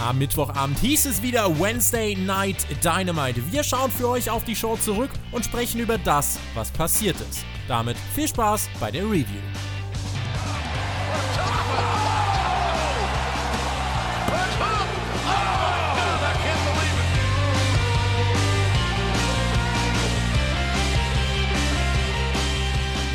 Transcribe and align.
Am 0.00 0.18
Mittwochabend 0.18 0.78
hieß 0.80 1.06
es 1.06 1.22
wieder 1.22 1.58
Wednesday 1.58 2.14
Night 2.16 2.66
Dynamite. 2.82 3.40
Wir 3.52 3.62
schauen 3.62 3.90
für 3.90 4.08
euch 4.08 4.28
auf 4.28 4.44
die 4.44 4.56
Show 4.56 4.76
zurück 4.76 5.10
und 5.30 5.44
sprechen 5.44 5.80
über 5.80 5.98
das, 5.98 6.38
was 6.54 6.70
passiert 6.70 7.16
ist. 7.30 7.44
Damit 7.68 7.96
viel 8.14 8.28
Spaß 8.28 8.68
bei 8.80 8.90
der 8.90 9.04
Review. 9.04 9.40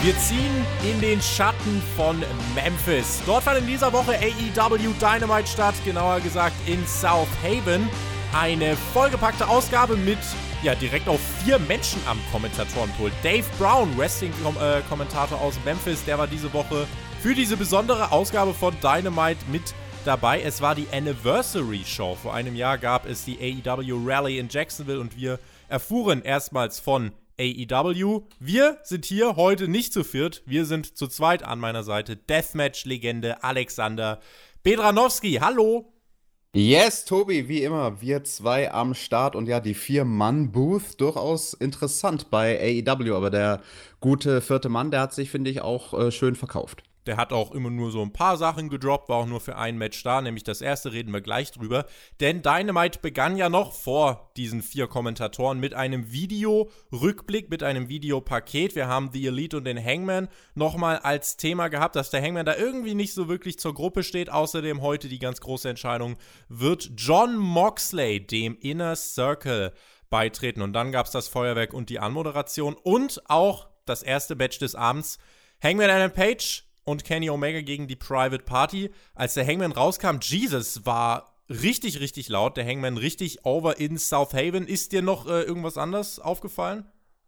Wir 0.02 0.18
ziehen 0.18 0.59
in 0.84 1.02
den 1.02 1.22
Schatten 1.22 1.82
von 1.96 2.24
Memphis. 2.56 3.22
Dort 3.26 3.44
fand 3.44 3.60
in 3.60 3.68
dieser 3.68 3.92
Woche 3.92 4.14
AEW 4.14 4.94
Dynamite 5.00 5.48
statt, 5.48 5.76
genauer 5.84 6.20
gesagt 6.22 6.56
in 6.68 6.86
South 6.88 7.28
Haven. 7.44 7.90
Eine 8.34 8.76
vollgepackte 8.94 9.48
Ausgabe 9.48 9.98
mit 9.98 10.20
ja, 10.62 10.76
direkt 10.76 11.08
auf 11.08 11.20
vier 11.44 11.58
Menschen 11.60 12.02
am 12.06 12.20
Kommentatorenpult. 12.32 13.14
Dave 13.24 13.46
Brown, 13.58 13.98
Wrestling-Kommentator 13.98 15.40
aus 15.40 15.56
Memphis, 15.64 16.04
der 16.04 16.18
war 16.18 16.28
diese 16.28 16.52
Woche 16.54 16.86
für 17.22 17.34
diese 17.34 17.58
besondere 17.58 18.12
Ausgabe 18.12 18.54
von 18.54 18.76
Dynamite 18.82 19.40
mit 19.52 19.74
dabei. 20.06 20.42
Es 20.42 20.62
war 20.62 20.76
die 20.76 20.88
Anniversary 20.92 21.84
Show. 21.86 22.18
Vor 22.22 22.34
einem 22.34 22.56
Jahr 22.56 22.78
gab 22.78 23.06
es 23.06 23.26
die 23.26 23.38
AEW 23.66 24.06
Rally 24.06 24.38
in 24.38 24.50
Jacksonville 24.50 25.00
und 25.00 25.16
wir 25.18 25.40
erfuhren 25.68 26.22
erstmals 26.22 26.80
von 26.80 27.12
AEW. 27.40 28.28
Wir 28.40 28.78
sind 28.84 29.06
hier 29.06 29.38
heute 29.38 29.68
nicht 29.68 29.94
zu 29.94 30.04
viert. 30.04 30.44
Wir 30.46 30.66
sind 30.66 30.98
zu 30.98 31.08
zweit 31.08 31.44
an 31.44 31.60
meiner 31.60 31.84
Seite. 31.84 32.18
Deathmatch-Legende 32.18 33.44
Alexander 33.44 34.20
Bedranowski. 34.64 35.40
Hallo. 35.42 35.94
Yes, 36.54 37.06
Tobi, 37.06 37.48
wie 37.48 37.64
immer, 37.64 38.02
wir 38.02 38.24
zwei 38.24 38.72
am 38.72 38.96
Start 38.96 39.36
und 39.36 39.48
ja, 39.48 39.60
die 39.60 39.76
Vier-Mann-Booth 39.76 41.00
durchaus 41.00 41.54
interessant 41.54 42.32
bei 42.32 42.60
AEW, 42.60 43.16
aber 43.16 43.30
der 43.30 43.62
gute 44.00 44.42
vierte 44.42 44.68
Mann, 44.68 44.90
der 44.90 45.02
hat 45.02 45.14
sich, 45.14 45.30
finde 45.30 45.52
ich, 45.52 45.62
auch 45.62 45.94
äh, 45.94 46.12
schön 46.12 46.36
verkauft. 46.36 46.89
Der 47.06 47.18
hat 47.18 47.34
auch 47.34 47.52
immer 47.52 47.70
nur 47.70 47.92
so 47.92 48.02
ein 48.02 48.14
paar 48.14 48.38
Sachen 48.38 48.70
gedroppt, 48.70 49.10
war 49.10 49.18
auch 49.18 49.26
nur 49.26 49.40
für 49.40 49.56
ein 49.56 49.78
Match 49.78 50.04
da, 50.04 50.22
nämlich 50.22 50.44
das 50.44 50.62
erste 50.62 50.92
reden 50.92 51.14
wir 51.14 51.22
gleich 51.22 51.52
drüber. 51.52 51.86
Denn 52.20 52.42
Dynamite 52.42 53.00
begann 53.00 53.38
ja 53.38 53.50
noch 53.50 53.74
vor 53.74 54.32
diesen 54.38 54.62
vier 54.62 54.88
Kommentatoren 54.88 55.60
mit 55.60 55.74
einem 55.74 56.12
Video-Rückblick, 56.12 57.50
mit 57.50 57.64
einem 57.64 57.90
Videopaket. 57.90 58.76
Wir 58.76 58.88
haben 58.88 59.10
The 59.14 59.28
Elite 59.28 59.58
und 59.58 59.66
den 59.66 59.84
Hangman 59.84 60.28
nochmal 60.56 61.00
als 61.00 61.38
Thema 61.38 61.70
gehabt, 61.70 61.96
dass 61.96 62.10
der 62.10 62.22
Hangman 62.22 62.46
da 62.46 62.56
irgendwie 62.56 62.96
nicht 62.96 63.14
so 63.14 63.28
wirklich 63.28 63.60
zur 63.60 63.74
Gruppe 63.74 64.04
steht. 64.04 64.30
Außerdem 64.30 64.82
heute 64.82 65.10
die 65.10 65.20
ganz 65.20 65.42
große 65.42 65.70
Entscheidung, 65.70 66.18
wird 66.48 66.92
John 66.96 67.38
Moxley 67.38 68.26
dem 68.26 68.58
Inner 68.60 68.96
Circle 68.96 69.74
beitreten. 70.10 70.62
Und 70.62 70.74
dann 70.74 70.92
gab 70.92 71.06
es 71.06 71.12
das 71.12 71.28
Feuerwerk 71.28 71.74
und 71.74 71.90
die 71.90 72.00
Anmoderation 72.00 72.76
und 72.76 73.22
auch 73.30 73.70
das 73.86 74.04
erste 74.04 74.36
Match 74.36 74.60
des 74.60 74.76
Abends. 74.76 75.18
Hangman 75.62 75.90
Adam 75.90 76.12
Page 76.12 76.69
und 76.90 77.04
Kenny 77.04 77.30
Omega 77.30 77.62
gegen 77.62 77.88
die 77.88 77.96
Private 77.96 78.44
Party. 78.44 78.90
Als 79.14 79.36
der 79.36 79.46
Hangman 79.46 79.72
rauskam, 79.72 80.18
Jesus 80.22 80.86
war 80.86 81.36
richtig, 81.50 82.00
richtig 82.00 82.30
laut. 82.30 82.58
Der 82.58 82.66
Hangman 82.66 82.98
richtig 82.98 83.46
over 83.46 83.80
in 83.80 83.98
South 83.98 84.34
Haven. 84.34 84.68
Ist 84.68 84.92
dir 84.92 85.02
noch 85.02 85.28
äh, 85.28 85.44
irgendwas 85.44 85.78
anderes 85.78 86.20
aufgefallen? 86.20 86.86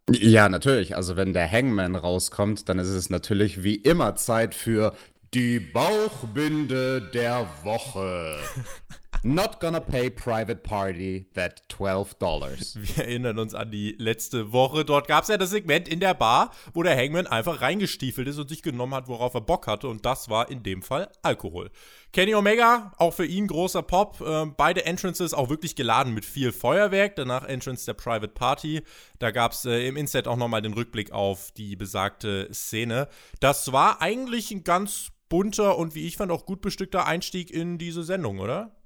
Ja, 0.10 0.50
natürlich. 0.50 0.96
Also 0.96 1.16
wenn 1.16 1.34
der 1.34 1.50
Hangman 1.50 1.96
rauskommt, 1.96 2.68
dann 2.70 2.80
ist 2.80 2.90
es 2.90 3.10
natürlich 3.10 3.64
wie 3.64 3.76
immer 3.76 4.16
Zeit 4.16 4.56
für 4.56 4.96
die 5.34 5.60
Bauchbinde 5.60 7.10
der 7.14 7.48
Woche. 7.64 8.38
Not 9.24 9.60
gonna 9.60 9.80
pay 9.80 10.10
private 10.10 10.64
party 10.64 11.28
that 11.36 11.62
12 11.70 12.16
dollars. 12.16 12.76
Wir 12.82 13.06
erinnern 13.06 13.38
uns 13.38 13.54
an 13.54 13.70
die 13.70 13.96
letzte 14.00 14.52
Woche. 14.52 14.84
Dort 14.84 15.08
gab 15.08 15.22
es 15.22 15.30
ja 15.30 15.38
das 15.38 15.52
Segment 15.52 15.88
in 15.88 16.00
der 16.00 16.16
Bar, 16.16 16.50
wo 16.74 16.82
der 16.82 16.98
Hangman 16.98 17.28
einfach 17.28 17.62
reingestiefelt 17.62 18.28
ist 18.28 18.40
und 18.40 18.50
sich 18.50 18.64
genommen 18.64 18.96
hat, 18.96 19.08
worauf 19.08 19.36
er 19.36 19.42
Bock 19.42 19.68
hatte. 19.68 19.90
Und 19.90 20.08
das 20.08 20.30
war 20.30 20.50
in 20.50 20.64
dem 20.64 20.82
Fall 20.82 21.08
Alkohol. 21.22 21.70
Kenny 22.14 22.34
Omega, 22.34 22.94
auch 22.98 23.14
für 23.14 23.26
ihn 23.28 23.46
großer 23.46 23.84
Pop. 23.84 24.22
Äh, 24.22 24.48
beide 24.58 24.86
Entrances 24.86 25.36
auch 25.36 25.52
wirklich 25.52 25.76
geladen 25.76 26.16
mit 26.16 26.26
viel 26.26 26.52
Feuerwerk. 26.52 27.16
Danach 27.16 27.44
Entrance 27.44 27.86
der 27.86 27.94
Private 27.94 28.30
Party. 28.30 28.82
Da 29.20 29.30
gab 29.30 29.52
es 29.52 29.66
äh, 29.66 29.88
im 29.88 29.98
Inset 29.98 30.28
auch 30.28 30.36
nochmal 30.36 30.64
den 30.64 30.74
Rückblick 30.74 31.12
auf 31.12 31.52
die 31.52 31.76
besagte 31.76 32.52
Szene. 32.52 33.08
Das 33.40 33.72
war 33.72 34.02
eigentlich 34.02 34.50
ein 34.50 34.64
ganz 34.64 35.12
bunter 35.30 35.78
und 35.78 35.94
wie 35.94 36.08
ich 36.08 36.18
fand 36.18 36.32
auch 36.32 36.48
gut 36.48 36.62
bestückter 36.62 37.06
Einstieg 37.06 37.52
in 37.52 37.78
diese 37.78 38.04
Sendung, 38.04 38.40
oder? 38.40 38.81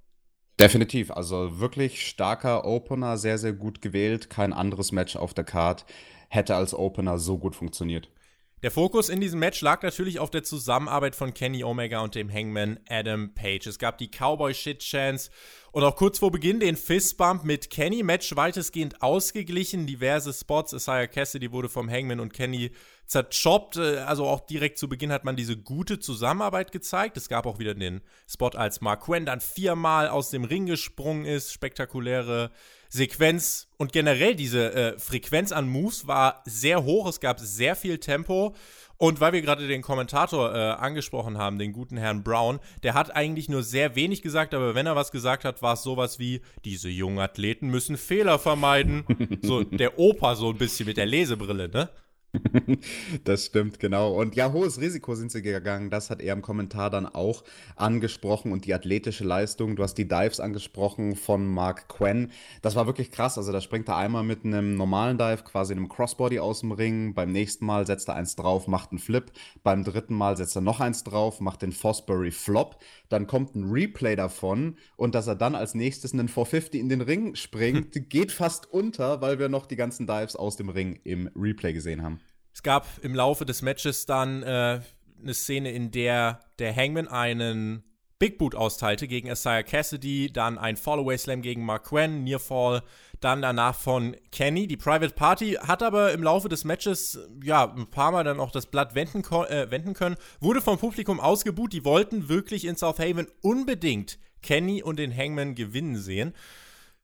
Definitiv, 0.60 1.12
also 1.12 1.60
wirklich 1.60 2.08
starker 2.08 2.64
Opener, 2.66 3.18
sehr, 3.18 3.38
sehr 3.38 3.54
gut 3.54 3.82
gewählt. 3.82 4.30
Kein 4.30 4.54
anderes 4.54 4.94
Match 4.94 5.18
auf 5.18 5.34
der 5.34 5.44
Card 5.44 5.86
hätte 6.30 6.56
als 6.56 6.74
Opener 6.74 7.20
so 7.20 7.38
gut 7.38 7.56
funktioniert. 7.56 8.10
Der 8.64 8.72
Fokus 8.72 9.10
in 9.10 9.22
diesem 9.22 9.40
Match 9.40 9.62
lag 9.62 9.84
natürlich 9.84 10.18
auf 10.18 10.32
der 10.32 10.44
Zusammenarbeit 10.44 11.14
von 11.16 11.34
Kenny 11.34 11.64
Omega 11.64 12.00
und 12.00 12.16
dem 12.16 12.34
Hangman 12.34 12.80
Adam 12.90 13.34
Page. 13.36 13.68
Es 13.68 13.78
gab 13.78 13.98
die 13.98 14.08
Cowboy-Shit-Chance 14.08 15.30
und 15.72 15.84
auch 15.84 15.96
kurz 15.96 16.20
vor 16.20 16.32
Beginn 16.32 16.60
den 16.60 16.78
Fistbump 16.78 17.44
mit 17.44 17.70
Kenny. 17.70 18.02
Match 18.02 18.36
weitestgehend 18.36 19.04
ausgeglichen, 19.04 19.86
diverse 19.86 20.34
Spots. 20.34 20.74
Isaiah 20.74 21.06
Cassidy 21.06 21.52
wurde 21.52 21.70
vom 21.70 21.92
Hangman 21.92 22.20
und 22.20 22.34
Kenny 22.34 22.72
zerchoppt. 23.06 23.78
Äh, 23.78 23.98
also 24.00 24.26
auch 24.26 24.42
direkt 24.42 24.78
zu 24.78 24.90
Beginn 24.90 25.12
hat 25.12 25.26
man 25.26 25.36
diese 25.36 25.58
gute 25.58 26.00
Zusammenarbeit 26.00 26.72
gezeigt. 26.72 27.18
Es 27.18 27.30
gab 27.30 27.46
auch 27.46 27.60
wieder 27.60 27.74
den 27.74 28.02
Spot, 28.28 28.50
als 28.50 28.82
Mark 28.82 29.06
Quinn 29.06 29.26
dann 29.26 29.42
viermal 29.42 30.08
aus 30.08 30.30
dem 30.30 30.44
Ring 30.44 30.66
gesprungen 30.66 31.26
ist. 31.26 31.52
Spektakuläre 31.52 32.52
Sequenz 32.90 33.68
und 33.78 33.92
generell 33.92 34.36
diese 34.36 34.74
äh, 34.74 35.00
Frequenz 35.00 35.52
an 35.52 35.68
Moves 35.68 36.08
war 36.08 36.42
sehr 36.46 36.84
hoch. 36.84 37.08
Es 37.08 37.20
gab 37.20 37.40
sehr 37.40 37.76
viel 37.76 37.98
Tempo. 37.98 38.56
Und 38.98 39.20
weil 39.20 39.34
wir 39.34 39.42
gerade 39.42 39.68
den 39.68 39.82
Kommentator 39.82 40.56
äh, 40.56 40.58
angesprochen 40.58 41.38
haben, 41.38 41.60
den 41.60 41.74
guten 41.74 41.98
Herrn 41.98 42.24
Brown, 42.24 42.60
der 42.84 42.94
hat 42.94 43.14
eigentlich 43.14 43.50
nur 43.50 43.62
sehr 43.62 43.96
wenig 43.96 44.22
gesagt, 44.22 44.54
aber 44.54 44.74
wenn 44.74 44.86
er 44.86 44.96
was 44.96 45.12
gesagt 45.12 45.44
hat, 45.44 45.62
war 45.62 45.74
es 45.74 45.84
sowas 45.84 46.18
wie, 46.18 46.42
diese 46.64 46.88
jungen 46.88 47.20
Athleten 47.20 47.68
müssen 47.68 47.98
Fehler 47.98 48.40
vermeiden. 48.40 49.04
so 49.42 49.64
der 49.64 50.00
Opa 50.00 50.36
so 50.36 50.50
ein 50.52 50.58
bisschen 50.58 50.88
mit 50.88 50.96
der 50.96 51.06
Lesebrille, 51.06 51.68
ne? 51.68 51.90
das 53.24 53.46
stimmt, 53.46 53.80
genau. 53.80 54.14
Und 54.14 54.36
ja, 54.36 54.52
hohes 54.52 54.80
Risiko 54.80 55.16
sind 55.16 55.32
sie 55.32 55.42
gegangen. 55.42 55.90
Das 55.90 56.10
hat 56.10 56.22
er 56.22 56.34
im 56.34 56.42
Kommentar 56.42 56.90
dann 56.90 57.06
auch 57.06 57.44
angesprochen. 57.76 58.52
Und 58.52 58.66
die 58.66 58.74
athletische 58.74 59.24
Leistung, 59.24 59.76
du 59.76 59.84
hast 59.84 59.96
die 59.96 60.08
Dives 60.08 60.40
angesprochen 60.40 61.16
von 61.16 61.46
Mark 61.46 61.88
Quinn. 61.88 62.32
Das 62.62 62.76
war 62.76 62.88
wirklich 62.88 63.12
krass. 63.12 63.38
Also 63.38 63.52
da 63.52 63.62
springt 63.62 63.88
er 63.88 63.98
einmal 63.98 64.24
mit 64.24 64.46
einem 64.46 64.76
normalen 64.76 65.18
Dive, 65.18 65.44
quasi 65.44 65.74
einem 65.74 65.90
Crossbody 65.90 66.40
aus 66.40 66.62
dem 66.62 66.72
Ring. 66.72 67.14
Beim 67.14 67.32
nächsten 67.32 67.66
Mal 67.66 67.88
setzt 67.88 68.10
er 68.10 68.16
eins 68.16 68.36
drauf, 68.36 68.68
macht 68.68 68.92
einen 68.92 69.00
Flip. 69.00 69.32
Beim 69.64 69.84
dritten 69.84 70.16
Mal 70.16 70.38
setzt 70.38 70.56
er 70.56 70.62
noch 70.62 70.80
eins 70.80 71.04
drauf, 71.04 71.40
macht 71.40 71.62
den 71.62 71.72
Fosbury 71.72 72.32
Flop. 72.32 72.78
Dann 73.10 73.28
kommt 73.28 73.56
ein 73.56 73.72
Replay 73.72 74.16
davon. 74.16 74.78
Und 74.96 75.16
dass 75.16 75.28
er 75.28 75.36
dann 75.36 75.56
als 75.56 75.76
nächstes 75.76 76.14
einen 76.14 76.28
450 76.28 76.80
in 76.80 76.90
den 76.90 77.02
Ring 77.02 77.36
springt, 77.36 77.94
geht 78.10 78.32
fast 78.32 78.72
unter, 78.72 79.22
weil 79.22 79.40
wir 79.40 79.50
noch 79.50 79.66
die 79.66 79.76
ganzen 79.76 80.08
Dives 80.08 80.36
aus 80.36 80.56
dem 80.58 80.70
Ring 80.70 81.00
im 81.04 81.30
Replay 81.36 81.74
gesehen 81.74 82.02
haben. 82.02 82.20
Es 82.56 82.64
gab 82.64 82.88
im 83.02 83.14
Laufe 83.14 83.46
des 83.46 83.62
Matches 83.62 84.06
dann 84.06 84.42
äh, 84.42 84.80
eine 85.22 85.34
Szene, 85.34 85.72
in 85.72 85.92
der 85.92 86.40
der 86.58 86.74
Hangman 86.74 87.10
einen 87.10 87.84
Big 88.18 88.38
Boot 88.38 88.56
austeilte 88.56 89.10
gegen 89.10 89.28
Isaiah 89.28 89.62
Cassidy, 89.62 90.32
dann 90.32 90.58
ein 90.58 90.78
Fallaway 90.78 91.18
Slam 91.18 91.42
gegen 91.42 91.66
Mark 91.66 91.90
Quinn, 91.90 92.24
Nearfall, 92.24 92.82
dann 93.20 93.42
danach 93.42 93.76
von 93.76 94.16
Kenny. 94.32 94.68
Die 94.68 94.78
Private 94.78 95.14
Party 95.14 95.58
hat 95.60 95.84
aber 95.84 96.14
im 96.14 96.24
Laufe 96.24 96.48
des 96.48 96.64
Matches 96.64 97.20
ja 97.44 97.70
ein 97.70 97.88
paar 97.88 98.14
Mal 98.14 98.24
dann 98.24 98.40
auch 98.40 98.52
das 98.52 98.68
Blatt 98.68 98.96
wenden, 98.96 99.22
äh, 99.50 99.70
wenden 99.70 99.94
können, 99.94 100.16
wurde 100.40 100.62
vom 100.62 100.78
Publikum 100.78 101.20
ausgebuht. 101.20 101.74
Die 101.74 101.84
wollten 101.84 102.30
wirklich 102.30 102.64
in 102.64 102.78
South 102.78 103.00
Haven 103.00 103.28
unbedingt 103.42 104.18
Kenny 104.42 104.82
und 104.82 104.98
den 104.98 105.16
Hangman 105.16 105.56
gewinnen 105.56 105.98
sehen. 105.98 106.34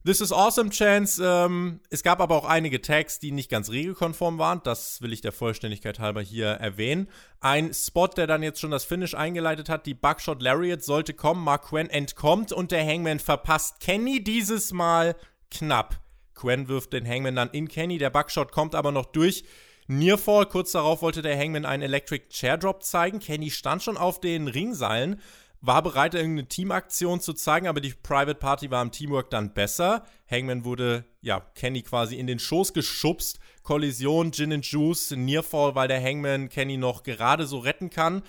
This 0.04 0.20
is 0.20 0.32
awesome, 0.32 0.72
Chance. 0.72 1.24
Ähm, 1.24 1.80
es 1.92 2.02
gab 2.02 2.22
aber 2.22 2.36
auch 2.36 2.46
einige 2.46 2.82
Tags, 2.82 3.20
die 3.20 3.32
nicht 3.32 3.52
ganz 3.52 3.70
regelkonform 3.70 4.40
waren. 4.40 4.60
Das 4.64 5.00
will 5.04 5.14
ich 5.14 5.22
der 5.22 5.32
Vollständigkeit 5.32 6.00
halber 6.00 6.22
hier 6.22 6.48
erwähnen. 6.48 7.08
Ein 7.40 7.72
Spot, 7.72 8.08
der 8.08 8.26
dann 8.26 8.42
jetzt 8.42 8.60
schon 8.60 8.72
das 8.72 8.84
Finish 8.84 9.14
eingeleitet 9.14 9.70
hat, 9.70 9.86
die 9.86 9.94
Buckshot 9.94 10.42
Lariat 10.42 10.84
sollte 10.84 11.14
kommen. 11.14 11.44
Mark 11.44 11.66
Quinn 11.66 11.88
entkommt 11.88 12.52
und 12.52 12.72
der 12.72 12.84
Hangman 12.84 13.20
verpasst 13.20 13.80
Kenny 13.80 14.24
dieses 14.24 14.72
Mal 14.72 15.16
knapp. 15.52 16.00
Quen 16.34 16.68
wirft 16.68 16.94
den 16.94 17.08
Hangman 17.08 17.36
dann 17.36 17.52
in 17.52 17.68
Kenny. 17.68 18.00
Der 18.00 18.10
Buckshot 18.10 18.52
kommt 18.52 18.74
aber 18.74 18.92
noch 18.92 19.06
durch. 19.06 19.44
Nearfall, 19.86 20.48
kurz 20.48 20.72
darauf 20.72 21.04
wollte 21.04 21.22
der 21.22 21.38
Hangman 21.38 21.66
einen 21.66 21.84
Electric 21.84 22.30
Chair 22.30 22.58
Drop 22.58 22.82
zeigen. 22.82 23.20
Kenny 23.20 23.52
stand 23.52 23.84
schon 23.84 23.98
auf 23.98 24.20
den 24.20 24.48
Ringseilen, 24.48 25.22
war 25.62 25.84
bereit, 25.84 26.16
irgendeine 26.16 26.48
Teamaktion 26.48 27.20
zu 27.20 27.34
zeigen, 27.34 27.68
aber 27.68 27.82
die 27.82 27.94
Private 27.94 28.36
Party 28.36 28.72
war 28.72 28.82
im 28.82 28.92
Teamwork 28.92 29.30
dann 29.30 29.54
besser. 29.54 30.04
Hangman 30.30 30.66
wurde, 30.66 31.06
ja, 31.22 31.40
Kenny 31.56 31.84
quasi 31.84 32.16
in 32.16 32.28
den 32.28 32.40
Schoß 32.40 32.74
geschubst. 32.74 33.40
Kollision, 33.62 34.32
Gin 34.32 34.54
and 34.54 34.66
Juice, 34.66 35.12
Nearfall, 35.12 35.76
weil 35.76 35.88
der 35.88 36.04
Hangman 36.04 36.50
Kenny 36.50 36.78
noch 36.78 37.04
gerade 37.04 37.46
so 37.46 37.60
retten 37.60 37.92
kann. 37.92 38.24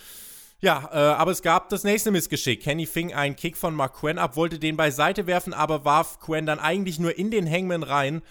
Ja, 0.61 0.90
äh, 0.93 0.96
aber 0.96 1.32
es 1.32 1.43
gab 1.43 1.70
das 1.70 1.84
nächste 1.84 2.11
Missgeschick. 2.11 2.62
Kenny 2.62 2.87
fing 2.87 3.14
einen 3.14 3.34
Kick 3.34 3.56
von 3.56 3.75
Mark 3.75 3.99
Quen 3.99 4.19
ab, 4.19 4.37
wollte 4.37 4.58
den 4.58 4.76
beiseite 4.76 5.26
werfen, 5.26 5.55
aber 5.55 5.84
warf 5.84 6.20
Quen 6.20 6.46
dann 6.46 6.61
eigentlich 6.61 6.99
nur 6.99 7.19
in 7.19 7.31
den 7.31 7.50
Hangman 7.50 7.82
rein. 7.82 8.23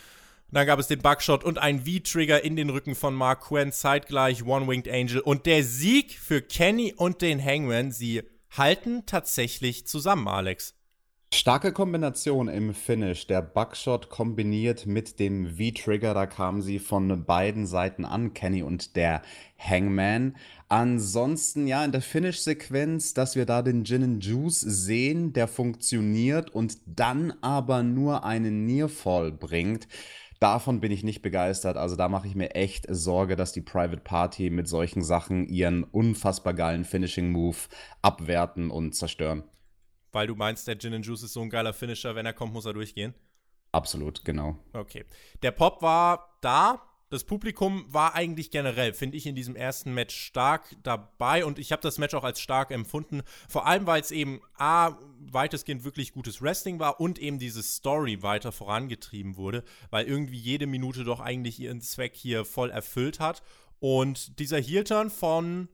Dann 0.52 0.68
gab 0.68 0.80
es 0.80 0.88
den 0.88 1.02
Bugshot 1.02 1.44
und 1.44 1.58
einen 1.58 1.86
V-Trigger 1.86 2.44
in 2.44 2.56
den 2.56 2.70
Rücken 2.70 2.94
von 2.94 3.16
Mark 3.16 3.48
Quen, 3.48 3.72
zeitgleich 3.72 4.46
One-Winged 4.46 4.90
Angel. 4.90 5.22
Und 5.22 5.46
der 5.46 5.64
Sieg 5.64 6.20
für 6.20 6.42
Kenny 6.42 6.94
und 6.96 7.22
den 7.22 7.44
Hangman, 7.44 7.92
sie 7.92 8.22
halten 8.52 9.04
tatsächlich 9.06 9.88
zusammen, 9.88 10.28
Alex. 10.28 10.76
Starke 11.34 11.72
Kombination 11.72 12.50
im 12.50 12.74
Finish. 12.74 13.26
Der 13.26 13.42
Buckshot 13.42 14.10
kombiniert 14.10 14.86
mit 14.86 15.18
dem 15.18 15.48
V-Trigger. 15.48 16.14
Da 16.14 16.26
kamen 16.26 16.62
sie 16.62 16.78
von 16.78 17.24
beiden 17.24 17.66
Seiten 17.66 18.04
an, 18.04 18.34
Kenny 18.34 18.64
und 18.64 18.98
der 18.98 19.22
Hangman. 19.58 20.36
Ansonsten, 20.68 21.68
ja, 21.68 21.86
in 21.86 21.94
der 21.94 22.02
Finish-Sequenz, 22.02 23.14
dass 23.14 23.38
wir 23.38 23.46
da 23.46 23.62
den 23.62 23.86
Gin 23.86 24.04
and 24.04 24.26
Juice 24.26 24.60
sehen, 24.60 25.32
der 25.32 25.48
funktioniert 25.48 26.50
und 26.50 26.78
dann 26.86 27.34
aber 27.42 27.82
nur 27.82 28.26
einen 28.26 28.66
Nearfall 28.66 29.32
bringt. 29.32 29.88
Davon 30.42 30.80
bin 30.80 30.92
ich 30.92 31.04
nicht 31.04 31.22
begeistert. 31.22 31.78
Also 31.78 31.96
da 31.96 32.10
mache 32.10 32.28
ich 32.28 32.34
mir 32.34 32.56
echt 32.56 32.88
Sorge, 32.90 33.36
dass 33.36 33.52
die 33.52 33.62
Private 33.62 34.02
Party 34.02 34.50
mit 34.50 34.68
solchen 34.68 35.04
Sachen 35.04 35.46
ihren 35.48 35.84
unfassbar 35.84 36.56
geilen 36.56 36.84
Finishing-Move 36.84 37.58
abwerten 38.02 38.72
und 38.72 38.96
zerstören. 38.96 39.44
Weil 40.12 40.26
du 40.26 40.36
meinst, 40.36 40.68
der 40.68 40.80
Gin 40.80 40.96
and 40.96 41.06
Juice 41.06 41.22
ist 41.22 41.34
so 41.34 41.42
ein 41.42 41.52
geiler 41.52 41.74
Finisher, 41.74 42.16
wenn 42.16 42.26
er 42.26 42.34
kommt, 42.34 42.54
muss 42.54 42.66
er 42.66 42.74
durchgehen? 42.74 43.14
Absolut, 43.72 44.26
genau. 44.26 44.58
Okay. 44.74 45.06
Der 45.44 45.52
Pop 45.52 45.84
war 45.84 46.40
da. 46.42 46.82
Das 47.12 47.26
Publikum 47.26 47.84
war 47.90 48.16
eigentlich 48.16 48.52
generell, 48.52 48.94
finde 48.94 49.18
ich, 49.18 49.26
in 49.26 49.36
diesem 49.36 49.58
ersten 49.58 49.94
Match 49.94 50.16
stark 50.16 50.78
dabei 50.82 51.44
und 51.44 51.60
ich 51.60 51.74
habe 51.74 51.82
das 51.82 51.98
Match 51.98 52.14
auch 52.14 52.24
als 52.24 52.40
stark 52.40 52.72
empfunden. 52.72 53.24
Vor 53.50 53.68
allem, 53.68 53.86
weil 53.86 54.00
es 54.00 54.12
eben 54.12 54.40
A, 54.58 54.98
weitestgehend 55.20 55.84
wirklich 55.84 56.14
gutes 56.14 56.42
Wrestling 56.42 56.80
war 56.80 57.02
und 57.02 57.20
eben 57.20 57.38
diese 57.38 57.64
Story 57.64 58.24
weiter 58.24 58.54
vorangetrieben 58.54 59.36
wurde, 59.36 59.66
weil 59.90 60.06
irgendwie 60.06 60.38
jede 60.38 60.68
Minute 60.68 61.04
doch 61.04 61.20
eigentlich 61.20 61.60
ihren 61.60 61.82
Zweck 61.82 62.16
hier 62.16 62.46
voll 62.46 62.70
erfüllt 62.70 63.20
hat. 63.20 63.44
Und 63.82 64.40
dieser 64.40 64.62
Heel-Turn 64.62 65.10
von 65.10 65.68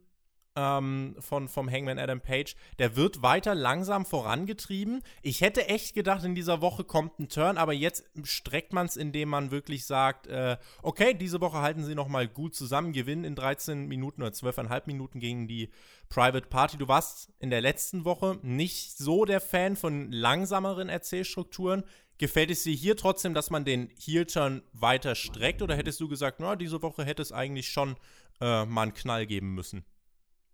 ähm, 0.58 1.16
von, 1.20 1.48
vom 1.48 1.72
Hangman 1.72 2.00
Adam 2.00 2.20
Page, 2.20 2.56
der 2.80 2.96
wird 2.96 3.22
weiter 3.22 3.54
langsam 3.54 4.06
vorangetrieben. 4.06 5.04
Ich 5.22 5.42
hätte 5.42 5.70
echt 5.70 5.94
gedacht, 5.94 6.24
in 6.26 6.34
dieser 6.34 6.62
Woche 6.62 6.84
kommt 6.84 7.20
ein 7.20 7.30
Turn, 7.30 7.58
aber 7.58 7.74
jetzt 7.74 8.04
streckt 8.24 8.74
man 8.74 8.88
es, 8.88 8.98
indem 8.98 9.30
man 9.30 9.52
wirklich 9.52 9.86
sagt, 9.86 10.26
äh, 10.28 10.58
okay, 10.82 11.14
diese 11.14 11.40
Woche 11.40 11.60
halten 11.60 11.86
sie 11.86 11.94
noch 11.94 12.08
mal 12.08 12.28
gut 12.28 12.56
zusammen, 12.56 12.92
gewinnen 12.92 13.24
in 13.24 13.36
13 13.36 13.88
Minuten 13.88 14.24
oder 14.24 14.32
12,5 14.32 14.84
Minuten 14.88 15.20
gegen 15.20 15.48
die 15.48 15.70
Private 16.10 16.48
Party. 16.48 16.78
Du 16.78 16.88
warst 16.88 17.30
in 17.40 17.52
der 17.52 17.62
letzten 17.62 18.04
Woche 18.04 18.40
nicht 18.42 18.98
so 18.98 19.26
der 19.26 19.42
Fan 19.42 19.76
von 19.76 20.12
langsameren 20.12 20.90
Erzählstrukturen. 20.90 21.84
Gefällt 22.18 22.50
es 22.50 22.64
dir 22.64 22.74
hier 22.74 22.98
trotzdem, 22.98 23.36
dass 23.36 23.52
man 23.52 23.64
den 23.64 23.90
Heel-Turn 24.00 24.64
weiter 24.74 25.14
streckt 25.14 25.62
oder 25.62 25.76
hättest 25.76 26.00
du 26.00 26.08
gesagt, 26.08 26.40
na, 26.40 26.56
diese 26.56 26.82
Woche 26.82 27.06
hätte 27.06 27.22
es 27.22 27.32
eigentlich 27.32 27.70
schon 27.70 27.96
äh, 28.42 28.66
mal 28.66 28.84
einen 28.84 28.94
Knall 28.96 29.28
geben 29.28 29.54
müssen? 29.54 29.86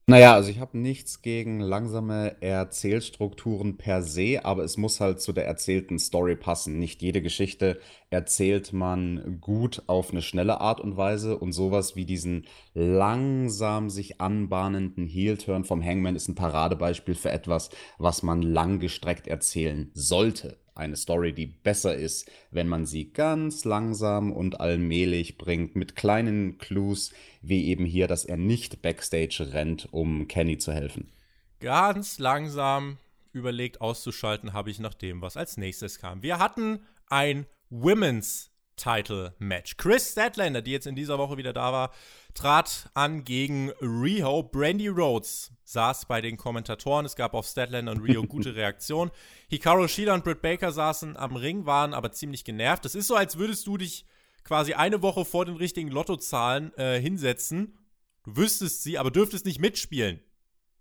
Naja, 0.06 0.34
also 0.34 0.50
ich 0.50 0.60
habe 0.60 0.78
nichts 0.78 1.22
gegen 1.22 1.62
langsame 1.62 2.36
Erzählstrukturen 2.42 3.78
per 3.78 4.02
se, 4.04 4.42
aber 4.44 4.66
es 4.66 4.76
muss 4.76 5.00
halt 5.00 5.22
zu 5.22 5.32
der 5.32 5.46
erzählten 5.46 5.98
Story 5.98 6.36
passen. 6.36 6.78
Nicht 6.78 7.02
jede 7.02 7.22
Geschichte 7.22 7.80
erzählt 8.10 8.74
man 8.74 9.38
gut 9.40 9.84
auf 9.88 10.12
eine 10.12 10.22
schnelle 10.22 10.60
Art 10.60 10.82
und 10.82 10.98
Weise 10.98 11.38
und 11.38 11.54
sowas 11.54 11.96
wie 11.96 12.04
diesen 12.04 12.48
langsam 12.74 13.90
sich 13.90 14.20
anbahnenden 14.20 15.08
Heel-Turn 15.08 15.64
vom 15.64 15.82
Hangman 15.82 16.18
ist 16.18 16.28
ein 16.28 16.36
Paradebeispiel 16.36 17.16
für 17.16 17.32
etwas, 17.32 17.70
was 17.98 18.24
man 18.24 18.42
langgestreckt 18.42 19.28
erzählen 19.28 19.90
sollte 19.94 20.58
eine 20.76 20.96
Story, 20.96 21.34
die 21.34 21.46
besser 21.46 21.96
ist, 21.96 22.30
wenn 22.52 22.68
man 22.68 22.86
sie 22.86 23.12
ganz 23.12 23.66
langsam 23.66 24.32
und 24.32 24.60
allmählich 24.60 25.38
bringt, 25.38 25.76
mit 25.76 25.96
kleinen 25.96 26.58
Clues, 26.58 27.14
wie 27.42 27.68
eben 27.68 27.86
hier, 27.86 28.08
dass 28.08 28.26
er 28.26 28.38
nicht 28.38 28.82
backstage 28.82 29.50
rennt, 29.54 29.88
um 29.92 30.28
Kenny 30.28 30.58
zu 30.58 30.74
helfen. 30.74 31.12
Ganz 31.60 32.20
langsam 32.20 32.98
überlegt 33.32 33.82
auszuschalten 33.82 34.54
habe 34.54 34.70
ich 34.70 34.80
nach 34.80 34.94
dem, 34.94 35.22
was 35.22 35.38
als 35.38 35.58
nächstes 35.58 36.00
kam. 36.00 36.22
Wir 36.22 36.40
hatten 36.40 36.80
ein 37.08 37.46
Women's 37.70 38.52
Title 38.76 39.34
Match. 39.40 39.78
Chris 39.78 40.12
Statlander, 40.12 40.62
die 40.62 40.72
jetzt 40.72 40.88
in 40.88 40.96
dieser 40.96 41.18
Woche 41.18 41.38
wieder 41.38 41.54
da 41.54 41.72
war, 41.72 41.94
trat 42.34 42.90
an 42.94 43.24
gegen 43.24 43.72
Riho. 43.82 44.44
Brandy 44.44 44.88
Rhodes 44.88 45.52
saß 45.66 46.06
bei 46.06 46.22
den 46.22 46.38
Kommentatoren. 46.38 47.06
Es 47.06 47.16
gab 47.16 47.34
auf 47.34 47.46
Statlander 47.48 47.92
und 47.92 48.02
Rio 48.02 48.24
gute 48.24 48.56
Reaktionen. 48.56 49.12
Hikaru 49.50 49.88
Shida 49.88 50.14
und 50.14 50.24
Britt 50.24 50.42
Baker 50.42 50.72
saßen 50.72 51.18
am 51.18 51.36
Ring, 51.36 51.66
waren 51.66 51.94
aber 51.94 52.12
ziemlich 52.12 52.44
genervt. 52.44 52.86
Das 52.86 52.96
ist 52.96 53.08
so, 53.08 53.16
als 53.16 53.38
würdest 53.38 53.68
du 53.68 53.78
dich 53.78 54.06
quasi 54.44 54.74
eine 54.74 55.02
Woche 55.02 55.26
vor 55.26 55.46
den 55.46 55.56
richtigen 55.56 55.90
Lottozahlen 55.90 56.74
äh, 56.78 57.00
hinsetzen. 57.00 57.78
Du 58.24 58.36
wüsstest 58.38 58.84
sie, 58.84 58.98
aber 58.98 59.12
dürftest 59.12 59.46
nicht 59.46 59.60
mitspielen. 59.60 60.22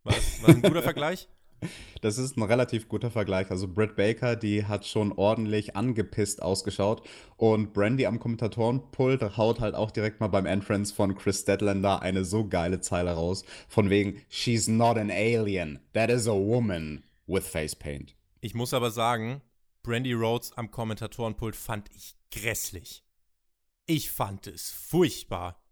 Was, 0.04 0.42
was 0.42 0.54
ein 0.56 0.62
guter 0.62 0.82
Vergleich? 0.82 1.28
Das 2.00 2.18
ist 2.18 2.36
ein 2.36 2.42
relativ 2.42 2.88
guter 2.88 3.10
Vergleich. 3.10 3.50
Also 3.50 3.68
Britt 3.68 3.96
Baker, 3.96 4.36
die 4.36 4.64
hat 4.64 4.86
schon 4.86 5.12
ordentlich 5.12 5.76
angepisst 5.76 6.42
ausgeschaut. 6.42 7.06
Und 7.36 7.72
Brandy 7.72 8.06
am 8.06 8.18
Kommentatorenpult 8.18 9.36
haut 9.36 9.60
halt 9.60 9.74
auch 9.74 9.90
direkt 9.90 10.20
mal 10.20 10.28
beim 10.28 10.46
Entrance 10.46 10.94
von 10.94 11.14
Chris 11.14 11.40
Stedlander 11.40 12.02
eine 12.02 12.24
so 12.24 12.46
geile 12.46 12.80
Zeile 12.80 13.12
raus. 13.12 13.44
Von 13.68 13.90
wegen, 13.90 14.20
she's 14.28 14.68
not 14.68 14.96
an 14.96 15.10
alien. 15.10 15.78
That 15.92 16.10
is 16.10 16.26
a 16.26 16.32
woman 16.32 17.04
with 17.26 17.46
face 17.46 17.76
paint. 17.76 18.16
Ich 18.40 18.54
muss 18.54 18.74
aber 18.74 18.90
sagen, 18.90 19.40
Brandy 19.82 20.12
Rhodes 20.12 20.52
am 20.52 20.70
Kommentatorenpult 20.70 21.56
fand 21.56 21.90
ich 21.94 22.16
grässlich. 22.30 23.04
Ich 23.86 24.10
fand 24.10 24.46
es 24.46 24.70
furchtbar. 24.70 25.62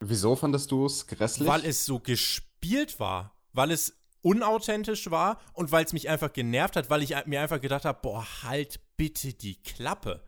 Wieso 0.00 0.34
fandest 0.34 0.70
du 0.70 0.86
es 0.86 1.06
grässlich? 1.06 1.48
Weil 1.48 1.64
es 1.64 1.86
so 1.86 2.00
gespielt 2.00 2.98
war. 2.98 3.36
Weil 3.52 3.70
es 3.70 4.01
unauthentisch 4.22 5.10
war 5.10 5.38
und 5.52 5.72
weil 5.72 5.84
es 5.84 5.92
mich 5.92 6.08
einfach 6.08 6.32
genervt 6.32 6.76
hat, 6.76 6.90
weil 6.90 7.02
ich 7.02 7.14
mir 7.26 7.40
einfach 7.40 7.60
gedacht 7.60 7.84
habe, 7.84 7.98
boah, 8.02 8.26
halt 8.42 8.80
bitte 8.96 9.34
die 9.34 9.60
Klappe. 9.62 10.22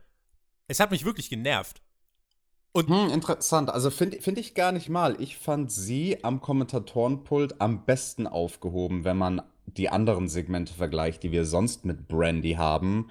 Es 0.67 0.81
hat 0.81 0.91
mich 0.91 1.05
wirklich 1.05 1.31
genervt. 1.31 1.81
Und 2.73 2.89
hm, 2.89 3.11
interessant. 3.11 3.71
Also 3.71 3.91
finde 3.91 4.21
find 4.21 4.37
ich 4.37 4.55
gar 4.55 4.73
nicht 4.73 4.89
mal. 4.89 5.21
Ich 5.21 5.39
fand 5.39 5.71
sie 5.71 6.25
am 6.25 6.41
Kommentatorenpult 6.41 7.61
am 7.61 7.85
besten 7.85 8.27
aufgehoben, 8.27 9.05
wenn 9.05 9.17
man 9.17 9.43
die 9.67 9.89
anderen 9.89 10.29
Segmente 10.29 10.75
vergleicht, 10.75 11.23
die 11.23 11.31
wir 11.31 11.45
sonst 11.45 11.85
mit 11.85 12.09
Brandy 12.09 12.55
haben. 12.55 13.11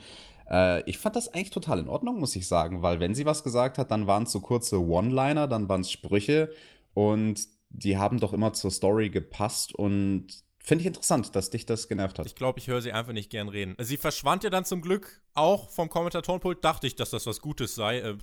Äh, 0.49 0.87
ich 0.89 0.97
fand 0.97 1.15
das 1.15 1.29
eigentlich 1.29 1.51
total 1.51 1.79
in 1.79 1.87
Ordnung, 1.87 2.19
muss 2.19 2.35
ich 2.35 2.47
sagen, 2.47 2.81
weil 2.81 2.99
wenn 2.99 3.15
sie 3.15 3.25
was 3.25 3.43
gesagt 3.43 3.77
hat, 3.77 3.89
dann 3.89 4.05
waren 4.05 4.23
es 4.23 4.33
so 4.33 4.41
kurze 4.41 4.85
One-Liner, 4.85 5.47
dann 5.47 5.69
waren 5.69 5.81
es 5.81 5.91
Sprüche 5.91 6.51
und 6.93 7.47
die 7.69 7.97
haben 7.97 8.19
doch 8.19 8.33
immer 8.33 8.53
zur 8.53 8.69
Story 8.69 9.09
gepasst 9.09 9.73
und 9.73 10.27
Finde 10.65 10.83
ich 10.83 10.87
interessant, 10.87 11.35
dass 11.35 11.49
dich 11.49 11.65
das 11.65 11.89
genervt 11.89 12.17
hat. 12.17 12.25
Ich 12.25 12.35
glaube, 12.35 12.57
ich 12.57 12.67
höre 12.67 12.81
sie 12.81 12.93
einfach 12.93 13.11
nicht 13.11 13.29
gern 13.29 13.49
reden. 13.49 13.75
Sie 13.79 13.97
verschwand 13.97 14.45
ja 14.45 14.49
dann 14.49 14.63
zum 14.63 14.81
Glück 14.81 15.21
auch 15.33 15.69
vom 15.69 15.89
Kommentatorenpult. 15.89 16.63
Dachte 16.63 16.87
ich, 16.87 16.95
dass 16.95 17.09
das 17.09 17.25
was 17.25 17.41
Gutes 17.41 17.75
sei. 17.75 17.99
Äh, 17.99 18.09
äh, 18.11 18.15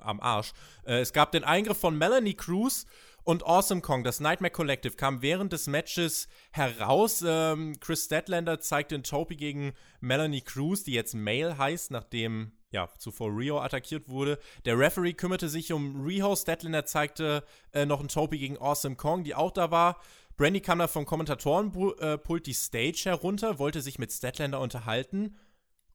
am 0.00 0.18
Arsch. 0.18 0.52
Äh, 0.84 0.98
es 0.98 1.12
gab 1.12 1.30
den 1.30 1.44
Eingriff 1.44 1.78
von 1.78 1.96
Melanie 1.96 2.34
Cruz 2.34 2.84
und 3.22 3.46
Awesome 3.46 3.80
Kong. 3.80 4.02
Das 4.02 4.18
Nightmare 4.18 4.50
Collective 4.50 4.96
kam 4.96 5.22
während 5.22 5.52
des 5.52 5.68
Matches 5.68 6.26
heraus. 6.50 7.22
Ähm, 7.24 7.74
Chris 7.78 8.06
Statlander 8.06 8.58
zeigte 8.58 8.96
in 8.96 9.04
Topi 9.04 9.36
gegen 9.36 9.72
Melanie 10.00 10.40
Cruz, 10.40 10.82
die 10.82 10.94
jetzt 10.94 11.14
Male 11.14 11.58
heißt, 11.58 11.92
nachdem 11.92 12.52
ja, 12.70 12.88
zuvor 12.98 13.30
Rio 13.30 13.60
attackiert 13.60 14.08
wurde. 14.08 14.38
Der 14.64 14.78
Referee 14.78 15.12
kümmerte 15.12 15.48
sich 15.48 15.72
um 15.72 16.04
Riho. 16.04 16.34
Statlander 16.34 16.84
zeigte 16.84 17.44
äh, 17.72 17.86
noch 17.86 18.00
ein 18.00 18.08
Topi 18.08 18.38
gegen 18.38 18.58
Awesome 18.58 18.96
Kong, 18.96 19.24
die 19.24 19.34
auch 19.34 19.52
da 19.52 19.70
war. 19.70 20.00
Brandy 20.38 20.60
kam 20.60 20.78
da 20.78 20.86
vom 20.86 21.04
Kommentatorenpult 21.04 22.46
die 22.46 22.54
Stage 22.54 23.02
herunter, 23.06 23.58
wollte 23.58 23.82
sich 23.82 23.98
mit 23.98 24.12
Statlander 24.12 24.60
unterhalten 24.60 25.36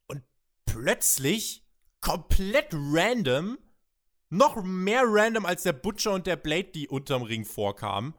und 0.08 0.22
plötzlich, 0.66 1.64
komplett 2.02 2.68
random, 2.74 3.58
noch 4.30 4.62
mehr 4.62 5.04
random 5.06 5.46
als 5.46 5.64
der 5.64 5.72
Butcher 5.72 6.12
und 6.12 6.28
der 6.28 6.36
Blade, 6.36 6.72
die 6.76 6.90
unterm 6.90 7.24
Ring 7.24 7.46
vorkamen, 7.46 8.14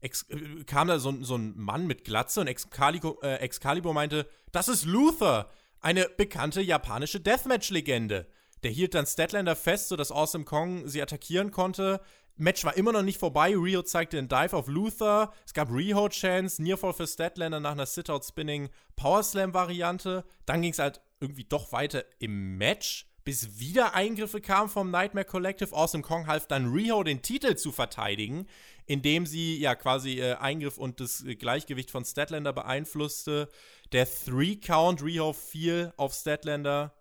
Ex 0.00 0.26
äh, 0.28 0.64
kam 0.64 0.88
da 0.88 0.98
so, 0.98 1.22
so, 1.22 1.36
ein 1.36 1.56
Mann 1.56 1.86
mit 1.86 2.04
Glatze 2.04 2.40
und 2.40 2.48
Excalibur, 2.48 3.22
äh, 3.22 3.36
Excalibur 3.36 3.94
meinte, 3.94 4.28
das 4.52 4.68
ist 4.68 4.84
Luther, 4.84 5.48
eine 5.80 6.08
bekannte 6.16 6.60
japanische 6.60 7.20
Deathmatch-Legende. 7.20 8.26
Der 8.64 8.70
hielt 8.70 8.94
dann 8.94 9.06
Statlander 9.06 9.54
fest, 9.54 9.88
sodass 9.88 10.10
Awesome 10.10 10.44
Kong 10.44 10.88
sie 10.88 11.02
attackieren 11.02 11.50
konnte. 11.50 12.00
Match 12.36 12.64
war 12.64 12.76
immer 12.76 12.92
noch 12.92 13.02
nicht 13.02 13.18
vorbei. 13.18 13.54
Rio 13.56 13.82
zeigte 13.82 14.16
den 14.16 14.28
Dive 14.28 14.56
auf 14.56 14.66
Luther. 14.66 15.32
Es 15.46 15.54
gab 15.54 15.70
Reho-Chance, 15.70 16.62
Nearfall 16.62 16.92
für 16.92 17.06
Statlander 17.06 17.60
nach 17.60 17.72
einer 17.72 17.86
Sit-Out-Spinning 17.86 18.70
Powerslam-Variante. 18.96 20.24
Dann 20.44 20.62
ging 20.62 20.72
es 20.72 20.80
halt 20.80 21.00
irgendwie 21.20 21.44
doch 21.44 21.70
weiter 21.70 22.04
im 22.18 22.58
Match, 22.58 23.06
bis 23.24 23.58
wieder 23.60 23.94
Eingriffe 23.94 24.40
kamen 24.40 24.68
vom 24.68 24.90
Nightmare 24.90 25.24
Collective. 25.24 25.74
Awesome 25.74 26.02
Kong 26.02 26.26
half 26.26 26.46
dann 26.46 26.72
Riho 26.72 27.04
den 27.04 27.22
Titel 27.22 27.54
zu 27.54 27.70
verteidigen, 27.70 28.46
indem 28.86 29.26
sie 29.26 29.58
ja 29.58 29.76
quasi 29.76 30.20
äh, 30.20 30.34
Eingriff 30.34 30.76
und 30.76 31.00
das 31.00 31.24
äh, 31.24 31.36
Gleichgewicht 31.36 31.92
von 31.92 32.04
Statlander 32.04 32.52
beeinflusste. 32.52 33.48
Der 33.92 34.06
Three 34.06 34.56
Count, 34.56 35.02
Riho 35.02 35.32
fiel 35.32 35.92
auf 35.96 36.12
Statlander. 36.12 36.94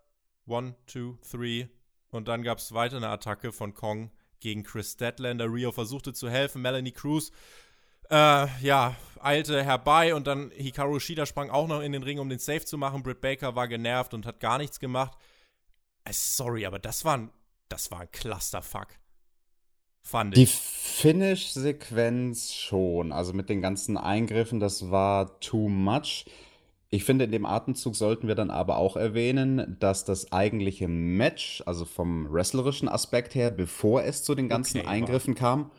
One, 0.45 0.75
two, 0.85 1.17
three. 1.29 1.67
Und 2.11 2.27
dann 2.27 2.43
gab 2.43 2.59
es 2.59 2.73
weiter 2.73 2.97
eine 2.97 3.09
Attacke 3.09 3.51
von 3.51 3.73
Kong 3.73 4.11
gegen 4.43 4.63
Chris 4.63 4.91
Statlander. 4.91 5.51
Rio 5.51 5.71
versuchte 5.71 6.13
zu 6.13 6.29
helfen. 6.29 6.61
Melanie 6.61 6.91
Cruz 6.91 7.31
äh, 8.09 8.47
ja, 8.61 8.95
eilte 9.19 9.63
herbei 9.63 10.13
und 10.13 10.27
dann 10.27 10.51
Hikaru 10.51 10.99
Shida 10.99 11.25
sprang 11.25 11.49
auch 11.49 11.67
noch 11.67 11.81
in 11.81 11.91
den 11.91 12.03
Ring, 12.03 12.19
um 12.19 12.29
den 12.29 12.39
Safe 12.39 12.63
zu 12.63 12.77
machen. 12.77 13.01
Britt 13.03 13.21
Baker 13.21 13.55
war 13.55 13.67
genervt 13.67 14.13
und 14.13 14.25
hat 14.25 14.39
gar 14.39 14.57
nichts 14.57 14.79
gemacht. 14.79 15.17
Äh, 16.03 16.11
sorry, 16.13 16.65
aber 16.65 16.79
das 16.79 17.05
war 17.05 17.17
ein, 17.17 17.31
das 17.69 17.91
war 17.91 18.01
ein 18.01 18.11
Clusterfuck. 18.11 18.87
Fand 20.01 20.37
ich. 20.37 20.51
Die 20.51 20.57
Finish-Sequenz 21.01 22.53
schon. 22.53 23.13
Also 23.13 23.31
mit 23.31 23.49
den 23.49 23.61
ganzen 23.61 23.97
Eingriffen, 23.97 24.59
das 24.59 24.91
war 24.91 25.39
too 25.39 25.69
much. 25.69 26.25
Ich 26.93 27.05
finde, 27.05 27.25
in 27.25 27.31
dem 27.31 27.47
Atemzug 27.47 27.95
sollten 27.95 28.27
wir 28.27 28.35
dann 28.35 28.51
aber 28.51 28.77
auch 28.77 28.95
erwähnen, 28.97 29.77
dass 29.79 30.05
das 30.05 30.31
eigentliche 30.31 30.87
Match, 30.87 31.63
also 31.65 31.85
vom 31.85 32.31
wrestlerischen 32.31 32.87
Aspekt 32.87 33.33
her, 33.33 33.49
bevor 33.49 34.03
es 34.03 34.23
zu 34.23 34.35
den 34.35 34.47
ganzen 34.47 34.81
okay, 34.81 34.87
Eingriffen 34.87 35.33
war. 35.33 35.39
kam, 35.39 35.71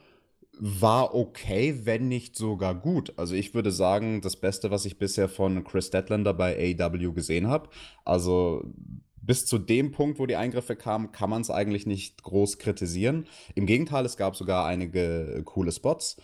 war 0.59 1.15
okay, 1.15 1.83
wenn 1.85 2.09
nicht 2.09 2.35
sogar 2.35 2.75
gut. 2.75 3.13
Also 3.17 3.37
ich 3.37 3.55
würde 3.55 3.71
sagen, 3.71 4.23
das 4.23 4.35
Beste, 4.35 4.73
was 4.73 4.87
ich 4.87 4.99
bisher 4.99 5.29
von 5.29 5.63
Chris 5.63 5.87
Statlander 5.87 6.35
bei 6.35 6.77
AEW 6.81 7.13
gesehen 7.13 7.47
habe. 7.47 7.69
Also 8.05 8.65
bis 9.21 9.47
zu 9.47 9.59
dem 9.59 9.93
Punkt, 9.93 10.19
wo 10.19 10.27
die 10.27 10.35
Eingriffe 10.35 10.75
kamen, 10.75 11.13
kann 11.13 11.31
man 11.31 11.43
es 11.43 11.51
eigentlich 11.51 11.87
nicht 11.87 12.25
groß 12.25 12.59
kritisieren. 12.59 13.29
Im 13.55 13.67
Gegenteil, 13.67 14.05
es 14.05 14.17
gab 14.17 14.35
sogar 14.35 14.67
einige 14.67 15.43
coole 15.45 15.71
Spots. 15.71 16.17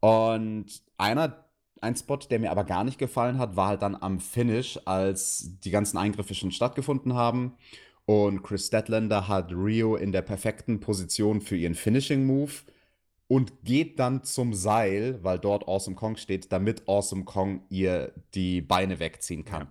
Und 0.00 0.64
einer, 0.96 1.44
ein 1.80 1.96
Spot, 1.96 2.18
der 2.18 2.38
mir 2.38 2.50
aber 2.50 2.64
gar 2.64 2.84
nicht 2.84 2.98
gefallen 2.98 3.38
hat, 3.38 3.56
war 3.56 3.68
halt 3.68 3.82
dann 3.82 3.96
am 3.96 4.20
Finish, 4.20 4.78
als 4.84 5.58
die 5.64 5.70
ganzen 5.70 5.98
Eingriffe 5.98 6.34
schon 6.34 6.52
stattgefunden 6.52 7.14
haben. 7.14 7.56
Und 8.06 8.42
Chris 8.42 8.66
Statlander 8.66 9.28
hat 9.28 9.52
Rio 9.52 9.96
in 9.96 10.12
der 10.12 10.22
perfekten 10.22 10.80
Position 10.80 11.40
für 11.40 11.56
ihren 11.56 11.74
Finishing 11.74 12.26
Move 12.26 12.52
und 13.28 13.64
geht 13.64 14.00
dann 14.00 14.24
zum 14.24 14.54
Seil, 14.54 15.22
weil 15.22 15.38
dort 15.38 15.68
Awesome 15.68 15.94
Kong 15.94 16.16
steht, 16.16 16.50
damit 16.50 16.88
Awesome 16.88 17.24
Kong 17.24 17.62
ihr 17.68 18.12
die 18.34 18.60
Beine 18.60 18.98
wegziehen 18.98 19.44
kann. 19.44 19.62
Ja. 19.62 19.70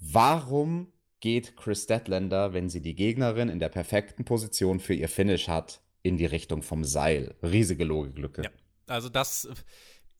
Warum 0.00 0.88
geht 1.20 1.56
Chris 1.56 1.84
Statlander, 1.84 2.52
wenn 2.52 2.68
sie 2.68 2.82
die 2.82 2.94
Gegnerin 2.94 3.48
in 3.48 3.60
der 3.60 3.70
perfekten 3.70 4.26
Position 4.26 4.78
für 4.78 4.92
ihr 4.92 5.08
Finish 5.08 5.48
hat, 5.48 5.80
in 6.02 6.18
die 6.18 6.26
Richtung 6.26 6.60
vom 6.60 6.84
Seil? 6.84 7.34
Riesige 7.42 7.84
Logiklücke. 7.84 8.42
Ja, 8.42 8.50
also 8.88 9.08
das. 9.08 9.48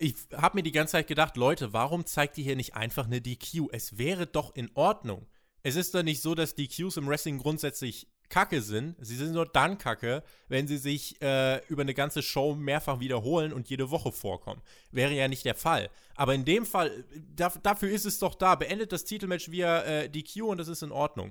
Ich 0.02 0.16
habe 0.34 0.56
mir 0.56 0.62
die 0.64 0.72
ganze 0.72 0.92
Zeit 0.92 1.06
gedacht, 1.06 1.36
Leute, 1.36 1.72
warum 1.72 2.04
zeigt 2.04 2.36
ihr 2.36 2.42
hier 2.42 2.56
nicht 2.56 2.74
einfach 2.74 3.06
eine 3.06 3.20
DQ? 3.20 3.68
Es 3.70 3.98
wäre 3.98 4.26
doch 4.26 4.52
in 4.56 4.68
Ordnung. 4.74 5.28
Es 5.62 5.76
ist 5.76 5.94
doch 5.94 6.02
nicht 6.02 6.20
so, 6.20 6.34
dass 6.34 6.56
DQs 6.56 6.96
im 6.96 7.06
Wrestling 7.06 7.38
grundsätzlich 7.38 8.08
kacke 8.28 8.62
sind. 8.62 8.96
Sie 8.98 9.14
sind 9.14 9.30
nur 9.30 9.46
dann 9.46 9.78
kacke, 9.78 10.24
wenn 10.48 10.66
sie 10.66 10.78
sich 10.78 11.22
äh, 11.22 11.64
über 11.68 11.82
eine 11.82 11.94
ganze 11.94 12.20
Show 12.20 12.56
mehrfach 12.56 12.98
wiederholen 12.98 13.52
und 13.52 13.70
jede 13.70 13.92
Woche 13.92 14.10
vorkommen. 14.10 14.60
Wäre 14.90 15.12
ja 15.12 15.28
nicht 15.28 15.44
der 15.44 15.54
Fall. 15.54 15.88
Aber 16.16 16.34
in 16.34 16.44
dem 16.44 16.66
Fall, 16.66 17.04
da, 17.36 17.52
dafür 17.62 17.90
ist 17.90 18.04
es 18.04 18.18
doch 18.18 18.34
da. 18.34 18.56
Beendet 18.56 18.90
das 18.90 19.04
Titelmatch 19.04 19.52
via 19.52 19.82
äh, 19.82 20.10
DQ 20.10 20.42
und 20.42 20.58
das 20.58 20.66
ist 20.66 20.82
in 20.82 20.90
Ordnung. 20.90 21.30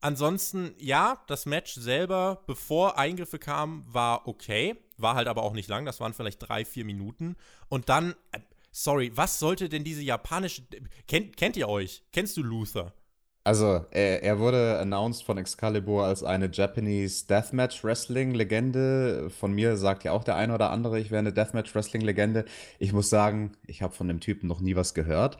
Ansonsten, 0.00 0.74
ja, 0.78 1.22
das 1.26 1.44
Match 1.44 1.74
selber, 1.74 2.42
bevor 2.46 2.98
Eingriffe 2.98 3.38
kamen, 3.38 3.84
war 3.86 4.26
okay. 4.26 4.76
War 4.96 5.14
halt 5.14 5.28
aber 5.28 5.42
auch 5.42 5.52
nicht 5.52 5.68
lang. 5.68 5.84
Das 5.84 6.00
waren 6.00 6.14
vielleicht 6.14 6.38
drei, 6.38 6.64
vier 6.64 6.84
Minuten. 6.84 7.36
Und 7.68 7.88
dann, 7.88 8.14
äh, 8.32 8.40
sorry, 8.72 9.12
was 9.14 9.38
sollte 9.38 9.68
denn 9.68 9.84
diese 9.84 10.02
japanische. 10.02 10.62
Kennt, 11.06 11.36
kennt 11.36 11.56
ihr 11.56 11.68
euch? 11.68 12.02
Kennst 12.12 12.36
du 12.36 12.42
Luther? 12.42 12.94
Also, 13.42 13.86
er, 13.90 14.22
er, 14.22 14.38
wurde 14.38 14.78
announced 14.80 15.24
von 15.24 15.38
Excalibur 15.38 16.04
als 16.04 16.22
eine 16.22 16.50
Japanese 16.52 17.26
Deathmatch 17.26 17.82
Wrestling 17.82 18.34
Legende. 18.34 19.30
Von 19.30 19.52
mir 19.52 19.78
sagt 19.78 20.04
ja 20.04 20.12
auch 20.12 20.24
der 20.24 20.36
eine 20.36 20.54
oder 20.54 20.70
andere, 20.70 21.00
ich 21.00 21.10
wäre 21.10 21.20
eine 21.20 21.32
Deathmatch 21.32 21.74
Wrestling 21.74 22.02
Legende. 22.02 22.44
Ich 22.78 22.92
muss 22.92 23.08
sagen, 23.08 23.52
ich 23.66 23.80
habe 23.80 23.94
von 23.94 24.08
dem 24.08 24.20
Typen 24.20 24.46
noch 24.46 24.60
nie 24.60 24.76
was 24.76 24.92
gehört. 24.92 25.38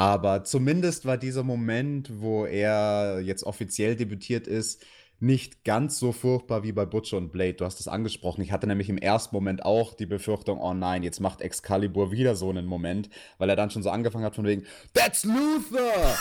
Aber 0.00 0.44
zumindest 0.44 1.04
war 1.04 1.18
dieser 1.18 1.42
Moment, 1.42 2.10
wo 2.22 2.46
er 2.46 3.20
jetzt 3.20 3.44
offiziell 3.44 3.96
debütiert 3.96 4.46
ist, 4.46 4.82
nicht 5.18 5.62
ganz 5.62 5.98
so 5.98 6.12
furchtbar 6.12 6.62
wie 6.62 6.72
bei 6.72 6.86
Butcher 6.86 7.18
und 7.18 7.32
Blade. 7.32 7.52
Du 7.52 7.66
hast 7.66 7.80
es 7.80 7.86
angesprochen. 7.86 8.40
Ich 8.40 8.50
hatte 8.50 8.66
nämlich 8.66 8.88
im 8.88 8.96
ersten 8.96 9.36
Moment 9.36 9.62
auch 9.62 9.92
die 9.92 10.06
Befürchtung, 10.06 10.58
oh 10.58 10.72
nein, 10.72 11.02
jetzt 11.02 11.20
macht 11.20 11.42
Excalibur 11.42 12.12
wieder 12.12 12.34
so 12.34 12.48
einen 12.48 12.64
Moment, 12.64 13.10
weil 13.36 13.50
er 13.50 13.56
dann 13.56 13.70
schon 13.70 13.82
so 13.82 13.90
angefangen 13.90 14.24
hat 14.24 14.36
von 14.36 14.46
wegen, 14.46 14.64
That's 14.94 15.24
Luther! 15.24 16.16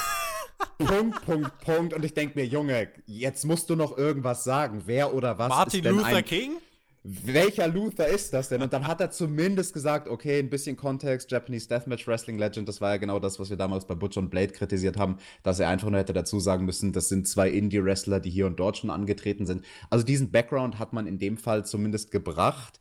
Punkt, 0.78 1.26
Punkt, 1.26 1.60
Punkt. 1.62 1.94
Und 1.94 2.04
ich 2.04 2.14
denke 2.14 2.38
mir, 2.38 2.46
Junge, 2.46 2.90
jetzt 3.06 3.46
musst 3.46 3.70
du 3.70 3.78
noch 3.78 3.98
irgendwas 3.98 4.44
sagen. 4.44 4.82
Wer 4.88 5.14
oder 5.14 5.40
was 5.40 5.48
Martin 5.48 5.80
ist 5.80 5.86
denn 5.86 5.96
Luther 5.96 6.18
ein, 6.18 6.26
King? 6.26 6.58
Welcher 7.04 7.68
Luther 7.68 8.08
ist 8.08 8.34
das 8.34 8.50
denn? 8.50 8.62
Und 8.62 8.74
dann 8.74 8.86
hat 8.86 9.00
er 9.00 9.10
zumindest 9.10 9.74
gesagt, 9.74 10.08
okay, 10.08 10.40
ein 10.40 10.50
bisschen 10.50 10.76
Kontext, 10.76 11.32
Japanese 11.32 11.68
Deathmatch 11.68 12.08
Wrestling 12.08 12.38
Legend, 12.38 12.68
das 12.68 12.82
war 12.82 12.92
ja 12.92 12.98
genau 12.98 13.20
das, 13.20 13.40
was 13.40 13.50
wir 13.50 13.58
damals 13.58 13.88
bei 13.88 13.96
Butch 13.96 14.18
und 14.18 14.30
Blade 14.30 14.52
kritisiert 14.52 14.98
haben, 14.98 15.18
dass 15.44 15.60
er 15.60 15.70
einfach 15.70 15.90
nur 15.90 16.00
hätte 16.00 16.14
dazu 16.14 16.40
sagen 16.40 16.66
müssen, 16.66 16.92
das 16.92 17.10
sind 17.10 17.28
zwei 17.28 17.50
Indie-Wrestler, 17.50 18.20
die 18.20 18.30
hier 18.30 18.48
und 18.48 18.60
dort 18.60 18.78
schon 18.78 18.90
angetreten 18.90 19.46
sind. 19.46 19.66
Also 19.90 20.06
diesen 20.06 20.32
Background 20.32 20.78
hat 20.78 20.94
man 20.94 21.08
in 21.08 21.20
dem 21.20 21.38
Fall 21.38 21.66
zumindest 21.66 22.12
gebracht. 22.12 22.80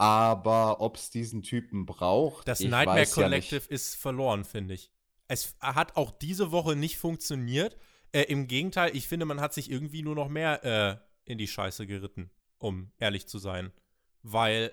Aber 0.00 0.80
ob 0.80 0.96
es 0.96 1.10
diesen 1.10 1.42
Typen 1.42 1.84
braucht. 1.84 2.46
Das 2.46 2.60
Nightmare 2.60 3.04
Collective 3.04 3.62
ja 3.68 3.74
ist 3.74 3.96
verloren, 3.96 4.44
finde 4.44 4.74
ich 4.74 4.92
es 5.28 5.54
hat 5.60 5.96
auch 5.96 6.10
diese 6.10 6.50
Woche 6.50 6.74
nicht 6.74 6.96
funktioniert. 6.96 7.76
Äh, 8.12 8.22
Im 8.22 8.48
Gegenteil, 8.48 8.96
ich 8.96 9.06
finde, 9.06 9.26
man 9.26 9.40
hat 9.40 9.52
sich 9.52 9.70
irgendwie 9.70 10.02
nur 10.02 10.14
noch 10.14 10.28
mehr 10.28 10.64
äh, 10.64 11.30
in 11.30 11.38
die 11.38 11.46
Scheiße 11.46 11.86
geritten, 11.86 12.30
um 12.58 12.92
ehrlich 12.98 13.26
zu 13.26 13.38
sein. 13.38 13.72
Weil 14.22 14.72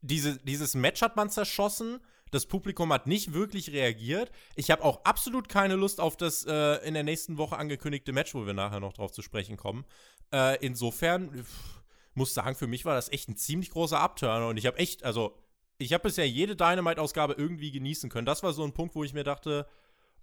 diese, 0.00 0.38
dieses 0.38 0.74
Match 0.74 1.02
hat 1.02 1.16
man 1.16 1.30
zerschossen. 1.30 2.00
Das 2.30 2.46
Publikum 2.46 2.92
hat 2.92 3.06
nicht 3.06 3.32
wirklich 3.32 3.72
reagiert. 3.72 4.30
Ich 4.54 4.70
habe 4.70 4.84
auch 4.84 5.04
absolut 5.04 5.48
keine 5.48 5.74
Lust 5.74 6.00
auf 6.00 6.16
das 6.16 6.46
äh, 6.46 6.76
in 6.86 6.94
der 6.94 7.02
nächsten 7.02 7.38
Woche 7.38 7.58
angekündigte 7.58 8.12
Match, 8.12 8.34
wo 8.34 8.46
wir 8.46 8.54
nachher 8.54 8.80
noch 8.80 8.92
drauf 8.92 9.10
zu 9.10 9.22
sprechen 9.22 9.56
kommen. 9.56 9.84
Äh, 10.32 10.64
insofern, 10.64 11.42
pff, 11.42 11.82
muss 12.14 12.34
sagen, 12.34 12.54
für 12.54 12.68
mich 12.68 12.84
war 12.84 12.94
das 12.94 13.10
echt 13.10 13.28
ein 13.28 13.36
ziemlich 13.36 13.70
großer 13.70 13.98
Abturner 13.98 14.48
und 14.48 14.56
ich 14.56 14.66
habe 14.66 14.78
echt, 14.78 15.04
also 15.04 15.36
ich 15.78 15.92
habe 15.92 16.04
bisher 16.04 16.28
jede 16.28 16.54
Dynamite-Ausgabe 16.56 17.34
irgendwie 17.36 17.72
genießen 17.72 18.10
können. 18.10 18.26
Das 18.26 18.42
war 18.42 18.52
so 18.52 18.62
ein 18.64 18.74
Punkt, 18.74 18.94
wo 18.94 19.02
ich 19.02 19.14
mir 19.14 19.24
dachte, 19.24 19.66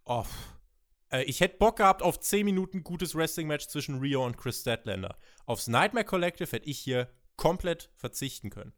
oh, 0.06 0.26
äh, 1.12 1.24
ich 1.24 1.40
hätte 1.40 1.58
Bock 1.58 1.78
gehabt 1.78 2.02
auf 2.02 2.20
10 2.20 2.46
Minuten 2.46 2.84
gutes 2.84 3.16
Wrestling-Match 3.16 3.68
zwischen 3.68 4.00
Rio 4.00 4.26
und 4.26 4.38
Chris 4.38 4.62
Statlander. 4.62 5.18
Aufs 5.46 5.68
Nightmare 5.68 6.06
Collective 6.06 6.52
hätte 6.52 6.70
ich 6.70 6.80
hier 6.80 7.10
komplett 7.36 7.92
verzichten 7.96 8.50
können. 8.50 8.74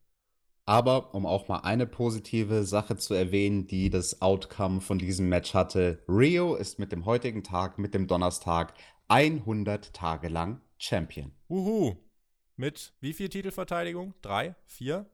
Aber 0.65 1.15
um 1.15 1.25
auch 1.25 1.47
mal 1.47 1.61
eine 1.61 1.87
positive 1.87 2.63
Sache 2.63 2.95
zu 2.95 3.15
erwähnen, 3.15 3.65
die 3.65 3.89
das 3.89 4.21
Outcome 4.21 4.81
von 4.81 4.99
diesem 4.99 5.27
Match 5.27 5.55
hatte, 5.55 6.03
Rio 6.07 6.55
ist 6.55 6.77
mit 6.77 6.91
dem 6.91 7.05
heutigen 7.05 7.43
Tag, 7.43 7.79
mit 7.79 7.95
dem 7.95 8.05
Donnerstag, 8.05 8.75
100 9.07 9.93
Tage 9.93 10.27
lang 10.27 10.61
Champion. 10.77 11.31
Uhu. 11.49 11.95
Mit 12.55 12.93
wie 12.99 13.13
viel 13.13 13.29
Titelverteidigung? 13.29 14.13
Drei? 14.21 14.53
Vier? 14.65 15.07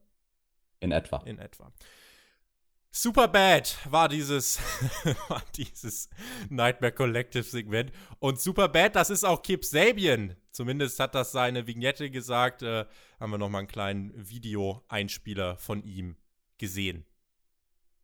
In 0.82 0.92
etwa. 0.92 1.18
In 1.26 1.40
etwa. 1.40 1.72
Super 2.98 3.28
bad 3.28 3.78
war 3.90 4.08
dieses, 4.08 4.58
war 5.28 5.44
dieses 5.58 6.08
Nightmare 6.50 6.94
Collective 6.94 7.44
Segment. 7.44 7.92
Und 8.20 8.40
super 8.40 8.70
bad, 8.70 8.96
das 8.96 9.10
ist 9.10 9.26
auch 9.26 9.42
Kip 9.42 9.66
Sabian. 9.66 10.38
Zumindest 10.52 10.98
hat 11.02 11.14
das 11.14 11.34
seine 11.34 11.68
Vignette 11.68 12.10
gesagt. 12.10 12.62
Äh, 12.62 12.86
haben 13.20 13.32
wir 13.32 13.38
nochmal 13.38 13.60
einen 13.60 13.68
kleinen 13.68 14.14
Video-Einspieler 14.16 15.58
von 15.58 15.84
ihm 15.84 16.16
gesehen. 16.58 17.04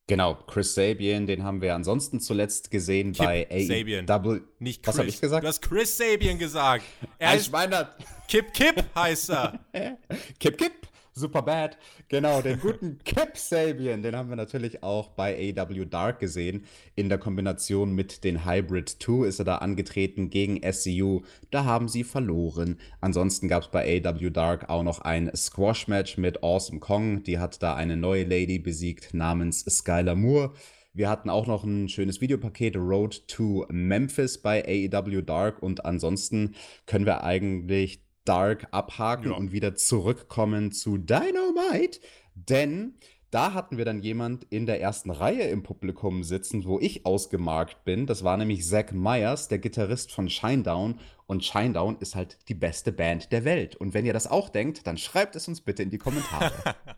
Genau, 0.08 0.36
Chris 0.36 0.74
Sabian, 0.74 1.26
den 1.26 1.44
haben 1.44 1.62
wir 1.62 1.74
ansonsten 1.74 2.20
zuletzt 2.20 2.70
gesehen 2.70 3.14
Kip 3.14 3.26
bei 3.26 3.48
AEW. 3.50 4.42
Nicht 4.60 4.84
Chris. 4.84 4.94
Was 4.94 5.00
habe 5.00 5.08
ich 5.08 5.22
gesagt? 5.22 5.44
Du 5.46 5.48
hast 5.48 5.62
Chris 5.62 5.96
Sabian 5.96 6.38
gesagt. 6.38 6.84
Er 7.18 7.38
ich 7.38 7.50
meine, 7.50 7.88
Kip 8.28 8.54
Kip 8.54 8.84
heißt 8.94 9.30
er. 9.30 9.58
Kip 10.38 10.58
Kip. 10.58 10.91
Super 11.14 11.42
Bad. 11.42 11.78
Genau, 12.08 12.42
den 12.42 12.60
guten 12.60 12.98
Kip 13.04 13.36
Sabian, 13.36 14.02
den 14.02 14.16
haben 14.16 14.30
wir 14.30 14.38
natürlich 14.38 14.82
auch 14.82 15.10
bei 15.10 15.54
AW 15.58 15.86
Dark 15.86 16.20
gesehen. 16.20 16.66
In 16.96 17.10
der 17.10 17.18
Kombination 17.18 17.94
mit 17.94 18.24
den 18.24 18.46
Hybrid 18.46 18.90
2 18.90 19.28
ist 19.28 19.40
er 19.40 19.46
da 19.46 19.58
angetreten 19.58 20.30
gegen 20.30 20.62
SCU. 20.72 21.22
Da 21.50 21.66
haben 21.66 21.90
sie 21.90 22.06
verloren. 22.06 22.80
Ansonsten 23.02 23.50
gab 23.50 23.64
es 23.64 23.72
bei 23.72 24.02
AW 24.04 24.30
Dark 24.30 24.70
auch 24.70 24.84
noch 24.84 25.00
ein 25.00 25.30
Squash-Match 25.36 26.18
mit 26.18 26.44
Awesome 26.44 26.80
Kong. 26.80 27.24
Die 27.24 27.40
hat 27.40 27.62
da 27.62 27.76
eine 27.76 27.98
neue 27.98 28.24
Lady 28.24 28.60
besiegt 28.60 29.14
namens 29.14 29.66
Skylar 29.66 30.16
Moore. 30.16 30.54
Wir 30.94 31.10
hatten 31.10 31.30
auch 31.30 31.48
noch 31.48 31.64
ein 31.64 31.88
schönes 31.88 32.20
Videopaket 32.20 32.76
Road 32.76 33.28
to 33.28 33.66
Memphis 33.70 34.42
bei 34.42 34.64
AEW 34.66 35.22
Dark 35.22 35.64
und 35.64 35.86
ansonsten 35.86 36.56
können 36.86 37.06
wir 37.06 37.24
eigentlich 37.24 38.04
Dark 38.26 38.68
abhaken 38.72 39.32
ja. 39.32 39.38
und 39.38 39.52
wieder 39.52 39.76
zurückkommen 39.76 40.72
zu 40.72 40.98
Dynamite, 40.98 42.00
denn 42.36 42.96
da 43.32 43.54
hatten 43.54 43.78
wir 43.78 43.86
dann 43.86 44.02
jemand 44.02 44.46
in 44.50 44.66
der 44.66 44.82
ersten 44.82 45.10
Reihe 45.10 45.44
im 45.44 45.64
Publikum 45.64 46.24
sitzen, 46.24 46.66
wo 46.66 46.80
ich 46.80 47.06
ausgemarkt 47.06 47.86
bin. 47.86 48.06
Das 48.06 48.26
war 48.26 48.36
nämlich 48.36 48.68
Zach 48.68 48.92
Myers, 48.92 49.48
der 49.48 49.60
Gitarrist 49.60 50.12
von 50.12 50.30
Shinedown. 50.30 51.00
Und 51.28 51.46
Shinedown 51.46 51.96
ist 52.02 52.14
halt 52.14 52.38
die 52.50 52.54
beste 52.54 52.92
Band 52.92 53.32
der 53.32 53.46
Welt. 53.46 53.78
Und 53.78 53.94
wenn 53.94 54.06
ihr 54.06 54.12
das 54.12 54.28
auch 54.28 54.50
denkt, 54.50 54.86
dann 54.86 54.98
schreibt 54.98 55.38
es 55.38 55.48
uns 55.48 55.62
bitte 55.62 55.82
in 55.82 55.90
die 55.90 55.98
Kommentare. 55.98 56.52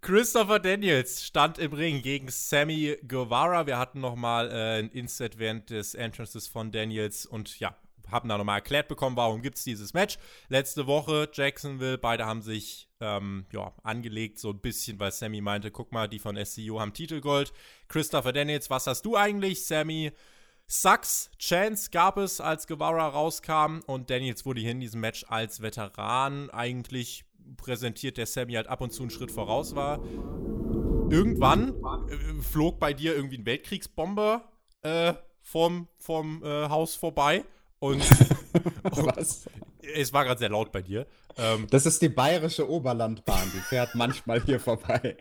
Christopher 0.00 0.58
Daniels 0.58 1.24
stand 1.24 1.58
im 1.58 1.72
Ring 1.72 2.02
gegen 2.02 2.26
Sammy 2.28 2.96
Guevara. 3.06 3.68
Wir 3.68 3.78
hatten 3.78 4.00
noch 4.00 4.16
mal 4.16 4.50
äh, 4.50 4.80
ein 4.80 4.90
Inset 4.90 5.38
während 5.38 5.70
des 5.70 5.94
Entrances 5.94 6.48
von 6.48 6.72
Daniels 6.72 7.24
und 7.24 7.60
ja, 7.60 7.76
haben 8.12 8.28
da 8.28 8.38
nochmal 8.38 8.58
erklärt 8.58 8.88
bekommen, 8.88 9.16
warum 9.16 9.42
gibt 9.42 9.58
es 9.58 9.64
dieses 9.64 9.94
Match. 9.94 10.18
Letzte 10.48 10.86
Woche 10.86 11.28
Jacksonville, 11.32 11.98
beide 11.98 12.26
haben 12.26 12.42
sich 12.42 12.88
ähm, 13.00 13.46
ja, 13.52 13.72
angelegt, 13.82 14.38
so 14.38 14.50
ein 14.50 14.60
bisschen, 14.60 15.00
weil 15.00 15.10
Sammy 15.10 15.40
meinte, 15.40 15.70
guck 15.70 15.92
mal, 15.92 16.08
die 16.08 16.18
von 16.18 16.36
SCU 16.42 16.80
haben 16.80 16.92
Titelgold. 16.92 17.52
Christopher 17.88 18.32
Daniels, 18.32 18.70
was 18.70 18.86
hast 18.86 19.04
du 19.04 19.16
eigentlich? 19.16 19.66
Sammy 19.66 20.12
Sucks, 20.66 21.30
Chance 21.38 21.90
gab 21.90 22.16
es, 22.16 22.40
als 22.40 22.66
Guevara 22.66 23.08
rauskam 23.08 23.80
und 23.86 24.08
Daniels 24.08 24.46
wurde 24.46 24.60
hier 24.60 24.70
in 24.70 24.80
diesem 24.80 25.00
Match 25.00 25.24
als 25.28 25.60
Veteran 25.60 26.48
eigentlich 26.50 27.24
präsentiert, 27.56 28.16
der 28.16 28.26
Sammy 28.26 28.54
halt 28.54 28.68
ab 28.68 28.80
und 28.80 28.90
zu 28.92 29.02
einen 29.02 29.10
Schritt 29.10 29.30
voraus 29.30 29.74
war. 29.74 29.98
Irgendwann 31.10 31.74
äh, 32.08 32.42
flog 32.42 32.78
bei 32.78 32.94
dir 32.94 33.14
irgendwie 33.14 33.38
ein 33.38 33.44
Weltkriegsbomber 33.44 34.50
äh, 34.82 35.14
vom, 35.42 35.88
vom 35.98 36.42
äh, 36.42 36.68
Haus 36.68 36.94
vorbei 36.94 37.44
und, 37.82 38.00
Was? 38.92 39.44
es 39.94 40.12
war 40.12 40.24
gerade 40.24 40.38
sehr 40.38 40.50
laut 40.50 40.70
bei 40.70 40.82
dir. 40.82 41.04
Ähm, 41.36 41.66
das 41.68 41.84
ist 41.84 42.00
die 42.00 42.08
bayerische 42.08 42.70
Oberlandbahn, 42.70 43.50
die 43.52 43.58
fährt 43.58 43.96
manchmal 43.96 44.40
hier 44.40 44.60
vorbei. 44.60 45.16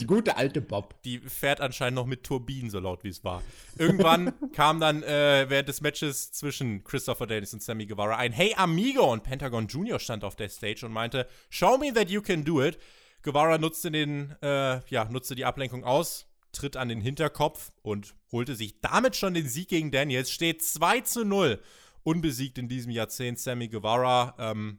Die 0.00 0.06
gute 0.06 0.38
alte 0.38 0.62
Bob. 0.62 0.94
Die 1.02 1.18
fährt 1.18 1.60
anscheinend 1.60 1.96
noch 1.96 2.06
mit 2.06 2.24
Turbinen, 2.24 2.70
so 2.70 2.80
laut 2.80 3.04
wie 3.04 3.08
es 3.08 3.22
war. 3.22 3.42
Irgendwann 3.76 4.32
kam 4.52 4.80
dann 4.80 5.02
äh, 5.02 5.44
während 5.48 5.68
des 5.68 5.82
Matches 5.82 6.32
zwischen 6.32 6.84
Christopher 6.84 7.26
Dennis 7.26 7.52
und 7.52 7.62
Sammy 7.62 7.84
Guevara 7.84 8.16
ein 8.16 8.32
Hey 8.32 8.54
Amigo 8.56 9.12
und 9.12 9.22
Pentagon 9.22 9.66
Jr. 9.66 9.98
stand 9.98 10.24
auf 10.24 10.36
der 10.36 10.48
Stage 10.48 10.86
und 10.86 10.92
meinte, 10.92 11.26
Show 11.50 11.76
me 11.76 11.92
that 11.92 12.08
you 12.08 12.22
can 12.22 12.44
do 12.44 12.62
it. 12.62 12.78
Guevara 13.22 13.58
nutzte 13.58 13.90
den, 13.90 14.34
äh, 14.40 14.80
ja, 14.88 15.04
nutzte 15.10 15.34
die 15.34 15.44
Ablenkung 15.44 15.84
aus, 15.84 16.26
tritt 16.54 16.76
an 16.76 16.88
den 16.88 17.00
Hinterkopf 17.00 17.72
und 17.82 18.14
holte 18.32 18.54
sich 18.54 18.80
damit 18.80 19.16
schon 19.16 19.34
den 19.34 19.48
Sieg 19.48 19.68
gegen 19.68 19.90
Daniels. 19.90 20.30
Steht 20.30 20.62
2 20.62 21.00
zu 21.02 21.24
0. 21.24 21.60
Unbesiegt 22.02 22.58
in 22.58 22.68
diesem 22.68 22.90
Jahrzehnt 22.90 23.38
Sammy 23.38 23.68
Guevara. 23.68 24.34
Ähm, 24.38 24.78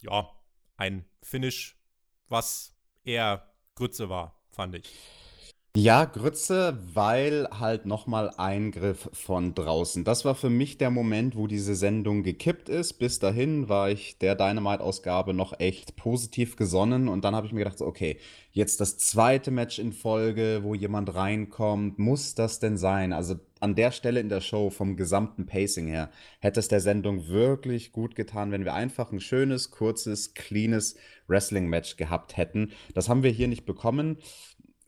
ja, 0.00 0.30
ein 0.76 1.04
Finish, 1.22 1.76
was 2.28 2.74
eher 3.04 3.52
Grütze 3.74 4.08
war, 4.08 4.40
fand 4.50 4.74
ich. 4.74 4.88
Ja, 5.80 6.06
Grütze, 6.06 6.76
weil 6.92 7.46
halt 7.56 7.86
nochmal 7.86 8.32
Eingriff 8.36 9.08
von 9.12 9.54
draußen. 9.54 10.02
Das 10.02 10.24
war 10.24 10.34
für 10.34 10.50
mich 10.50 10.76
der 10.76 10.90
Moment, 10.90 11.36
wo 11.36 11.46
diese 11.46 11.76
Sendung 11.76 12.24
gekippt 12.24 12.68
ist. 12.68 12.94
Bis 12.94 13.20
dahin 13.20 13.68
war 13.68 13.88
ich 13.88 14.18
der 14.18 14.34
Dynamite-Ausgabe 14.34 15.34
noch 15.34 15.60
echt 15.60 15.94
positiv 15.94 16.56
gesonnen 16.56 17.06
und 17.06 17.22
dann 17.22 17.36
habe 17.36 17.46
ich 17.46 17.52
mir 17.52 17.60
gedacht, 17.60 17.80
okay, 17.80 18.16
jetzt 18.50 18.80
das 18.80 18.98
zweite 18.98 19.52
Match 19.52 19.78
in 19.78 19.92
Folge, 19.92 20.64
wo 20.64 20.74
jemand 20.74 21.14
reinkommt, 21.14 21.96
muss 22.00 22.34
das 22.34 22.58
denn 22.58 22.76
sein? 22.76 23.12
Also 23.12 23.36
an 23.60 23.76
der 23.76 23.92
Stelle 23.92 24.18
in 24.18 24.28
der 24.28 24.40
Show 24.40 24.70
vom 24.70 24.96
gesamten 24.96 25.46
Pacing 25.46 25.86
her 25.86 26.10
hätte 26.40 26.58
es 26.58 26.66
der 26.66 26.80
Sendung 26.80 27.28
wirklich 27.28 27.92
gut 27.92 28.16
getan, 28.16 28.50
wenn 28.50 28.64
wir 28.64 28.74
einfach 28.74 29.12
ein 29.12 29.20
schönes, 29.20 29.70
kurzes, 29.70 30.34
cleanes 30.34 30.96
Wrestling-Match 31.28 31.96
gehabt 31.96 32.36
hätten. 32.36 32.72
Das 32.94 33.08
haben 33.08 33.22
wir 33.22 33.30
hier 33.30 33.46
nicht 33.46 33.64
bekommen 33.64 34.18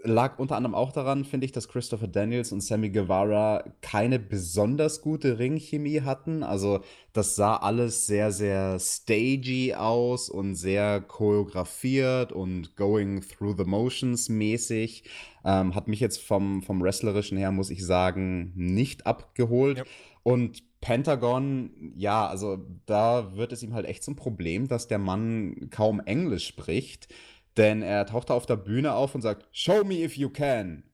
lag 0.03 0.39
unter 0.39 0.57
anderem 0.57 0.75
auch 0.75 0.93
daran, 0.93 1.25
finde 1.25 1.45
ich, 1.45 1.53
dass 1.53 1.69
Christopher 1.69 2.09
Daniels 2.09 2.53
und 2.53 2.63
Sammy 2.63 2.91
Guevara 2.91 3.65
keine 3.81 4.19
besonders 4.19 5.03
gute 5.03 5.39
Ringchemie 5.39 6.03
hatten. 6.03 6.43
Also 6.43 6.81
das 7.13 7.37
sah 7.37 7.57
alles 7.57 8.07
sehr, 8.07 8.33
sehr 8.33 8.79
stagey 8.79 9.75
aus 9.75 10.29
und 10.31 10.55
sehr 10.55 11.01
choreografiert 11.01 12.33
und 12.33 12.77
going 12.77 13.21
through 13.21 13.57
the 13.59 13.65
motions 13.65 14.29
mäßig. 14.29 15.05
Ähm, 15.45 15.75
hat 15.75 15.89
mich 15.89 16.01
jetzt 16.01 16.23
vom, 16.23 16.63
vom 16.63 16.83
Wrestlerischen 16.83 17.39
her, 17.39 17.51
muss 17.51 17.71
ich 17.71 17.85
sagen, 17.85 18.53
nicht 18.55 19.07
abgeholt. 19.07 19.79
Ja. 19.79 19.85
Und 20.23 20.63
Pentagon, 20.81 21.93
ja, 21.95 22.27
also 22.27 22.59
da 22.87 23.37
wird 23.37 23.53
es 23.53 23.63
ihm 23.63 23.75
halt 23.75 23.87
echt 23.87 24.03
zum 24.03 24.17
Problem, 24.17 24.67
dass 24.67 24.89
der 24.89 24.99
Mann 24.99 25.69
kaum 25.71 26.01
Englisch 26.01 26.47
spricht. 26.47 27.09
Denn 27.57 27.83
er 27.83 28.07
tauchte 28.07 28.35
auf 28.35 28.47
der 28.47 28.57
Bühne 28.57 28.95
auf 28.95 29.15
und 29.15 29.23
sagt, 29.23 29.49
Show 29.53 29.85
me 29.85 30.03
if 30.03 30.17
you 30.17 30.31
can. 30.31 30.85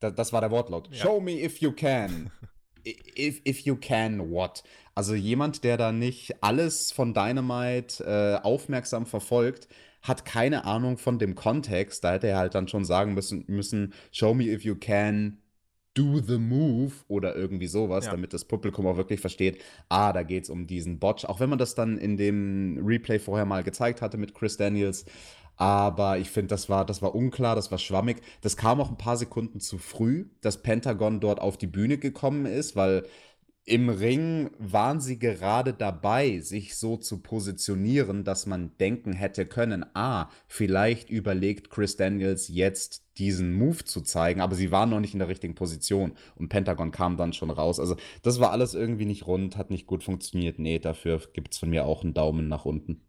Das, 0.00 0.14
das 0.14 0.32
war 0.32 0.40
der 0.40 0.50
Wortlaut. 0.50 0.88
Ja. 0.90 0.96
Show 0.96 1.20
me 1.20 1.42
if 1.42 1.58
you 1.58 1.72
can. 1.72 2.30
if, 2.84 3.40
if 3.46 3.60
you 3.60 3.76
can, 3.76 4.30
what? 4.30 4.62
Also 4.94 5.14
jemand, 5.14 5.64
der 5.64 5.76
da 5.76 5.92
nicht 5.92 6.42
alles 6.42 6.92
von 6.92 7.14
Dynamite 7.14 8.04
äh, 8.04 8.44
aufmerksam 8.44 9.06
verfolgt, 9.06 9.68
hat 10.02 10.24
keine 10.24 10.64
Ahnung 10.64 10.98
von 10.98 11.18
dem 11.18 11.34
Kontext. 11.34 12.04
Da 12.04 12.12
hätte 12.12 12.28
er 12.28 12.38
halt 12.38 12.54
dann 12.54 12.68
schon 12.68 12.84
sagen 12.84 13.14
müssen, 13.14 13.44
müssen 13.46 13.94
Show 14.10 14.34
me 14.34 14.44
if 14.44 14.64
you 14.64 14.74
can 14.74 15.38
do 15.94 16.20
the 16.20 16.38
move 16.38 16.92
oder 17.08 17.34
irgendwie 17.34 17.66
sowas, 17.66 18.06
ja. 18.06 18.12
damit 18.12 18.32
das 18.32 18.44
Publikum 18.44 18.86
auch 18.86 18.96
wirklich 18.96 19.20
versteht, 19.20 19.60
ah, 19.88 20.12
da 20.12 20.22
geht 20.22 20.44
es 20.44 20.50
um 20.50 20.66
diesen 20.66 20.98
Botch. 20.98 21.24
Auch 21.24 21.40
wenn 21.40 21.50
man 21.50 21.58
das 21.58 21.74
dann 21.74 21.98
in 21.98 22.16
dem 22.16 22.80
Replay 22.84 23.18
vorher 23.18 23.44
mal 23.44 23.62
gezeigt 23.64 24.00
hatte 24.00 24.16
mit 24.16 24.34
Chris 24.34 24.56
Daniels, 24.56 25.04
aber 25.60 26.16
ich 26.16 26.30
finde, 26.30 26.48
das 26.48 26.70
war, 26.70 26.86
das 26.86 27.02
war 27.02 27.14
unklar, 27.14 27.54
das 27.54 27.70
war 27.70 27.76
schwammig. 27.76 28.22
Das 28.40 28.56
kam 28.56 28.80
auch 28.80 28.88
ein 28.88 28.96
paar 28.96 29.18
Sekunden 29.18 29.60
zu 29.60 29.76
früh, 29.76 30.30
dass 30.40 30.62
Pentagon 30.62 31.20
dort 31.20 31.38
auf 31.38 31.58
die 31.58 31.66
Bühne 31.66 31.98
gekommen 31.98 32.46
ist, 32.46 32.76
weil 32.76 33.04
im 33.66 33.90
Ring 33.90 34.50
waren 34.58 35.00
sie 35.02 35.18
gerade 35.18 35.74
dabei, 35.74 36.40
sich 36.40 36.76
so 36.76 36.96
zu 36.96 37.20
positionieren, 37.20 38.24
dass 38.24 38.46
man 38.46 38.76
denken 38.78 39.12
hätte 39.12 39.44
können, 39.44 39.84
ah, 39.92 40.30
vielleicht 40.48 41.10
überlegt 41.10 41.68
Chris 41.68 41.94
Daniels 41.96 42.48
jetzt 42.48 43.04
diesen 43.18 43.52
Move 43.52 43.84
zu 43.84 44.00
zeigen, 44.00 44.40
aber 44.40 44.54
sie 44.54 44.72
waren 44.72 44.88
noch 44.88 45.00
nicht 45.00 45.12
in 45.12 45.18
der 45.18 45.28
richtigen 45.28 45.54
Position 45.54 46.12
und 46.36 46.48
Pentagon 46.48 46.90
kam 46.90 47.18
dann 47.18 47.34
schon 47.34 47.50
raus. 47.50 47.78
Also 47.80 47.96
das 48.22 48.40
war 48.40 48.50
alles 48.52 48.72
irgendwie 48.72 49.04
nicht 49.04 49.26
rund, 49.26 49.58
hat 49.58 49.68
nicht 49.70 49.86
gut 49.86 50.04
funktioniert. 50.04 50.58
Nee, 50.58 50.78
dafür 50.78 51.20
gibt 51.34 51.52
es 51.52 51.58
von 51.58 51.68
mir 51.68 51.84
auch 51.84 52.02
einen 52.02 52.14
Daumen 52.14 52.48
nach 52.48 52.64
unten. 52.64 53.02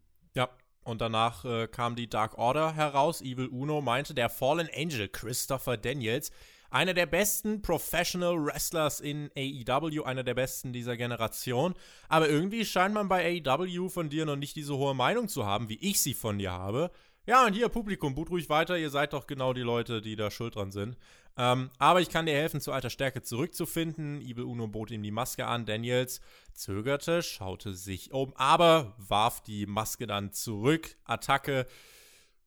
Und 0.84 1.02
danach 1.02 1.46
äh, 1.46 1.68
kam 1.68 1.96
die 1.96 2.10
Dark 2.10 2.38
Order 2.38 2.74
heraus. 2.74 3.22
Evil 3.22 3.48
Uno 3.48 3.82
meinte, 3.82 4.14
der 4.14 4.30
Fallen 4.30 4.70
Angel 4.76 5.08
Christopher 5.08 5.78
Daniels, 5.78 6.32
einer 6.72 6.94
der 6.94 7.06
besten 7.06 7.62
Professional 7.62 8.36
Wrestlers 8.44 9.00
in 9.00 9.30
AEW, 9.38 10.04
einer 10.04 10.24
der 10.24 10.34
besten 10.34 10.74
dieser 10.74 10.98
Generation. 10.98 11.76
Aber 12.08 12.30
irgendwie 12.30 12.66
scheint 12.66 12.94
man 12.94 13.10
bei 13.10 13.42
AEW 13.46 13.90
von 13.90 14.10
dir 14.10 14.26
noch 14.26 14.38
nicht 14.38 14.56
diese 14.56 14.76
hohe 14.76 14.96
Meinung 14.96 15.28
zu 15.28 15.46
haben, 15.46 15.70
wie 15.70 15.80
ich 15.80 16.02
sie 16.02 16.14
von 16.14 16.40
dir 16.40 16.52
habe. 16.52 16.92
Ja, 17.28 17.46
und 17.46 17.54
hier, 17.54 17.70
Publikum, 17.70 18.16
boot 18.16 18.32
ruhig 18.32 18.50
weiter. 18.50 18.78
Ihr 18.78 18.90
seid 18.90 19.14
doch 19.14 19.28
genau 19.28 19.54
die 19.54 19.62
Leute, 19.62 20.02
die 20.02 20.16
da 20.16 20.32
schuld 20.32 20.56
dran 20.56 20.72
sind. 20.72 20.98
Ähm, 21.38 21.70
aber 21.78 22.02
ich 22.02 22.10
kann 22.10 22.26
dir 22.26 22.34
helfen, 22.36 22.62
zu 22.62 22.72
alter 22.72 22.90
Stärke 22.90 23.22
zurückzufinden. 23.22 24.22
Evil 24.22 24.44
Uno 24.44 24.68
bot 24.68 24.92
ihm 24.92 25.04
die 25.04 25.12
Maske 25.12 25.48
an. 25.48 25.66
Daniels 25.66 26.22
zögerte, 26.54 27.24
schaute 27.24 27.74
sich 27.74 28.12
um, 28.12 28.34
aber 28.36 28.96
warf 28.98 29.42
die 29.42 29.66
Maske 29.66 30.08
dann 30.08 30.34
zurück. 30.34 30.96
Attacke 31.06 31.68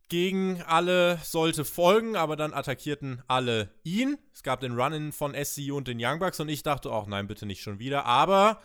gegen 0.09 0.63
alle 0.63 1.19
sollte 1.23 1.65
folgen, 1.65 2.15
aber 2.15 2.37
dann 2.37 2.53
attackierten 2.53 3.23
alle 3.27 3.71
ihn. 3.85 4.19
Es 4.33 4.43
gab 4.43 4.61
den 4.61 4.79
Run-In 4.79 5.13
von 5.13 5.35
SCU 5.35 5.77
und 5.77 5.89
den 5.89 5.99
Young 6.01 6.19
Bucks 6.19 6.41
und 6.41 6.49
ich 6.49 6.63
dachte, 6.63 6.93
auch 6.93 7.07
nein, 7.07 7.27
bitte 7.27 7.47
nicht 7.47 7.63
schon 7.63 7.79
wieder. 7.79 8.05
Aber 8.05 8.61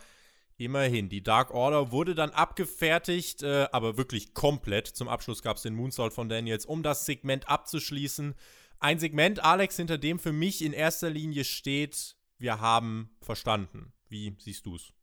Immerhin, 0.60 1.08
die 1.08 1.22
Dark 1.22 1.54
Order 1.54 1.90
wurde 1.90 2.14
dann 2.14 2.32
abgefertigt, 2.32 3.42
äh, 3.42 3.66
aber 3.72 3.96
wirklich 3.96 4.34
komplett. 4.34 4.88
Zum 4.88 5.08
Abschluss 5.08 5.40
gab 5.40 5.56
es 5.56 5.62
den 5.62 5.74
Moonsault 5.74 6.12
von 6.12 6.28
Daniels, 6.28 6.66
um 6.66 6.82
das 6.82 7.06
Segment 7.06 7.48
abzuschließen. 7.48 8.34
Ein 8.82 8.98
Segment, 8.98 9.44
Alex, 9.44 9.76
hinter 9.76 9.98
dem 9.98 10.18
für 10.18 10.32
mich 10.32 10.64
in 10.64 10.72
erster 10.72 11.10
Linie 11.10 11.44
steht, 11.44 12.16
wir 12.38 12.60
haben 12.60 13.10
verstanden. 13.20 13.92
Wie 14.08 14.34
siehst 14.38 14.64
du 14.64 14.76
es? 14.76 14.94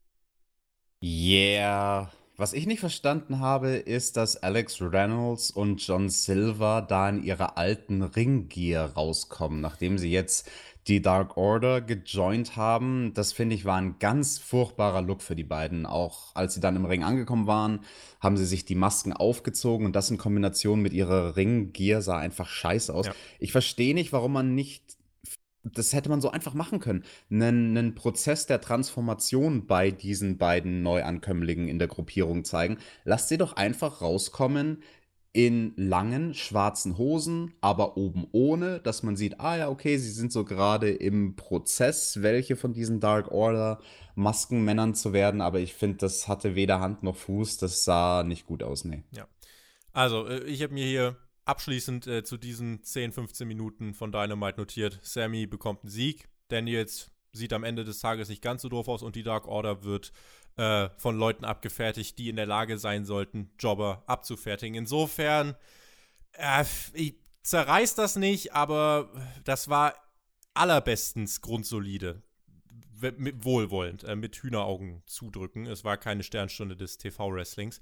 Yeah. 1.04 2.12
Was 2.40 2.54
ich 2.54 2.68
nicht 2.68 2.82
verstanden 2.82 3.40
habe, 3.40 3.70
ist, 3.70 4.16
dass 4.16 4.38
Alex 4.38 4.80
Reynolds 4.80 5.50
und 5.50 5.86
John 5.86 6.08
Silver 6.08 6.86
da 6.88 7.10
in 7.10 7.24
ihrer 7.24 7.58
alten 7.58 8.04
Ringgear 8.04 8.94
rauskommen, 8.94 9.60
nachdem 9.60 9.98
sie 9.98 10.12
jetzt 10.12 10.48
die 10.86 11.02
Dark 11.02 11.36
Order 11.36 11.82
gejoint 11.82 12.56
haben. 12.56 13.12
Das 13.16 13.34
finde 13.34 13.56
ich 13.56 13.66
war 13.66 13.78
ein 13.78 13.98
ganz 13.98 14.38
furchtbarer 14.38 15.02
Look 15.02 15.24
für 15.24 15.36
die 15.36 15.44
beiden. 15.44 15.88
Auch 15.88 16.36
als 16.36 16.54
sie 16.54 16.60
dann 16.60 16.76
im 16.76 16.86
Ring 16.86 17.04
angekommen 17.04 17.48
waren, 17.48 17.80
haben 18.20 18.38
sie 18.38 18.46
sich 18.46 18.66
die 18.66 18.76
Masken 18.76 19.14
aufgezogen 19.14 19.88
und 19.88 19.96
das 19.96 20.12
in 20.12 20.20
Kombination 20.20 20.80
mit 20.80 20.94
ihrer 20.94 21.38
Ringgear 21.38 22.04
sah 22.04 22.20
einfach 22.20 22.48
scheiße 22.48 22.94
aus. 22.94 23.08
Ja. 23.08 23.16
Ich 23.40 23.52
verstehe 23.52 23.96
nicht, 23.96 24.14
warum 24.14 24.34
man 24.34 24.54
nicht 24.54 24.97
das 25.64 25.94
hätte 25.94 26.10
man 26.10 26.22
so 26.22 26.30
einfach 26.30 26.54
machen 26.54 26.80
können. 26.80 27.04
Einen, 27.30 27.78
einen 27.78 27.96
Prozess 27.96 28.46
der 28.46 28.62
Transformation 28.62 29.68
bei 29.68 29.92
diesen 29.92 30.38
beiden 30.38 30.82
Neuankömmlingen 30.84 31.68
in 31.68 31.80
der 31.80 31.88
Gruppierung 31.88 32.46
zeigen. 32.46 32.78
Lasst 33.04 33.30
sie 33.30 33.38
doch 33.38 33.54
einfach 33.54 34.02
rauskommen 34.02 34.84
in 35.34 35.74
langen 35.76 36.34
schwarzen 36.34 36.98
Hosen, 36.98 37.54
aber 37.62 37.96
oben 37.96 38.28
ohne, 38.32 38.80
dass 38.80 39.04
man 39.04 39.16
sieht, 39.16 39.40
ah 39.40 39.56
ja, 39.56 39.70
okay, 39.70 39.98
sie 39.98 40.10
sind 40.10 40.32
so 40.32 40.44
gerade 40.44 40.90
im 40.90 41.36
Prozess, 41.36 42.24
welche 42.24 42.56
von 42.56 42.74
diesen 42.74 43.00
Dark 43.00 43.30
Order 43.32 43.80
Maskenmännern 44.16 44.96
zu 44.96 45.14
werden, 45.14 45.42
aber 45.42 45.60
ich 45.60 45.76
finde, 45.76 45.98
das 45.98 46.28
hatte 46.28 46.56
weder 46.56 46.80
Hand 46.80 47.04
noch 47.04 47.16
Fuß, 47.16 47.58
das 47.58 47.84
sah 47.84 48.24
nicht 48.24 48.48
gut 48.48 48.64
aus, 48.64 48.84
nee. 48.84 49.04
Ja. 49.12 49.28
Also, 49.94 50.28
äh, 50.28 50.44
ich 50.46 50.64
habe 50.64 50.74
mir 50.74 50.86
hier 50.86 51.18
abschließend 51.48 52.08
äh, 52.08 52.24
zu 52.24 52.38
diesen 52.38 52.84
10, 52.84 53.12
15 53.14 53.48
Minuten 53.48 53.94
von 53.94 54.12
Dynamite 54.12 54.60
notiert. 54.60 55.00
Sammy 55.02 55.48
bekommt 55.48 55.84
einen 55.84 55.92
Sieg. 55.92 56.30
Daniels 56.50 57.12
sieht 57.32 57.54
am 57.54 57.64
Ende 57.64 57.84
des 57.84 58.00
Tages 58.00 58.30
nicht 58.30 58.42
ganz 58.42 58.62
so 58.62 58.70
doof 58.70 58.88
aus 58.88 59.04
und 59.04 59.16
die 59.16 59.24
Dark 59.24 59.48
Order 59.48 59.84
wird 59.84 60.12
äh, 60.58 60.90
von 60.98 61.18
Leuten 61.18 61.46
abgefertigt, 61.46 62.18
die 62.18 62.30
in 62.30 62.36
der 62.36 62.46
Lage 62.46 62.78
sein 62.78 63.06
sollten, 63.06 63.52
Jobber 63.60 64.04
abzufertigen. 64.08 64.76
Insofern, 64.76 65.56
äh, 66.34 66.66
ich 66.94 67.16
zerreiß 67.44 67.96
das 67.96 68.16
nicht, 68.16 68.54
aber 68.54 69.10
das 69.44 69.70
war 69.70 69.94
allerbestens 70.54 71.42
grundsolide. 71.42 72.24
Wohlwollend, 73.00 74.04
äh, 74.06 74.16
mit 74.16 74.36
Hühneraugen 74.38 75.04
zudrücken. 75.06 75.68
Es 75.68 75.84
war 75.84 75.98
keine 75.98 76.24
Sternstunde 76.24 76.76
des 76.76 76.98
TV-Wrestlings. 76.98 77.80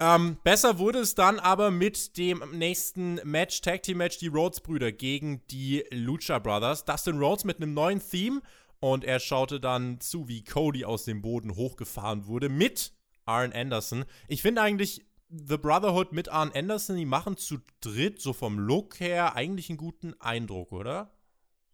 Ähm, 0.00 0.38
besser 0.42 0.78
wurde 0.78 0.98
es 0.98 1.14
dann 1.14 1.38
aber 1.38 1.70
mit 1.70 2.16
dem 2.16 2.42
nächsten 2.52 3.20
Match, 3.24 3.60
Tag 3.60 3.84
Team 3.84 3.98
Match, 3.98 4.18
die 4.18 4.26
Rhodes-Brüder 4.26 4.90
gegen 4.90 5.46
die 5.48 5.84
Lucha 5.90 6.38
Brothers. 6.40 6.84
Dustin 6.84 7.18
Rhodes 7.18 7.44
mit 7.44 7.58
einem 7.58 7.74
neuen 7.74 8.00
Theme 8.00 8.42
und 8.80 9.04
er 9.04 9.20
schaute 9.20 9.60
dann 9.60 10.00
zu, 10.00 10.28
wie 10.28 10.42
Cody 10.42 10.84
aus 10.84 11.04
dem 11.04 11.22
Boden 11.22 11.54
hochgefahren 11.54 12.26
wurde 12.26 12.48
mit 12.48 12.92
Arn 13.24 13.52
Anderson. 13.52 14.04
Ich 14.28 14.42
finde 14.42 14.62
eigentlich 14.62 15.06
The 15.30 15.56
Brotherhood 15.56 16.12
mit 16.12 16.28
Arn 16.28 16.52
Anderson, 16.54 16.96
die 16.96 17.06
machen 17.06 17.36
zu 17.36 17.58
dritt, 17.80 18.20
so 18.20 18.32
vom 18.32 18.58
Look 18.58 19.00
her, 19.00 19.36
eigentlich 19.36 19.70
einen 19.70 19.78
guten 19.78 20.14
Eindruck, 20.20 20.72
oder? 20.72 21.13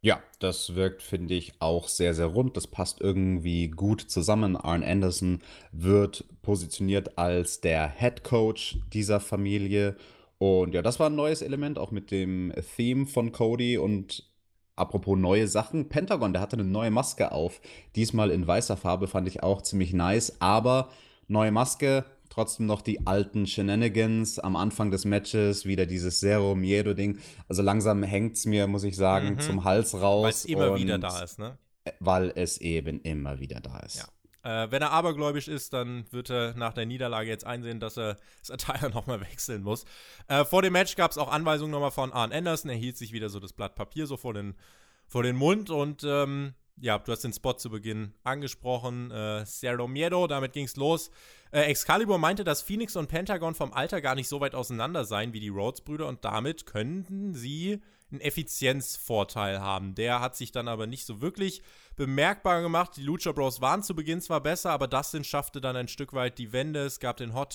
Ja, 0.02 0.22
das 0.38 0.74
wirkt, 0.74 1.02
finde 1.02 1.34
ich, 1.34 1.52
auch 1.60 1.86
sehr, 1.88 2.14
sehr 2.14 2.26
rund. 2.26 2.56
Das 2.56 2.66
passt 2.66 3.02
irgendwie 3.02 3.68
gut 3.68 4.00
zusammen. 4.00 4.56
Arn 4.56 4.82
Anderson 4.82 5.40
wird 5.72 6.24
positioniert 6.40 7.18
als 7.18 7.60
der 7.60 7.86
Head 7.88 8.24
Coach 8.24 8.78
dieser 8.94 9.20
Familie. 9.20 9.96
Und 10.38 10.72
ja, 10.72 10.80
das 10.80 10.98
war 11.00 11.10
ein 11.10 11.16
neues 11.16 11.42
Element, 11.42 11.78
auch 11.78 11.90
mit 11.90 12.10
dem 12.10 12.50
Theme 12.76 13.06
von 13.06 13.30
Cody. 13.30 13.76
Und 13.76 14.24
apropos 14.74 15.18
neue 15.18 15.46
Sachen, 15.48 15.90
Pentagon, 15.90 16.32
der 16.32 16.40
hatte 16.40 16.56
eine 16.56 16.64
neue 16.64 16.90
Maske 16.90 17.30
auf. 17.30 17.60
Diesmal 17.94 18.30
in 18.30 18.46
weißer 18.46 18.78
Farbe, 18.78 19.06
fand 19.06 19.28
ich 19.28 19.42
auch 19.42 19.60
ziemlich 19.60 19.92
nice. 19.92 20.40
Aber 20.40 20.88
neue 21.28 21.52
Maske, 21.52 22.06
trotzdem 22.30 22.66
noch 22.66 22.80
die 22.80 23.06
alten 23.06 23.46
Shenanigans 23.46 24.38
am 24.38 24.56
Anfang 24.56 24.90
des 24.90 25.04
Matches, 25.04 25.66
wieder 25.66 25.84
dieses 25.84 26.20
Zero 26.20 26.54
Miedo 26.54 26.94
Ding. 26.94 27.18
Also 27.48 27.60
langsam 27.60 28.02
hängt 28.02 28.36
es 28.36 28.46
mir, 28.46 28.66
muss 28.66 28.84
ich 28.84 28.96
sagen, 28.96 29.34
mhm. 29.34 29.40
zum 29.40 29.64
Hals 29.64 29.94
raus. 29.94 30.24
Weil 30.24 30.30
es 30.30 30.44
immer 30.46 30.76
wieder 30.76 30.98
da 30.98 31.22
ist, 31.22 31.38
ne? 31.38 31.58
Weil 31.98 32.32
es 32.34 32.58
eben 32.58 33.00
immer 33.02 33.40
wieder 33.40 33.60
da 33.60 33.80
ist. 33.80 33.96
Ja. 33.96 34.04
Äh, 34.42 34.70
wenn 34.70 34.80
er 34.80 34.92
abergläubisch 34.92 35.48
ist, 35.48 35.74
dann 35.74 36.10
wird 36.12 36.30
er 36.30 36.54
nach 36.54 36.72
der 36.72 36.86
Niederlage 36.86 37.28
jetzt 37.28 37.44
einsehen, 37.44 37.78
dass 37.78 37.98
er 37.98 38.16
das 38.40 38.50
Attire 38.50 38.90
nochmal 38.90 39.20
wechseln 39.20 39.62
muss. 39.62 39.84
Äh, 40.28 40.44
vor 40.44 40.62
dem 40.62 40.72
Match 40.72 40.96
gab 40.96 41.10
es 41.10 41.18
auch 41.18 41.30
Anweisungen 41.30 41.72
nochmal 41.72 41.90
von 41.90 42.12
Arn 42.12 42.32
Anderson. 42.32 42.70
Er 42.70 42.76
hielt 42.76 42.96
sich 42.96 43.12
wieder 43.12 43.28
so 43.28 43.40
das 43.40 43.52
Blatt 43.52 43.74
Papier 43.74 44.06
so 44.06 44.16
vor 44.16 44.32
den, 44.32 44.54
vor 45.06 45.22
den 45.22 45.36
Mund 45.36 45.68
und 45.68 46.04
ähm, 46.04 46.54
ja, 46.76 46.98
du 46.98 47.12
hast 47.12 47.24
den 47.24 47.32
Spot 47.32 47.54
zu 47.54 47.70
Beginn 47.70 48.14
angesprochen. 48.24 49.10
Äh, 49.10 49.44
Cerro 49.44 49.86
Miedo, 49.86 50.26
damit 50.26 50.52
ging's 50.52 50.76
los. 50.76 51.10
Äh, 51.52 51.62
Excalibur 51.62 52.18
meinte, 52.18 52.44
dass 52.44 52.62
Phoenix 52.62 52.96
und 52.96 53.08
Pentagon 53.08 53.54
vom 53.54 53.72
Alter 53.72 54.00
gar 54.00 54.14
nicht 54.14 54.28
so 54.28 54.40
weit 54.40 54.54
auseinander 54.54 55.04
seien 55.04 55.32
wie 55.32 55.40
die 55.40 55.48
Rhodes-Brüder 55.48 56.06
und 56.06 56.24
damit 56.24 56.66
könnten 56.66 57.34
sie 57.34 57.80
einen 58.10 58.20
Effizienzvorteil 58.20 59.60
haben. 59.60 59.94
Der 59.94 60.20
hat 60.20 60.36
sich 60.36 60.52
dann 60.52 60.68
aber 60.68 60.86
nicht 60.86 61.06
so 61.06 61.20
wirklich 61.20 61.62
bemerkbar 61.96 62.62
gemacht. 62.62 62.96
Die 62.96 63.02
Lucha 63.02 63.32
Bros 63.32 63.60
waren 63.60 63.82
zu 63.82 63.94
Beginn 63.94 64.20
zwar 64.20 64.40
besser, 64.40 64.70
aber 64.70 64.88
Dustin 64.88 65.24
schaffte 65.24 65.60
dann 65.60 65.76
ein 65.76 65.88
Stück 65.88 66.12
weit 66.12 66.38
die 66.38 66.52
Wende. 66.52 66.80
Es 66.80 66.98
gab 66.98 67.18
den 67.18 67.34
Hot. 67.34 67.50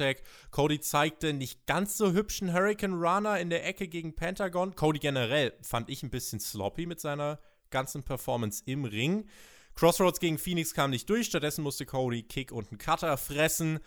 Cody 0.52 0.80
zeigte 0.80 1.34
nicht 1.34 1.66
ganz 1.66 1.98
so 1.98 2.12
hübschen 2.12 2.54
Hurricane 2.54 2.94
Runner 2.94 3.40
in 3.40 3.50
der 3.50 3.66
Ecke 3.66 3.88
gegen 3.88 4.16
Pentagon. 4.16 4.76
Cody 4.76 5.00
generell 5.00 5.54
fand 5.62 5.90
ich 5.90 6.04
ein 6.04 6.10
bisschen 6.10 6.40
sloppy 6.40 6.86
mit 6.86 7.00
seiner 7.00 7.40
ganzen 7.76 8.04
Performance 8.04 8.64
im 8.66 8.86
Ring. 8.86 9.28
Crossroads 9.76 10.22
gegen 10.22 10.38
Phoenix 10.38 10.74
kam 10.74 10.92
nicht 10.92 11.10
durch, 11.10 11.28
stattdessen 11.28 11.62
musste 11.62 11.86
Cody 11.86 12.24
Kick 12.24 12.54
und 12.54 12.70
einen 12.70 12.78
Cutter 12.78 13.18
fressen. 13.18 13.80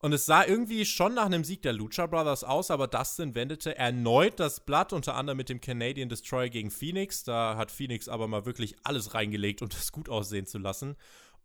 Und 0.00 0.12
es 0.12 0.26
sah 0.26 0.44
irgendwie 0.44 0.84
schon 0.84 1.14
nach 1.14 1.24
einem 1.24 1.42
Sieg 1.42 1.62
der 1.62 1.72
Lucha 1.72 2.06
Brothers 2.06 2.44
aus, 2.44 2.70
aber 2.70 2.86
Dustin 2.86 3.34
wendete 3.34 3.76
erneut 3.78 4.38
das 4.38 4.60
Blatt, 4.60 4.92
unter 4.92 5.14
anderem 5.14 5.38
mit 5.38 5.48
dem 5.48 5.62
Canadian 5.62 6.10
Destroyer 6.10 6.50
gegen 6.50 6.70
Phoenix. 6.70 7.24
Da 7.24 7.56
hat 7.56 7.72
Phoenix 7.72 8.06
aber 8.06 8.28
mal 8.28 8.44
wirklich 8.44 8.76
alles 8.84 9.14
reingelegt, 9.14 9.62
um 9.62 9.68
das 9.70 9.90
gut 9.90 10.10
aussehen 10.10 10.46
zu 10.46 10.58
lassen. 10.58 10.96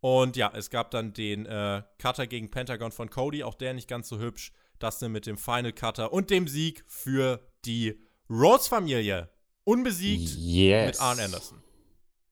Und 0.01 0.35
ja, 0.35 0.51
es 0.53 0.69
gab 0.69 0.91
dann 0.91 1.13
den 1.13 1.45
äh, 1.45 1.81
Cutter 1.97 2.27
gegen 2.27 2.51
Pentagon 2.51 2.91
von 2.91 3.09
Cody, 3.09 3.45
auch 3.45 3.55
der 3.55 3.73
nicht 3.73 3.87
ganz 3.87 4.09
so 4.09 4.19
hübsch. 4.19 4.51
Dustin 4.79 5.13
mit 5.13 5.25
dem 5.25 5.37
Final 5.37 5.71
Cutter 5.71 6.11
und 6.11 6.29
dem 6.29 6.49
Sieg 6.49 6.83
für 6.87 7.39
die 7.63 7.97
Rhodes-Familie. 8.29 9.29
Unbesiegt 9.65 10.35
yes. 10.37 10.87
mit 10.87 11.01
Arn 11.01 11.19
Anderson. 11.19 11.57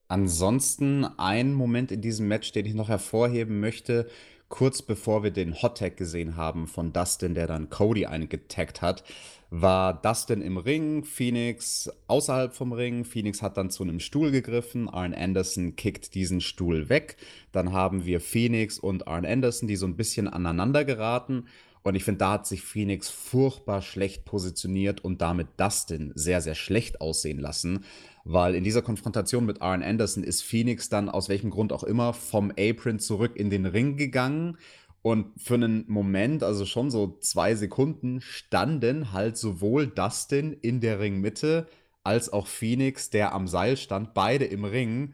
Ansonsten 0.07 1.05
ein 1.05 1.53
Moment 1.53 1.91
in 1.91 2.01
diesem 2.01 2.27
Match, 2.27 2.51
den 2.51 2.65
ich 2.65 2.73
noch 2.73 2.89
hervorheben 2.89 3.61
möchte, 3.61 4.09
kurz 4.49 4.81
bevor 4.81 5.23
wir 5.23 5.31
den 5.31 5.61
Hot 5.61 5.77
Tag 5.77 5.95
gesehen 5.95 6.35
haben 6.35 6.67
von 6.67 6.91
Dustin, 6.91 7.33
der 7.33 7.47
dann 7.47 7.69
Cody 7.69 8.05
eingetaggt 8.05 8.81
hat, 8.81 9.05
war 9.49 9.93
Dustin 9.93 10.41
im 10.41 10.57
Ring, 10.57 11.03
Phoenix 11.03 11.89
außerhalb 12.07 12.53
vom 12.53 12.73
Ring. 12.73 13.05
Phoenix 13.05 13.41
hat 13.41 13.57
dann 13.57 13.69
zu 13.69 13.83
einem 13.83 13.99
Stuhl 13.99 14.31
gegriffen, 14.31 14.89
Arn 14.89 15.13
Anderson 15.13 15.75
kickt 15.75 16.15
diesen 16.15 16.41
Stuhl 16.41 16.89
weg. 16.89 17.17
Dann 17.51 17.71
haben 17.71 18.05
wir 18.05 18.19
Phoenix 18.19 18.79
und 18.79 19.07
Arn 19.07 19.25
Anderson, 19.25 19.67
die 19.67 19.75
so 19.77 19.85
ein 19.85 19.97
bisschen 19.97 20.27
aneinander 20.27 20.85
geraten. 20.85 21.45
Und 21.83 21.95
ich 21.95 22.03
finde, 22.03 22.19
da 22.19 22.33
hat 22.33 22.47
sich 22.47 22.61
Phoenix 22.61 23.09
furchtbar 23.09 23.81
schlecht 23.81 24.25
positioniert 24.25 25.03
und 25.03 25.21
damit 25.21 25.47
Dustin 25.57 26.11
sehr, 26.15 26.41
sehr 26.41 26.55
schlecht 26.55 27.01
aussehen 27.01 27.39
lassen. 27.39 27.85
Weil 28.23 28.53
in 28.53 28.63
dieser 28.63 28.83
Konfrontation 28.83 29.45
mit 29.45 29.61
Arn 29.61 29.81
Anderson 29.81 30.23
ist 30.23 30.43
Phoenix 30.43 30.89
dann 30.89 31.09
aus 31.09 31.27
welchem 31.27 31.49
Grund 31.49 31.73
auch 31.73 31.83
immer 31.83 32.13
vom 32.13 32.51
Apron 32.51 32.99
zurück 32.99 33.35
in 33.35 33.49
den 33.49 33.65
Ring 33.65 33.97
gegangen. 33.97 34.57
Und 35.01 35.27
für 35.41 35.55
einen 35.55 35.85
Moment, 35.87 36.43
also 36.43 36.65
schon 36.65 36.91
so 36.91 37.17
zwei 37.19 37.55
Sekunden, 37.55 38.21
standen 38.21 39.11
halt 39.11 39.35
sowohl 39.37 39.87
Dustin 39.87 40.53
in 40.53 40.79
der 40.79 40.99
Ringmitte 40.99 41.67
als 42.03 42.31
auch 42.31 42.45
Phoenix, 42.45 43.09
der 43.09 43.33
am 43.33 43.47
Seil 43.47 43.77
stand, 43.77 44.13
beide 44.13 44.45
im 44.45 44.65
Ring. 44.65 45.13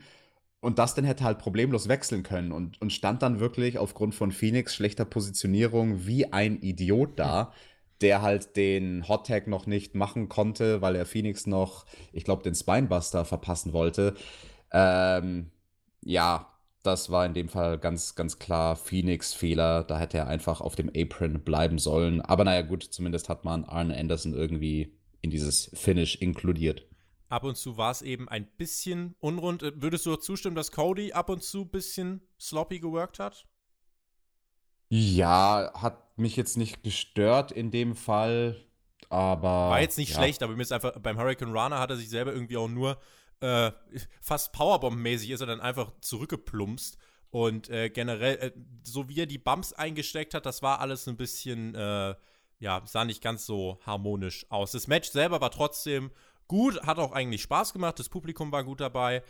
Und 0.60 0.80
Dustin 0.80 1.06
hätte 1.06 1.24
halt 1.24 1.38
problemlos 1.38 1.88
wechseln 1.88 2.24
können 2.24 2.52
und, 2.52 2.82
und 2.82 2.92
stand 2.92 3.22
dann 3.22 3.40
wirklich 3.40 3.78
aufgrund 3.78 4.16
von 4.16 4.32
Phoenix 4.32 4.74
schlechter 4.74 5.06
Positionierung 5.06 6.08
wie 6.08 6.34
ein 6.34 6.60
Idiot 6.62 7.20
da, 7.20 7.54
der 8.02 8.22
halt 8.22 8.56
den 8.56 9.08
Hot 9.08 9.28
Tag 9.28 9.48
noch 9.48 9.68
nicht 9.68 9.94
machen 9.96 10.30
konnte, 10.30 10.82
weil 10.82 10.96
er 10.96 11.06
Phoenix 11.06 11.46
noch, 11.46 11.86
ich 12.12 12.24
glaube, 12.24 12.44
den 12.44 12.56
Spinebuster 12.56 13.24
verpassen 13.24 13.72
wollte. 13.74 14.16
Ähm, 14.72 15.52
ja, 16.02 16.52
das 16.84 17.12
war 17.12 17.26
in 17.26 17.34
dem 17.34 17.50
Fall 17.50 17.78
ganz, 17.78 18.16
ganz 18.16 18.40
klar 18.40 18.76
Phoenix 18.76 19.34
Fehler. 19.34 19.84
Da 19.84 20.00
hätte 20.00 20.18
er 20.18 20.28
einfach 20.28 20.62
auf 20.62 20.76
dem 20.76 20.90
Apron 20.96 21.42
bleiben 21.44 21.80
sollen. 21.80 22.22
Aber 22.22 22.44
naja, 22.44 22.62
gut, 22.62 22.84
zumindest 22.84 23.30
hat 23.30 23.46
man 23.46 23.66
Arne 23.66 23.96
Anderson 23.98 24.34
irgendwie 24.34 24.94
in 25.22 25.30
dieses 25.30 25.70
Finish 25.74 26.16
inkludiert 26.16 26.88
ab 27.30 27.44
und 27.44 27.56
zu 27.56 27.78
war 27.78 27.92
es 27.92 28.02
eben 28.02 28.28
ein 28.30 28.46
bisschen 28.46 29.16
unrund. 29.20 29.64
Äh, 29.64 29.72
würdest 29.76 30.06
du 30.06 30.16
zustimmen, 30.16 30.56
dass 30.56 30.72
Cody 30.72 31.14
ab 31.14 31.30
und 31.30 31.44
zu 31.44 31.62
ein 31.62 31.70
bisschen 31.70 32.22
sloppy 32.40 32.80
geworkt 32.80 33.20
hat? 33.20 33.48
Ja, 34.90 35.72
hat 35.74 36.18
mich 36.18 36.36
jetzt 36.36 36.58
nicht 36.58 36.84
gestört 36.84 37.52
in 37.52 37.72
dem 37.72 37.96
Fall, 37.96 38.56
aber. 39.10 39.70
War 39.70 39.82
jetzt 39.82 39.98
nicht 39.98 40.12
ja. 40.12 40.18
schlecht, 40.18 40.42
aber 40.44 40.56
mir 40.56 40.62
ist 40.62 40.72
einfach, 40.72 40.98
beim 41.00 41.18
Hurricane 41.18 41.52
Runner 41.52 41.80
hat 41.80 41.90
er 41.90 41.98
sich 41.98 42.10
selber 42.10 42.34
irgendwie 42.34 42.58
auch 42.58 42.70
nur 42.70 42.98
äh, 43.40 43.72
fast 44.22 44.54
Powerbomb-mäßig 44.54 45.30
ist 45.32 45.42
er 45.42 45.48
dann 45.48 45.62
einfach 45.62 45.92
zurückgeplumpst. 46.02 46.98
Und 47.30 47.70
äh, 47.70 47.90
generell, 47.90 48.36
äh, 48.38 48.52
so 48.84 49.10
wie 49.10 49.20
er 49.20 49.26
die 49.26 49.38
Bumps 49.38 49.74
eingesteckt 49.74 50.34
hat, 50.34 50.46
das 50.46 50.62
war 50.62 50.80
alles 50.80 51.08
ein 51.08 51.18
bisschen, 51.18 51.76
äh, 51.76 52.16
ja, 52.60 52.82
sah 52.86 53.06
nicht 53.06 53.22
ganz 53.22 53.46
so 53.46 53.80
harmonisch 53.86 54.46
aus. 54.50 54.72
Das 54.72 54.88
Match 54.88 55.10
selber 55.10 55.42
war 55.42 55.52
trotzdem 55.52 56.12
gut, 56.48 56.82
hat 56.84 57.00
auch 57.00 57.12
eigentlich 57.12 57.42
Spaß 57.42 57.74
gemacht, 57.74 58.00
das 58.00 58.10
Publikum 58.10 58.52
war 58.52 58.64
gut 58.64 58.80
dabei. 58.80 59.24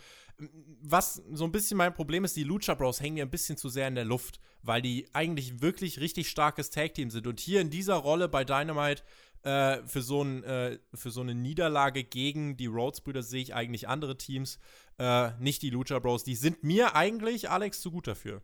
Was 0.82 1.22
so 1.32 1.44
ein 1.44 1.52
bisschen 1.52 1.76
mein 1.76 1.94
Problem 1.94 2.24
ist, 2.24 2.36
die 2.36 2.44
Lucha 2.44 2.74
Bros 2.74 3.00
hängen 3.00 3.14
mir 3.14 3.24
ein 3.24 3.30
bisschen 3.30 3.56
zu 3.56 3.68
sehr 3.68 3.88
in 3.88 3.96
der 3.96 4.04
Luft, 4.04 4.40
weil 4.62 4.82
die 4.82 5.06
eigentlich 5.12 5.60
wirklich 5.60 6.00
richtig 6.00 6.28
starkes 6.28 6.70
Tag-Team 6.70 7.10
sind. 7.10 7.26
Und 7.26 7.40
hier 7.40 7.60
in 7.60 7.70
dieser 7.70 7.96
Rolle 7.96 8.28
bei 8.28 8.44
Dynamite 8.44 9.02
Äh, 9.44 9.86
für, 9.86 10.02
so 10.02 10.20
ein, 10.24 10.42
äh, 10.42 10.80
für 10.94 11.12
so 11.12 11.20
eine 11.20 11.32
Niederlage 11.32 12.02
gegen 12.02 12.56
die 12.56 12.66
Rhodes-Brüder 12.66 13.22
sehe 13.22 13.40
ich 13.40 13.54
eigentlich 13.54 13.86
andere 13.86 14.16
Teams, 14.16 14.58
äh, 14.98 15.30
nicht 15.38 15.62
die 15.62 15.70
Lucha 15.70 16.00
Bros. 16.00 16.24
Die 16.24 16.34
sind 16.34 16.64
mir 16.64 16.96
eigentlich, 16.96 17.48
Alex, 17.48 17.80
zu 17.80 17.92
gut 17.92 18.08
dafür. 18.08 18.42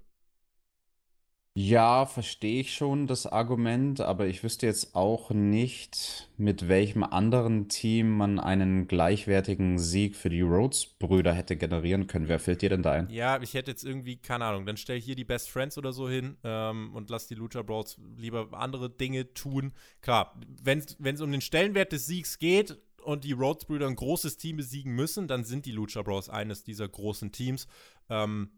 Ja, 1.56 2.04
verstehe 2.04 2.62
ich 2.62 2.74
schon 2.74 3.06
das 3.06 3.26
Argument, 3.26 4.00
aber 4.00 4.26
ich 4.26 4.42
wüsste 4.42 4.66
jetzt 4.66 4.96
auch 4.96 5.30
nicht, 5.30 6.28
mit 6.36 6.66
welchem 6.66 7.04
anderen 7.04 7.68
Team 7.68 8.16
man 8.16 8.40
einen 8.40 8.88
gleichwertigen 8.88 9.78
Sieg 9.78 10.16
für 10.16 10.30
die 10.30 10.40
Rhodes-Brüder 10.40 11.32
hätte 11.32 11.56
generieren 11.56 12.08
können. 12.08 12.26
Wer 12.26 12.40
fällt 12.40 12.62
dir 12.62 12.70
denn 12.70 12.82
da 12.82 12.90
ein? 12.90 13.08
Ja, 13.08 13.40
ich 13.40 13.54
hätte 13.54 13.70
jetzt 13.70 13.84
irgendwie, 13.84 14.16
keine 14.16 14.46
Ahnung, 14.46 14.66
dann 14.66 14.76
stell 14.76 15.00
hier 15.00 15.14
die 15.14 15.22
Best 15.22 15.48
Friends 15.48 15.78
oder 15.78 15.92
so 15.92 16.08
hin 16.08 16.36
ähm, 16.42 16.92
und 16.92 17.08
lass 17.08 17.28
die 17.28 17.36
Lucha 17.36 17.62
Bros 17.62 18.00
lieber 18.16 18.48
andere 18.52 18.90
Dinge 18.90 19.32
tun. 19.32 19.74
Klar, 20.00 20.36
wenn 20.60 20.80
es 20.80 21.20
um 21.20 21.30
den 21.30 21.40
Stellenwert 21.40 21.92
des 21.92 22.06
Siegs 22.06 22.40
geht 22.40 22.76
und 23.04 23.22
die 23.22 23.30
Rhodes-Brüder 23.30 23.86
ein 23.86 23.94
großes 23.94 24.38
Team 24.38 24.56
besiegen 24.56 24.96
müssen, 24.96 25.28
dann 25.28 25.44
sind 25.44 25.66
die 25.66 25.72
Lucha 25.72 26.02
Bros 26.02 26.28
eines 26.28 26.64
dieser 26.64 26.88
großen 26.88 27.30
Teams. 27.30 27.68
Ähm, 28.10 28.50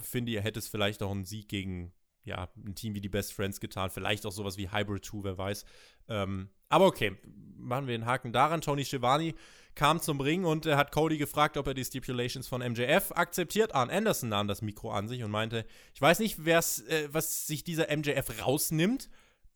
finde, 0.00 0.30
ihr 0.30 0.40
hättet 0.40 0.62
vielleicht 0.62 1.02
auch 1.02 1.10
einen 1.10 1.24
Sieg 1.24 1.48
gegen 1.48 1.92
ja, 2.24 2.48
ein 2.64 2.74
Team 2.74 2.94
wie 2.94 3.00
die 3.00 3.08
Best 3.08 3.32
Friends 3.32 3.60
getan. 3.60 3.90
Vielleicht 3.90 4.26
auch 4.26 4.32
sowas 4.32 4.56
wie 4.56 4.70
Hybrid 4.70 5.04
2, 5.04 5.18
wer 5.24 5.38
weiß. 5.38 5.64
Ähm, 6.08 6.48
aber 6.68 6.86
okay, 6.86 7.16
machen 7.56 7.86
wir 7.86 7.96
den 7.96 8.06
Haken 8.06 8.32
daran. 8.32 8.60
Tony 8.60 8.84
Schiavone 8.84 9.34
kam 9.74 10.00
zum 10.00 10.20
Ring 10.20 10.44
und 10.44 10.66
äh, 10.66 10.76
hat 10.76 10.92
Cody 10.92 11.18
gefragt, 11.18 11.56
ob 11.56 11.66
er 11.66 11.74
die 11.74 11.84
Stipulations 11.84 12.48
von 12.48 12.60
MJF 12.60 13.12
akzeptiert. 13.12 13.74
Arn 13.74 13.90
Anderson 13.90 14.28
nahm 14.28 14.48
das 14.48 14.62
Mikro 14.62 14.90
an 14.92 15.08
sich 15.08 15.22
und 15.22 15.30
meinte, 15.30 15.66
ich 15.94 16.00
weiß 16.00 16.20
nicht, 16.20 16.38
äh, 16.46 17.08
was 17.12 17.46
sich 17.46 17.64
dieser 17.64 17.94
MJF 17.94 18.44
rausnimmt, 18.44 19.10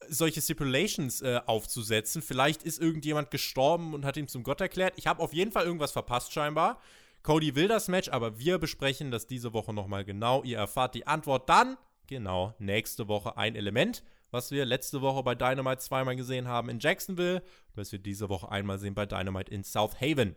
solche 0.08 0.40
Stipulations 0.40 1.22
äh, 1.22 1.40
aufzusetzen. 1.46 2.22
Vielleicht 2.22 2.62
ist 2.62 2.80
irgendjemand 2.80 3.30
gestorben 3.30 3.94
und 3.94 4.04
hat 4.04 4.16
ihn 4.16 4.28
zum 4.28 4.42
Gott 4.42 4.60
erklärt. 4.60 4.94
Ich 4.96 5.06
habe 5.06 5.22
auf 5.22 5.32
jeden 5.32 5.52
Fall 5.52 5.64
irgendwas 5.64 5.92
verpasst 5.92 6.32
scheinbar. 6.32 6.80
Cody 7.22 7.54
will 7.54 7.68
das 7.68 7.88
Match, 7.88 8.08
aber 8.08 8.38
wir 8.38 8.58
besprechen 8.58 9.10
das 9.10 9.26
diese 9.26 9.52
Woche 9.52 9.74
nochmal 9.74 10.04
genau. 10.04 10.42
Ihr 10.44 10.58
erfahrt 10.58 10.94
die 10.94 11.06
Antwort 11.06 11.48
dann 11.48 11.76
Genau, 12.08 12.54
nächste 12.58 13.06
Woche 13.06 13.36
ein 13.36 13.54
Element, 13.54 14.02
was 14.30 14.50
wir 14.50 14.64
letzte 14.64 15.02
Woche 15.02 15.22
bei 15.22 15.34
Dynamite 15.34 15.82
zweimal 15.82 16.16
gesehen 16.16 16.48
haben 16.48 16.70
in 16.70 16.80
Jacksonville, 16.80 17.42
was 17.74 17.92
wir 17.92 17.98
diese 17.98 18.30
Woche 18.30 18.50
einmal 18.50 18.78
sehen 18.78 18.94
bei 18.94 19.04
Dynamite 19.04 19.52
in 19.52 19.62
South 19.62 20.00
Haven. 20.00 20.34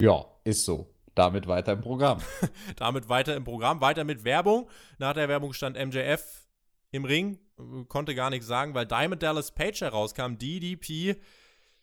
Ja, 0.00 0.24
ist 0.44 0.64
so. 0.64 0.94
Damit 1.16 1.48
weiter 1.48 1.72
im 1.72 1.80
Programm. 1.80 2.20
Damit 2.76 3.08
weiter 3.08 3.34
im 3.34 3.42
Programm, 3.42 3.80
weiter 3.80 4.04
mit 4.04 4.22
Werbung. 4.22 4.70
Nach 4.98 5.14
der 5.14 5.28
Werbung 5.28 5.52
stand 5.52 5.76
MJF 5.76 6.46
im 6.92 7.04
Ring, 7.04 7.40
konnte 7.88 8.14
gar 8.14 8.30
nichts 8.30 8.46
sagen, 8.46 8.72
weil 8.72 8.86
Diamond 8.86 9.24
Dallas 9.24 9.50
Page 9.50 9.80
herauskam. 9.80 10.36
DDP, 10.38 11.16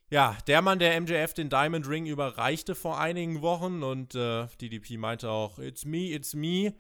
ja, 0.10 0.38
der 0.47 0.62
Mann, 0.62 0.79
der 0.79 0.99
MJF 1.01 1.33
den 1.33 1.49
Diamond 1.49 1.89
Ring 1.89 2.05
überreichte 2.05 2.75
vor 2.75 2.97
einigen 2.97 3.41
Wochen 3.41 3.83
und 3.83 4.15
äh, 4.15 4.47
DDP 4.62 4.95
meinte 4.95 5.29
auch, 5.29 5.60
it's 5.60 5.83
me, 5.83 6.13
it's 6.13 6.33
me 6.33 6.73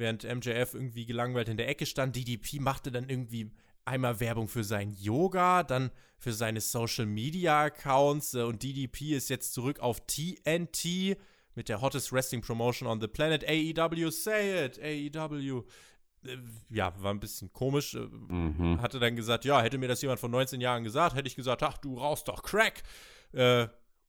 während 0.00 0.24
MJF 0.24 0.74
irgendwie 0.74 1.06
gelangweilt 1.06 1.48
in 1.48 1.56
der 1.56 1.68
Ecke 1.68 1.86
stand. 1.86 2.16
DDP 2.16 2.58
machte 2.58 2.90
dann 2.90 3.08
irgendwie 3.08 3.52
einmal 3.84 4.18
Werbung 4.18 4.48
für 4.48 4.64
sein 4.64 4.90
Yoga, 4.98 5.62
dann 5.62 5.90
für 6.18 6.32
seine 6.32 6.60
Social 6.60 7.06
Media 7.06 7.64
Accounts 7.64 8.34
äh, 8.34 8.42
und 8.42 8.62
DDP 8.62 9.14
ist 9.14 9.30
jetzt 9.30 9.54
zurück 9.54 9.78
auf 9.80 10.00
TNT 10.06 11.16
mit 11.54 11.68
der 11.68 11.80
hottest 11.80 12.12
Wrestling 12.12 12.40
Promotion 12.40 12.88
on 12.88 13.00
the 13.00 13.08
planet. 13.08 13.44
AEW, 13.46 14.10
say 14.10 14.64
it, 14.64 14.78
AEW. 14.78 15.64
Äh, 16.24 16.36
ja, 16.70 16.92
war 17.02 17.12
ein 17.12 17.20
bisschen 17.20 17.52
komisch. 17.52 17.94
Äh, 17.94 18.00
mhm. 18.00 18.80
Hatte 18.80 18.98
dann 18.98 19.16
gesagt, 19.16 19.44
ja, 19.44 19.60
hätte 19.60 19.78
mir 19.78 19.88
das 19.88 20.02
jemand 20.02 20.20
von 20.20 20.30
19 20.30 20.60
Jahren 20.60 20.82
gesagt, 20.82 21.14
hätte 21.14 21.28
ich 21.28 21.36
gesagt, 21.36 21.62
ach, 21.62 21.78
du 21.78 21.98
rauchst 21.98 22.28
doch 22.28 22.42
Crack. 22.42 22.82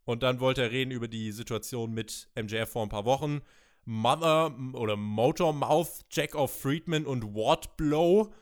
und 0.06 0.24
dann 0.24 0.40
wollte 0.40 0.64
er 0.64 0.72
reden 0.72 0.92
über 0.92 1.08
die 1.08 1.32
Situation 1.32 1.94
mit 1.94 2.30
MJF 2.36 2.70
vor 2.70 2.84
ein 2.84 2.90
paar 2.90 3.06
Wochen. 3.06 3.42
Mother 3.86 4.56
oder 4.74 4.96
Motor 4.96 5.54
Mouth, 5.54 6.06
Jack 6.10 6.36
of 6.36 6.52
Friedman 6.52 7.06
und 7.06 7.36
Wardblow. 7.36 8.34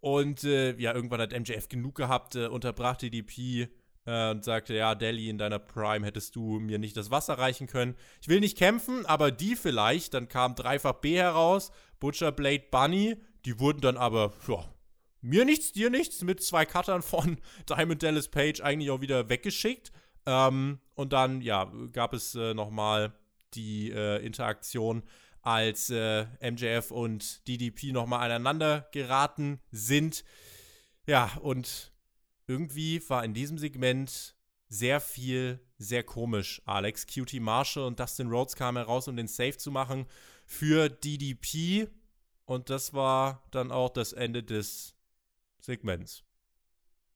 Und 0.00 0.44
äh, 0.44 0.76
ja, 0.78 0.94
irgendwann 0.94 1.20
hat 1.20 1.32
MJF 1.32 1.68
genug 1.68 1.94
gehabt, 1.94 2.34
äh, 2.34 2.46
unterbrach 2.46 2.96
DDP 2.96 3.68
äh, 4.04 4.30
und 4.30 4.44
sagte, 4.44 4.74
ja, 4.74 4.94
Delhi, 4.94 5.28
in 5.28 5.38
deiner 5.38 5.58
Prime 5.58 6.04
hättest 6.04 6.34
du 6.34 6.58
mir 6.58 6.78
nicht 6.78 6.96
das 6.96 7.10
Wasser 7.10 7.38
reichen 7.38 7.66
können. 7.66 7.94
Ich 8.20 8.28
will 8.28 8.40
nicht 8.40 8.58
kämpfen, 8.58 9.06
aber 9.06 9.30
die 9.30 9.54
vielleicht. 9.54 10.14
Dann 10.14 10.28
kam 10.28 10.54
dreifach 10.54 10.94
B 10.94 11.16
heraus, 11.16 11.70
Butcher, 12.00 12.32
Blade, 12.32 12.64
Bunny. 12.70 13.16
Die 13.44 13.60
wurden 13.60 13.80
dann 13.80 13.96
aber, 13.96 14.32
ja, 14.48 14.64
mir 15.20 15.44
nichts, 15.44 15.72
dir 15.72 15.88
nichts, 15.88 16.22
mit 16.22 16.42
zwei 16.42 16.66
Cuttern 16.66 17.02
von 17.02 17.38
Diamond 17.68 18.02
Dallas 18.02 18.28
Page 18.28 18.60
eigentlich 18.60 18.90
auch 18.90 19.00
wieder 19.00 19.28
weggeschickt. 19.28 19.92
Ähm, 20.26 20.80
und 20.94 21.12
dann, 21.12 21.40
ja, 21.40 21.70
gab 21.92 22.12
es 22.12 22.34
äh, 22.34 22.54
nochmal 22.54 23.12
die 23.54 23.90
äh, 23.90 24.24
Interaktion, 24.24 25.02
als 25.42 25.90
äh, 25.90 26.26
MJF 26.40 26.90
und 26.90 27.46
DDP 27.48 27.92
nochmal 27.92 28.30
aneinander 28.30 28.88
geraten 28.92 29.60
sind. 29.70 30.24
Ja, 31.06 31.32
und 31.42 31.92
irgendwie 32.46 33.02
war 33.08 33.24
in 33.24 33.34
diesem 33.34 33.58
Segment 33.58 34.36
sehr 34.68 35.00
viel, 35.00 35.60
sehr 35.78 36.04
komisch. 36.04 36.62
Alex, 36.64 37.06
Cutie 37.06 37.40
Marshall 37.40 37.84
und 37.84 38.00
Dustin 38.00 38.28
Rhodes 38.28 38.56
kamen 38.56 38.78
heraus, 38.78 39.08
um 39.08 39.16
den 39.16 39.28
Safe 39.28 39.56
zu 39.56 39.70
machen 39.70 40.06
für 40.46 40.88
DDP. 40.88 41.88
Und 42.44 42.70
das 42.70 42.94
war 42.94 43.42
dann 43.50 43.70
auch 43.72 43.90
das 43.90 44.12
Ende 44.12 44.42
des 44.42 44.94
Segments. 45.60 46.24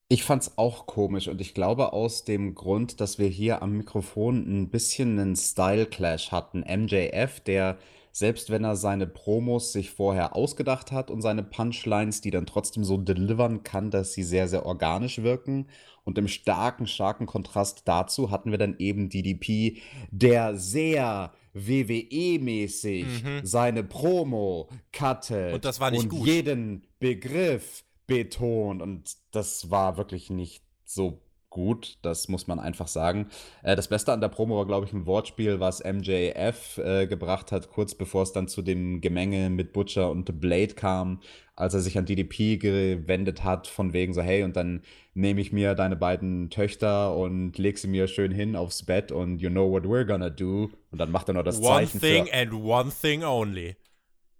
Ich 0.08 0.22
fand's 0.22 0.52
auch 0.56 0.86
komisch 0.86 1.26
und 1.26 1.40
ich 1.40 1.52
glaube 1.52 1.92
aus 1.92 2.24
dem 2.24 2.54
Grund, 2.54 3.00
dass 3.00 3.18
wir 3.18 3.26
hier 3.26 3.60
am 3.60 3.72
Mikrofon 3.72 4.46
ein 4.46 4.70
bisschen 4.70 5.18
einen 5.18 5.34
Style-Clash 5.34 6.30
hatten. 6.30 6.60
MJF, 6.60 7.40
der 7.40 7.78
selbst 8.12 8.48
wenn 8.48 8.62
er 8.62 8.76
seine 8.76 9.08
Promos 9.08 9.72
sich 9.72 9.90
vorher 9.90 10.36
ausgedacht 10.36 10.92
hat 10.92 11.10
und 11.10 11.22
seine 11.22 11.42
Punchlines, 11.42 12.20
die 12.20 12.30
dann 12.30 12.46
trotzdem 12.46 12.84
so 12.84 12.96
delivern 12.96 13.64
kann, 13.64 13.90
dass 13.90 14.14
sie 14.14 14.22
sehr, 14.22 14.46
sehr 14.46 14.64
organisch 14.64 15.22
wirken. 15.22 15.66
Und 16.04 16.16
im 16.18 16.28
starken, 16.28 16.86
starken 16.86 17.26
Kontrast 17.26 17.82
dazu 17.84 18.30
hatten 18.30 18.52
wir 18.52 18.58
dann 18.58 18.76
eben 18.78 19.08
DDP, 19.08 19.82
der 20.12 20.56
sehr 20.56 21.34
WWE-mäßig 21.52 23.04
mhm. 23.04 23.40
seine 23.42 23.82
Promo 23.82 24.68
cuttet 24.92 25.54
und 25.54 25.64
das 25.64 25.80
war 25.80 25.90
nicht 25.90 26.04
und 26.04 26.08
gut. 26.10 26.26
jeden 26.26 26.86
Begriff 27.00 27.82
betont 28.06 28.82
und 28.82 29.16
das 29.32 29.70
war 29.70 29.96
wirklich 29.96 30.30
nicht 30.30 30.62
so 30.84 31.20
gut, 31.56 31.96
das 32.02 32.28
muss 32.28 32.46
man 32.46 32.58
einfach 32.58 32.86
sagen. 32.86 33.28
Äh, 33.62 33.76
das 33.76 33.88
Beste 33.88 34.12
an 34.12 34.20
der 34.20 34.28
Promo 34.28 34.58
war, 34.58 34.66
glaube 34.66 34.84
ich, 34.84 34.92
ein 34.92 35.06
Wortspiel, 35.06 35.58
was 35.58 35.82
MJF 35.82 36.76
äh, 36.76 37.06
gebracht 37.06 37.50
hat, 37.50 37.70
kurz 37.70 37.94
bevor 37.94 38.24
es 38.24 38.32
dann 38.32 38.46
zu 38.46 38.60
dem 38.60 39.00
Gemenge 39.00 39.48
mit 39.48 39.72
Butcher 39.72 40.10
und 40.10 40.38
Blade 40.38 40.74
kam, 40.74 41.20
als 41.54 41.72
er 41.72 41.80
sich 41.80 41.96
an 41.96 42.04
DDP 42.04 42.58
gewendet 42.58 43.42
hat, 43.42 43.68
von 43.68 43.94
wegen 43.94 44.12
so, 44.12 44.20
hey, 44.20 44.42
und 44.42 44.54
dann 44.54 44.82
nehme 45.14 45.40
ich 45.40 45.50
mir 45.50 45.74
deine 45.74 45.96
beiden 45.96 46.50
Töchter 46.50 47.16
und 47.16 47.56
leg 47.56 47.78
sie 47.78 47.88
mir 47.88 48.06
schön 48.06 48.32
hin 48.32 48.54
aufs 48.54 48.82
Bett 48.82 49.10
und 49.10 49.40
you 49.40 49.48
know 49.48 49.70
what 49.70 49.84
we're 49.84 50.04
gonna 50.04 50.28
do. 50.28 50.68
Und 50.90 50.98
dann 50.98 51.10
macht 51.10 51.28
er 51.28 51.34
noch 51.34 51.42
das 51.42 51.58
one 51.58 51.86
Zeichen. 51.86 52.00
One 52.02 52.24
thing 52.26 52.34
and 52.34 52.52
one 52.52 52.92
thing 53.00 53.24
only. 53.24 53.76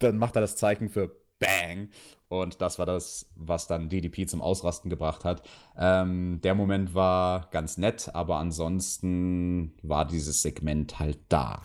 Dann 0.01 0.19
macht 0.19 0.37
er 0.37 0.43
das 0.43 0.57
Zeichen 0.57 0.91
für 0.91 1.17
Bang. 1.39 1.89
Und 2.29 2.61
das 2.61 2.79
war 2.79 2.87
das, 2.87 3.27
was 3.37 3.69
dann 3.69 3.89
DDP 3.89 4.27
zum 4.27 4.43
Ausrasten 4.43 4.91
gebracht 4.91 5.25
hat. 5.25 5.43
Ähm, 5.77 6.41
der 6.43 6.55
Moment 6.55 6.95
war 6.95 7.49
ganz 7.51 7.79
nett, 7.79 8.11
aber 8.15 8.39
ansonsten 8.39 9.75
war 9.83 10.05
dieses 10.05 10.43
Segment 10.43 10.99
halt 10.99 11.19
da. 11.29 11.63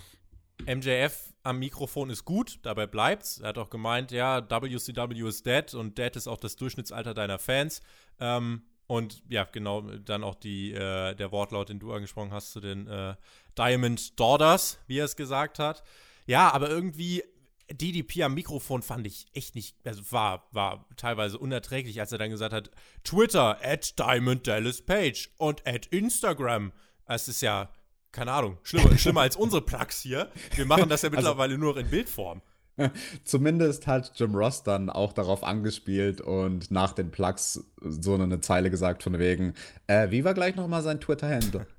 MJF 0.68 1.34
am 1.44 1.60
Mikrofon 1.60 2.12
ist 2.12 2.26
gut, 2.26 2.60
dabei 2.62 2.86
bleibt's. 2.86 3.40
Er 3.40 3.50
hat 3.50 3.58
auch 3.58 3.70
gemeint, 3.70 4.12
ja, 4.12 4.48
WCW 4.48 5.28
ist 5.28 5.46
dead 5.46 5.74
und 5.74 5.98
dead 5.98 6.16
ist 6.16 6.28
auch 6.28 6.38
das 6.38 6.56
Durchschnittsalter 6.56 7.16
deiner 7.16 7.40
Fans. 7.40 7.82
Ähm, 8.20 8.64
und 8.86 9.24
ja, 9.30 9.46
genau, 9.46 9.82
dann 9.82 10.24
auch 10.24 10.36
die, 10.36 10.74
äh, 10.74 11.16
der 11.16 11.32
Wortlaut, 11.32 11.70
den 11.70 11.80
du 11.80 11.94
angesprochen 11.94 12.32
hast, 12.32 12.52
zu 12.52 12.60
den 12.60 12.88
äh, 12.88 13.16
Diamond 13.58 14.20
Daughters, 14.20 14.80
wie 14.88 15.00
er 15.00 15.06
es 15.06 15.16
gesagt 15.16 15.60
hat. 15.60 15.82
Ja, 16.28 16.52
aber 16.54 16.70
irgendwie 16.70 17.24
DDP 17.74 18.24
am 18.24 18.34
Mikrofon 18.34 18.82
fand 18.82 19.08
ich 19.08 19.26
echt 19.34 19.56
nicht, 19.56 19.76
also 19.86 20.02
war, 20.12 20.48
war 20.52 20.88
teilweise 20.98 21.38
unerträglich, 21.38 22.00
als 22.00 22.12
er 22.12 22.18
dann 22.18 22.30
gesagt 22.30 22.54
hat, 22.54 22.72
Twitter, 23.04 23.58
at 23.64 23.98
Diamond 24.00 24.48
Dallas 24.48 24.82
Page 24.82 25.30
und 25.38 25.66
at 25.68 25.88
Instagram. 25.88 26.72
Es 27.06 27.28
ist 27.28 27.42
ja, 27.42 27.70
keine 28.12 28.32
Ahnung, 28.32 28.58
schlimmer, 28.64 28.98
schlimmer 28.98 29.22
als 29.22 29.36
unsere 29.36 29.62
Plugs 29.62 30.02
hier. 30.02 30.32
Wir 30.56 30.66
machen 30.66 30.90
das 30.90 31.02
ja 31.02 31.10
also 31.10 31.18
mittlerweile 31.18 31.54
also, 31.54 31.66
nur 31.66 31.78
in 31.78 31.90
Bildform. 31.90 32.42
Zumindest 33.24 33.88
hat 33.88 34.12
Jim 34.16 34.36
Ross 34.36 34.64
dann 34.64 34.90
auch 34.90 35.14
darauf 35.14 35.44
angespielt 35.44 36.22
und 36.22 36.72
nach 36.72 36.94
den 36.94 37.12
Plugs 37.12 37.64
so 37.82 38.16
eine 38.16 38.40
Zeile 38.40 38.70
gesagt 38.70 39.04
von 39.04 39.20
wegen, 39.20 39.54
äh, 39.88 40.10
wie 40.10 40.24
war 40.24 40.34
gleich 40.34 40.56
nochmal 40.56 40.82
sein 40.82 41.00
Twitter-Handle? 41.00 41.68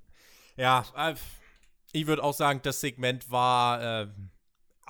Ja, 0.55 0.85
äh, 0.95 1.15
ich 1.93 2.07
würde 2.07 2.23
auch 2.23 2.35
sagen, 2.35 2.61
das 2.63 2.83
Segment 2.83 3.31
war 3.31 4.03
äh, 4.03 4.07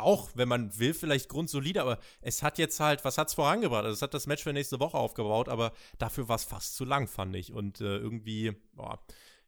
auch, 0.02 0.30
wenn 0.34 0.48
man 0.48 0.78
will, 0.78 0.94
vielleicht 0.94 1.28
grundsolide, 1.28 1.80
aber 1.80 1.98
es 2.20 2.42
hat 2.42 2.58
jetzt 2.58 2.80
halt, 2.80 3.04
was 3.04 3.18
hat 3.18 3.28
es 3.28 3.34
vorangebracht? 3.34 3.84
Also 3.84 3.94
es 3.94 4.02
hat 4.02 4.14
das 4.14 4.26
Match 4.26 4.42
für 4.42 4.52
nächste 4.52 4.80
Woche 4.80 4.96
aufgebaut, 4.96 5.48
aber 5.48 5.72
dafür 5.98 6.28
war 6.28 6.36
es 6.36 6.44
fast 6.44 6.76
zu 6.76 6.84
lang, 6.84 7.08
fand 7.08 7.34
ich. 7.36 7.52
Und 7.52 7.80
äh, 7.80 7.96
irgendwie, 7.96 8.52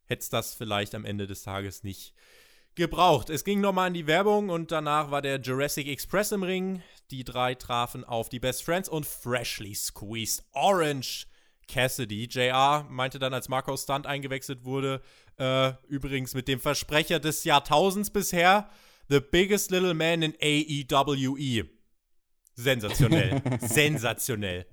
hätte 0.06 0.20
es 0.20 0.28
das 0.28 0.54
vielleicht 0.54 0.94
am 0.94 1.04
Ende 1.04 1.26
des 1.26 1.42
Tages 1.42 1.82
nicht 1.82 2.14
gebraucht. 2.74 3.30
Es 3.30 3.44
ging 3.44 3.60
nochmal 3.60 3.88
in 3.88 3.94
die 3.94 4.06
Werbung 4.06 4.50
und 4.50 4.72
danach 4.72 5.10
war 5.10 5.22
der 5.22 5.40
Jurassic 5.40 5.86
Express 5.86 6.32
im 6.32 6.42
Ring. 6.42 6.82
Die 7.10 7.24
drei 7.24 7.54
trafen 7.54 8.04
auf 8.04 8.28
die 8.28 8.40
Best 8.40 8.64
Friends 8.64 8.88
und 8.88 9.06
freshly 9.06 9.74
squeezed 9.74 10.44
Orange 10.52 11.26
Cassidy. 11.68 12.28
JR 12.30 12.86
meinte 12.90 13.18
dann, 13.18 13.34
als 13.34 13.48
Marco 13.48 13.76
Stunt 13.76 14.06
eingewechselt 14.06 14.64
wurde, 14.64 15.00
äh, 15.38 15.72
übrigens 15.88 16.34
mit 16.34 16.48
dem 16.48 16.60
Versprecher 16.60 17.20
des 17.20 17.44
Jahrtausends 17.44 18.10
bisher, 18.10 18.68
The 19.08 19.20
biggest 19.20 19.70
little 19.70 19.94
man 19.94 20.22
in 20.22 20.34
AEWE. 20.40 21.68
Sensationell. 22.56 23.42
Sensationell. 23.60 24.66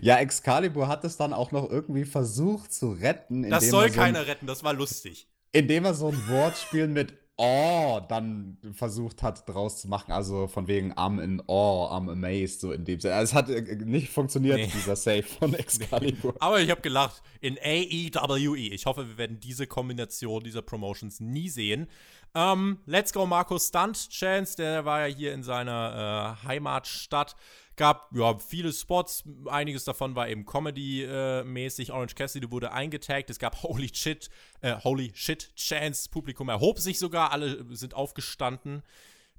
Ja, 0.00 0.18
Excalibur 0.18 0.88
hat 0.88 1.04
es 1.04 1.16
dann 1.16 1.32
auch 1.32 1.52
noch 1.52 1.68
irgendwie 1.68 2.04
versucht 2.04 2.72
zu 2.72 2.92
retten. 2.92 3.50
Das 3.50 3.68
soll 3.68 3.90
so 3.90 3.94
keiner 3.94 4.26
retten, 4.26 4.46
das 4.46 4.64
war 4.64 4.72
lustig. 4.72 5.28
Indem 5.52 5.84
er 5.84 5.94
so 5.94 6.08
ein 6.08 6.28
Wortspiel 6.28 6.88
mit 6.88 7.18
Oh 7.40 8.00
dann 8.08 8.58
versucht 8.72 9.22
hat 9.22 9.48
draus 9.48 9.80
zu 9.80 9.86
machen, 9.86 10.10
also 10.10 10.48
von 10.48 10.66
wegen 10.66 10.92
I'm 10.94 11.22
in 11.22 11.40
awe, 11.46 11.92
I'm 11.94 12.10
amazed, 12.10 12.60
so 12.60 12.72
in 12.72 12.84
dem 12.84 12.98
Sinne. 12.98 13.14
Also 13.14 13.30
es 13.30 13.34
hat 13.34 13.48
äh, 13.48 13.76
nicht 13.76 14.08
funktioniert, 14.08 14.58
nee. 14.58 14.70
dieser 14.74 14.96
Save 14.96 15.22
von 15.22 15.54
Excalibur. 15.58 16.34
Aber 16.40 16.60
ich 16.60 16.68
habe 16.68 16.80
gelacht. 16.80 17.22
In 17.40 17.56
AEWE. 17.56 18.56
Ich 18.56 18.86
hoffe, 18.86 19.08
wir 19.08 19.18
werden 19.18 19.38
diese 19.38 19.68
Kombination 19.68 20.42
dieser 20.42 20.62
Promotions 20.62 21.20
nie 21.20 21.48
sehen. 21.48 21.86
Ähm, 22.34 22.78
Let's 22.86 23.12
Go 23.12 23.24
Marco 23.24 23.56
Stunt 23.58 24.10
Chance, 24.10 24.56
der 24.56 24.84
war 24.84 25.06
ja 25.06 25.14
hier 25.14 25.32
in 25.32 25.44
seiner 25.44 26.36
äh, 26.42 26.46
Heimatstadt 26.46 27.36
gab 27.78 28.10
ja 28.14 28.38
viele 28.38 28.72
Spots, 28.72 29.24
einiges 29.46 29.84
davon 29.84 30.14
war 30.14 30.28
eben 30.28 30.44
Comedy-mäßig. 30.44 31.92
Orange 31.92 32.14
Cassidy 32.14 32.50
wurde 32.50 32.72
eingetaggt. 32.72 33.30
Es 33.30 33.38
gab 33.38 33.62
Holy 33.62 33.88
Shit, 33.94 34.28
äh, 34.60 34.76
Holy 34.84 35.12
Shit 35.14 35.54
Chance. 35.56 36.10
Publikum 36.10 36.50
erhob 36.50 36.78
sich 36.78 36.98
sogar, 36.98 37.32
alle 37.32 37.64
sind 37.74 37.94
aufgestanden. 37.94 38.82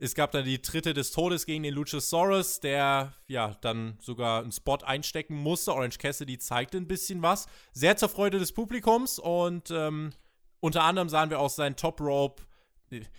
Es 0.01 0.15
gab 0.15 0.31
dann 0.31 0.45
die 0.45 0.61
Dritte 0.61 0.93
des 0.93 1.11
Todes 1.11 1.45
gegen 1.45 1.61
den 1.63 1.73
Luchasaurus, 1.73 2.61
der 2.61 3.13
ja 3.27 3.57
dann 3.61 3.97
sogar 3.99 4.41
einen 4.41 4.53
Spot 4.53 4.77
einstecken 4.77 5.35
musste. 5.35 5.73
Orange 5.73 5.97
Cassidy 5.97 6.39
zeigte 6.39 6.77
ein 6.77 6.87
bisschen 6.87 7.21
was. 7.21 7.47
Sehr 7.73 7.97
zur 7.97 8.07
Freude 8.07 8.39
des 8.39 8.53
Publikums 8.53 9.19
und 9.19 9.71
ähm, 9.71 10.13
unter 10.61 10.83
anderem 10.83 11.09
sahen 11.09 11.29
wir 11.29 11.39
auch 11.39 11.49
seinen 11.49 11.75
Top 11.75 11.99
Rope, 11.99 12.43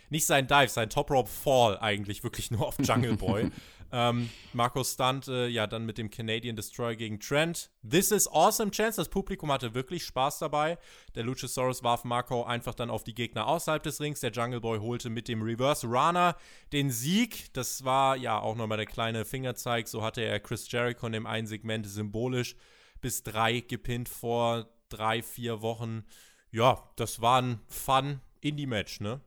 nicht 0.09 0.27
seinen 0.27 0.49
Dive, 0.49 0.69
seinen 0.69 0.89
Top 0.89 1.11
Rope 1.11 1.29
Fall 1.29 1.79
eigentlich 1.79 2.25
wirklich 2.25 2.51
nur 2.51 2.67
auf 2.67 2.77
Jungle 2.81 3.17
Boy. 3.17 3.51
Ähm, 3.93 4.31
Marco 4.53 4.85
Stunt, 4.85 5.29
äh, 5.29 5.49
ja, 5.49 5.67
dann 5.67 5.85
mit 5.85 5.99
dem 5.99 6.11
Canadian 6.11 6.57
Destroyer 6.57 6.95
gegen 6.95 7.19
Trent. 7.19 7.71
This 7.89 8.11
is 8.11 8.29
awesome 8.29 8.71
chance. 8.71 8.97
Das 8.97 9.09
Publikum 9.09 9.51
hatte 9.51 9.75
wirklich 9.75 10.05
Spaß 10.05 10.39
dabei. 10.39 10.79
Der 11.15 11.25
Luchasaurus 11.25 11.83
warf 11.83 12.05
Marco 12.05 12.45
einfach 12.45 12.75
dann 12.75 12.91
auf 12.91 13.05
die 13.05 13.15
Gegner 13.15 13.47
außerhalb 13.49 13.83
des 13.83 14.01
Rings. 14.01 14.21
Der 14.21 14.31
Jungle 14.31 14.61
Boy 14.61 14.79
holte 14.79 15.11
mit 15.11 15.29
dem 15.29 15.43
Reverse 15.43 15.87
Rana 15.91 16.37
den 16.73 16.91
Sieg. 16.91 17.53
Das 17.53 17.85
war 17.85 18.17
ja 18.17 18.39
auch 18.39 18.57
nochmal 18.57 18.79
der 18.79 18.87
kleine 18.87 19.25
Fingerzeig. 19.25 19.89
So 19.89 20.03
hatte 20.03 20.21
er 20.21 20.39
Chris 20.41 20.71
Jericho 20.71 21.07
in 21.07 21.13
dem 21.13 21.27
einen 21.27 21.47
Segment 21.47 21.87
symbolisch 21.87 22.55
bis 23.01 23.23
drei 23.23 23.61
gepinnt 23.61 24.09
vor 24.09 24.69
drei, 24.89 25.23
vier 25.23 25.63
Wochen. 25.63 26.05
Ja, 26.51 26.91
das 26.97 27.21
war 27.21 27.41
ein 27.41 27.61
Fun 27.69 28.21
Indie-Match, 28.41 29.01
ne? 29.01 29.21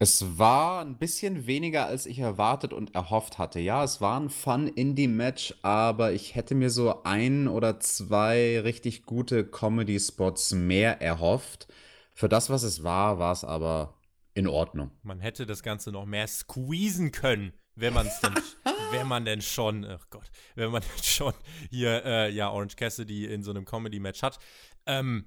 Es 0.00 0.38
war 0.38 0.80
ein 0.84 0.96
bisschen 0.96 1.48
weniger, 1.48 1.86
als 1.86 2.06
ich 2.06 2.20
erwartet 2.20 2.72
und 2.72 2.94
erhofft 2.94 3.36
hatte. 3.38 3.58
Ja, 3.58 3.82
es 3.82 4.00
war 4.00 4.20
ein 4.20 4.30
Fun-Indie-Match, 4.30 5.56
aber 5.62 6.12
ich 6.12 6.36
hätte 6.36 6.54
mir 6.54 6.70
so 6.70 7.02
ein 7.02 7.48
oder 7.48 7.80
zwei 7.80 8.60
richtig 8.60 9.02
gute 9.06 9.44
Comedy-Spots 9.44 10.52
mehr 10.52 11.02
erhofft. 11.02 11.66
Für 12.14 12.28
das, 12.28 12.48
was 12.48 12.62
es 12.62 12.84
war, 12.84 13.18
war 13.18 13.32
es 13.32 13.42
aber 13.42 13.98
in 14.34 14.46
Ordnung. 14.46 14.92
Man 15.02 15.18
hätte 15.18 15.46
das 15.46 15.64
Ganze 15.64 15.90
noch 15.90 16.06
mehr 16.06 16.28
squeezen 16.28 17.10
können, 17.10 17.52
wenn 17.74 17.92
man 17.92 18.06
es 18.06 18.20
denn, 18.20 18.34
wenn 18.92 19.08
man 19.08 19.24
denn 19.24 19.42
schon, 19.42 19.84
oh 19.84 19.98
Gott, 20.10 20.30
wenn 20.54 20.70
man 20.70 20.82
denn 20.82 21.02
schon 21.02 21.34
hier, 21.70 22.04
äh, 22.04 22.30
ja, 22.30 22.50
Orange 22.50 22.76
Cassidy 22.76 23.24
in 23.24 23.42
so 23.42 23.50
einem 23.50 23.64
Comedy-Match 23.64 24.22
hat. 24.22 24.38
Ähm, 24.86 25.24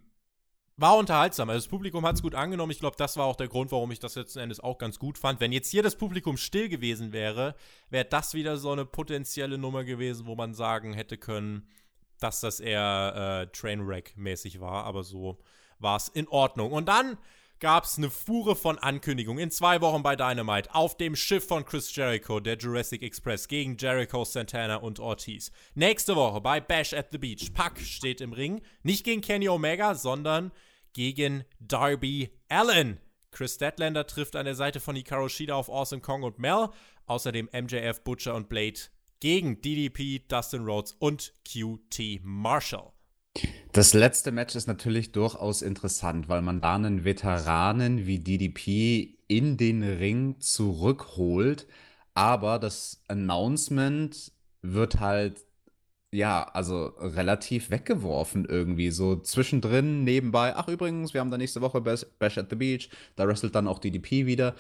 war 0.78 0.98
unterhaltsam. 0.98 1.50
Also 1.50 1.66
das 1.66 1.70
Publikum 1.70 2.06
hat 2.06 2.16
es 2.16 2.22
gut 2.22 2.36
angenommen. 2.36 2.72
Ich 2.72 2.80
glaube, 2.80 2.96
das 2.98 3.18
war 3.18 3.26
auch 3.26 3.36
der 3.36 3.48
Grund, 3.48 3.72
warum 3.72 3.92
ich 3.92 4.00
das 4.00 4.16
letzten 4.16 4.40
Endes 4.40 4.60
auch 4.60 4.78
ganz 4.78 5.00
gut 5.00 5.18
fand. 5.18 5.40
Wenn 5.40 5.52
jetzt 5.52 5.70
hier 5.70 5.84
das 5.84 5.96
Publikum 5.96 6.38
still 6.38 6.70
gewesen 6.70 7.14
wäre, 7.14 7.56
wäre 7.90 8.06
das 8.06 8.34
wieder 8.34 8.58
so 8.58 8.72
eine 8.72 8.86
potenzielle 8.86 9.58
Nummer 9.58 9.84
gewesen, 9.84 10.26
wo 10.26 10.36
man 10.36 10.54
sagen 10.54 10.94
hätte 10.94 11.18
können, 11.18 11.68
dass 12.20 12.40
das 12.40 12.60
eher 12.60 13.46
äh, 13.46 13.52
Trainwreck-mäßig 13.56 14.60
war. 14.60 14.86
Aber 14.86 15.04
so 15.04 15.40
war 15.80 15.98
es 15.98 16.08
in 16.08 16.28
Ordnung. 16.28 16.72
Und 16.72 16.88
dann 16.88 17.18
gab 17.62 17.86
es 17.86 17.97
eine 17.97 18.10
Fuhre 18.10 18.56
von 18.56 18.80
Ankündigungen 18.80 19.41
in 19.41 19.52
zwei 19.52 19.80
Wochen 19.82 20.04
bei 20.04 20.15
Dynamite 20.15 20.74
auf 20.76 20.97
dem 20.97 21.15
Schiff 21.15 21.47
von 21.47 21.63
Chris 21.63 21.95
Jericho, 21.95 22.39
der 22.39 22.58
Jurassic 22.58 23.04
Express, 23.04 23.47
gegen 23.47 23.78
Jericho, 23.78 24.26
Santana 24.26 24.78
und 24.78 25.00
Ortiz. 25.00 25.52
Nächste 25.76 26.15
Woche 26.15 26.41
bei 26.41 26.60
Bash 26.60 26.93
at 26.93 27.10
the 27.12 27.19
Beach. 27.19 27.54
Pack 27.54 27.80
steht 27.80 28.19
im 28.19 28.34
Ring. 28.34 28.62
Nicht 28.82 29.06
gegen 29.06 29.21
Kenny 29.21 29.47
Omega, 29.47 29.93
sondern 29.93 30.52
gegen 30.93 31.45
Darby 31.60 32.32
Allen. 32.50 33.00
Chris 33.30 33.56
Statlander 33.56 34.08
trifft 34.08 34.36
an 34.36 34.45
der 34.45 34.56
Seite 34.56 34.80
von 34.80 34.95
Hikaru 34.95 35.30
Shida 35.30 35.56
auf 35.56 35.69
Awesome 35.69 36.02
Kong 36.02 36.24
und 36.24 36.39
Mel. 36.39 36.69
Außerdem 37.06 37.47
MJF, 37.54 38.04
Butcher 38.04 38.36
und 38.36 38.50
Blade 38.50 38.80
gegen 39.19 39.62
DDP, 39.62 40.26
Dustin 40.28 40.65
Rhodes 40.65 40.93
und 40.93 41.32
QT 41.47 42.21
Marshall. 42.24 42.91
Das 43.72 43.94
letzte 43.94 44.32
Match 44.32 44.56
ist 44.56 44.67
natürlich 44.67 45.13
durchaus 45.13 45.62
interessant, 45.62 46.28
weil 46.28 46.41
man 46.41 46.60
da 46.60 46.76
einen 46.76 47.06
Veteranen 47.06 48.06
wie 48.06 48.20
DDP 48.20 49.17
in 49.28 49.56
den 49.58 49.82
Ring 49.84 50.39
zurückholt. 50.39 51.67
Aber 52.13 52.60
das 52.60 53.02
Announcement 53.08 54.34
wird 54.62 55.00
halt 55.00 55.46
ja, 56.13 56.44
also 56.44 56.88
relativ 57.00 57.70
weggeworfen 57.70 58.46
irgendwie. 58.46 58.91
So 58.91 59.15
zwischendrin, 59.15 60.04
nebenbei, 60.04 60.56
ach 60.56 60.67
übrigens, 60.67 61.13
wir 61.13 61.22
haben 61.22 61.32
da 61.32 61.38
nächste 61.38 61.62
Woche 61.62 61.80
Bash, 61.82 62.38
at 62.38 62.50
the 62.50 62.56
Beach, 62.58 62.89
da 63.15 63.26
wrestelt 63.28 63.56
dann 63.56 63.67
auch 63.67 63.80
DDP 63.80 64.26
wieder. 64.26 64.56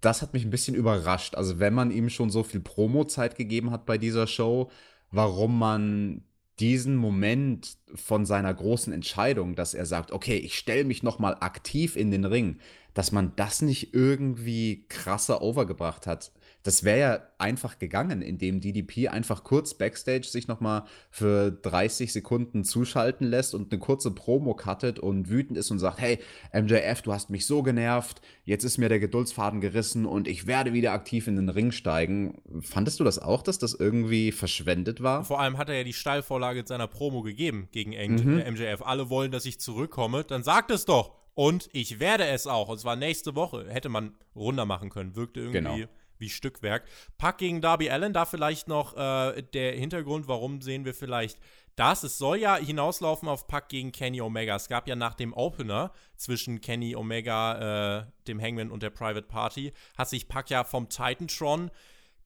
Das 0.00 0.22
hat 0.22 0.32
mich 0.32 0.44
ein 0.44 0.50
bisschen 0.50 0.76
überrascht. 0.76 1.34
Also, 1.34 1.58
wenn 1.58 1.74
man 1.74 1.90
ihm 1.90 2.08
schon 2.08 2.30
so 2.30 2.44
viel 2.44 2.60
Promo-Zeit 2.60 3.34
gegeben 3.36 3.72
hat 3.72 3.84
bei 3.84 3.98
dieser 3.98 4.28
Show, 4.28 4.70
warum 5.10 5.58
man 5.58 6.22
diesen 6.58 6.96
Moment 6.96 7.76
von 7.94 8.24
seiner 8.24 8.52
großen 8.52 8.92
Entscheidung, 8.92 9.54
dass 9.54 9.74
er 9.74 9.86
sagt, 9.86 10.12
okay, 10.12 10.36
ich 10.36 10.56
stelle 10.56 10.84
mich 10.84 11.02
noch 11.02 11.18
mal 11.18 11.36
aktiv 11.40 11.96
in 11.96 12.10
den 12.10 12.24
Ring, 12.24 12.58
dass 12.94 13.12
man 13.12 13.32
das 13.36 13.62
nicht 13.62 13.94
irgendwie 13.94 14.86
krasser 14.88 15.42
overgebracht 15.42 16.06
hat. 16.06 16.32
Das 16.66 16.82
wäre 16.82 16.98
ja 16.98 17.20
einfach 17.38 17.78
gegangen, 17.78 18.22
indem 18.22 18.60
DDP 18.60 19.06
einfach 19.06 19.44
kurz 19.44 19.74
backstage 19.74 20.26
sich 20.26 20.48
nochmal 20.48 20.82
für 21.10 21.52
30 21.52 22.12
Sekunden 22.12 22.64
zuschalten 22.64 23.28
lässt 23.28 23.54
und 23.54 23.72
eine 23.72 23.78
kurze 23.78 24.10
Promo 24.10 24.54
cuttet 24.54 24.98
und 24.98 25.28
wütend 25.28 25.56
ist 25.58 25.70
und 25.70 25.78
sagt, 25.78 26.00
hey, 26.00 26.18
MJF, 26.52 27.02
du 27.02 27.12
hast 27.12 27.30
mich 27.30 27.46
so 27.46 27.62
genervt, 27.62 28.20
jetzt 28.44 28.64
ist 28.64 28.78
mir 28.78 28.88
der 28.88 28.98
Geduldsfaden 28.98 29.60
gerissen 29.60 30.06
und 30.06 30.26
ich 30.26 30.48
werde 30.48 30.72
wieder 30.72 30.90
aktiv 30.90 31.28
in 31.28 31.36
den 31.36 31.50
Ring 31.50 31.70
steigen. 31.70 32.42
Fandest 32.62 32.98
du 32.98 33.04
das 33.04 33.20
auch, 33.20 33.42
dass 33.42 33.60
das 33.60 33.72
irgendwie 33.72 34.32
verschwendet 34.32 35.00
war? 35.00 35.24
Vor 35.24 35.38
allem 35.38 35.58
hat 35.58 35.68
er 35.68 35.76
ja 35.76 35.84
die 35.84 35.92
Steilvorlage 35.92 36.60
in 36.60 36.66
seiner 36.66 36.88
Promo 36.88 37.22
gegeben 37.22 37.68
gegen 37.70 37.92
mhm. 37.92 38.38
MJF. 38.38 38.82
Alle 38.82 39.08
wollen, 39.08 39.30
dass 39.30 39.46
ich 39.46 39.60
zurückkomme, 39.60 40.24
dann 40.24 40.42
sagt 40.42 40.72
es 40.72 40.84
doch. 40.84 41.12
Und 41.34 41.68
ich 41.72 42.00
werde 42.00 42.26
es 42.26 42.48
auch. 42.48 42.70
Und 42.70 42.80
zwar 42.80 42.96
nächste 42.96 43.36
Woche. 43.36 43.66
Hätte 43.68 43.90
man 43.90 44.16
runder 44.34 44.64
machen 44.64 44.88
können. 44.88 45.14
Wirkte 45.14 45.40
irgendwie 45.40 45.58
genau 45.58 45.88
wie 46.18 46.28
Stückwerk. 46.28 46.84
Pack 47.18 47.38
gegen 47.38 47.60
Darby 47.60 47.90
Allen, 47.90 48.12
da 48.12 48.24
vielleicht 48.24 48.68
noch 48.68 48.96
äh, 48.96 49.42
der 49.42 49.72
Hintergrund, 49.72 50.28
warum 50.28 50.60
sehen 50.60 50.84
wir 50.84 50.94
vielleicht 50.94 51.38
das? 51.76 52.02
Es 52.02 52.18
soll 52.18 52.38
ja 52.38 52.56
hinauslaufen 52.56 53.28
auf 53.28 53.46
Pack 53.46 53.68
gegen 53.68 53.92
Kenny 53.92 54.20
Omega. 54.20 54.56
Es 54.56 54.68
gab 54.68 54.88
ja 54.88 54.96
nach 54.96 55.14
dem 55.14 55.32
Opener 55.34 55.92
zwischen 56.16 56.60
Kenny 56.60 56.96
Omega, 56.96 58.00
äh, 58.00 58.06
dem 58.26 58.40
Hangman 58.40 58.70
und 58.70 58.82
der 58.82 58.90
Private 58.90 59.26
Party, 59.26 59.72
hat 59.96 60.08
sich 60.08 60.28
Pack 60.28 60.50
ja 60.50 60.64
vom 60.64 60.88
Titantron 60.88 61.70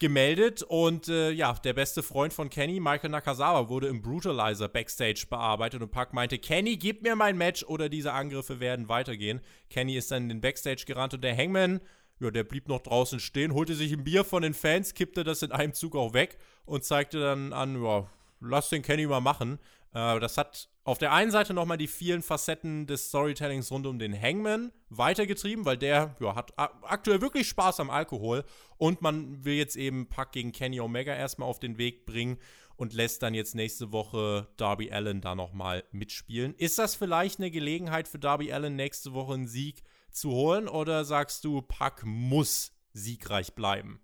gemeldet 0.00 0.62
und 0.62 1.09
äh, 1.09 1.31
ja, 1.31 1.53
der 1.53 1.74
beste 1.74 2.03
Freund 2.03 2.33
von 2.33 2.48
Kenny, 2.48 2.81
Michael 2.81 3.11
Nakazawa, 3.11 3.68
wurde 3.68 3.87
im 3.88 4.00
Brutalizer 4.00 4.66
Backstage 4.68 5.26
bearbeitet 5.29 5.83
und 5.83 5.90
Pack 5.90 6.14
meinte, 6.14 6.38
Kenny, 6.38 6.79
gib 6.79 7.03
mir 7.03 7.14
mein 7.14 7.36
Match 7.36 7.62
oder 7.64 7.91
diese 7.91 8.12
Angriffe 8.12 8.61
werden 8.61 8.88
weitergehen. 8.88 9.41
Kenny 9.68 9.97
ist 9.97 10.11
dann 10.11 10.24
in 10.24 10.28
den 10.30 10.41
Backstage 10.41 10.84
gerannt 10.86 11.12
und 11.12 11.22
der 11.22 11.36
Hangman 11.36 11.80
ja, 12.20 12.30
der 12.30 12.44
blieb 12.44 12.68
noch 12.68 12.80
draußen 12.80 13.18
stehen, 13.18 13.54
holte 13.54 13.74
sich 13.74 13.92
ein 13.92 14.04
Bier 14.04 14.24
von 14.24 14.42
den 14.42 14.54
Fans, 14.54 14.94
kippte 14.94 15.24
das 15.24 15.42
in 15.42 15.52
einem 15.52 15.72
Zug 15.72 15.96
auch 15.96 16.12
weg 16.12 16.38
und 16.66 16.84
zeigte 16.84 17.20
dann 17.20 17.52
an, 17.52 17.82
ja, 17.82 18.06
lass 18.40 18.68
den 18.68 18.82
Kenny 18.82 19.06
mal 19.06 19.20
machen. 19.20 19.58
Äh, 19.94 20.20
das 20.20 20.36
hat 20.36 20.68
auf 20.84 20.98
der 20.98 21.12
einen 21.12 21.30
Seite 21.30 21.54
nochmal 21.54 21.78
die 21.78 21.86
vielen 21.86 22.22
Facetten 22.22 22.86
des 22.86 23.08
Storytellings 23.08 23.70
rund 23.70 23.86
um 23.86 23.98
den 23.98 24.20
Hangman 24.20 24.72
weitergetrieben, 24.88 25.64
weil 25.64 25.78
der 25.78 26.16
ja, 26.20 26.34
hat 26.34 26.52
aktuell 26.56 27.20
wirklich 27.20 27.48
Spaß 27.48 27.80
am 27.80 27.90
Alkohol 27.90 28.44
und 28.76 29.02
man 29.02 29.44
will 29.44 29.54
jetzt 29.54 29.76
eben 29.76 30.08
Pack 30.08 30.32
gegen 30.32 30.52
Kenny 30.52 30.80
Omega 30.80 31.14
erstmal 31.14 31.48
auf 31.48 31.60
den 31.60 31.78
Weg 31.78 32.06
bringen 32.06 32.38
und 32.76 32.94
lässt 32.94 33.22
dann 33.22 33.34
jetzt 33.34 33.54
nächste 33.54 33.92
Woche 33.92 34.48
Darby 34.56 34.90
Allen 34.90 35.20
da 35.20 35.34
nochmal 35.34 35.84
mitspielen. 35.92 36.54
Ist 36.54 36.78
das 36.78 36.94
vielleicht 36.94 37.38
eine 37.38 37.50
Gelegenheit 37.50 38.08
für 38.08 38.18
Darby 38.18 38.52
Allen 38.52 38.76
nächste 38.76 39.12
Woche 39.12 39.34
einen 39.34 39.48
Sieg 39.48 39.82
zu 40.12 40.30
holen 40.30 40.68
oder 40.68 41.04
sagst 41.04 41.44
du, 41.44 41.62
Pack 41.62 42.02
muss 42.04 42.72
siegreich 42.92 43.54
bleiben? 43.54 44.00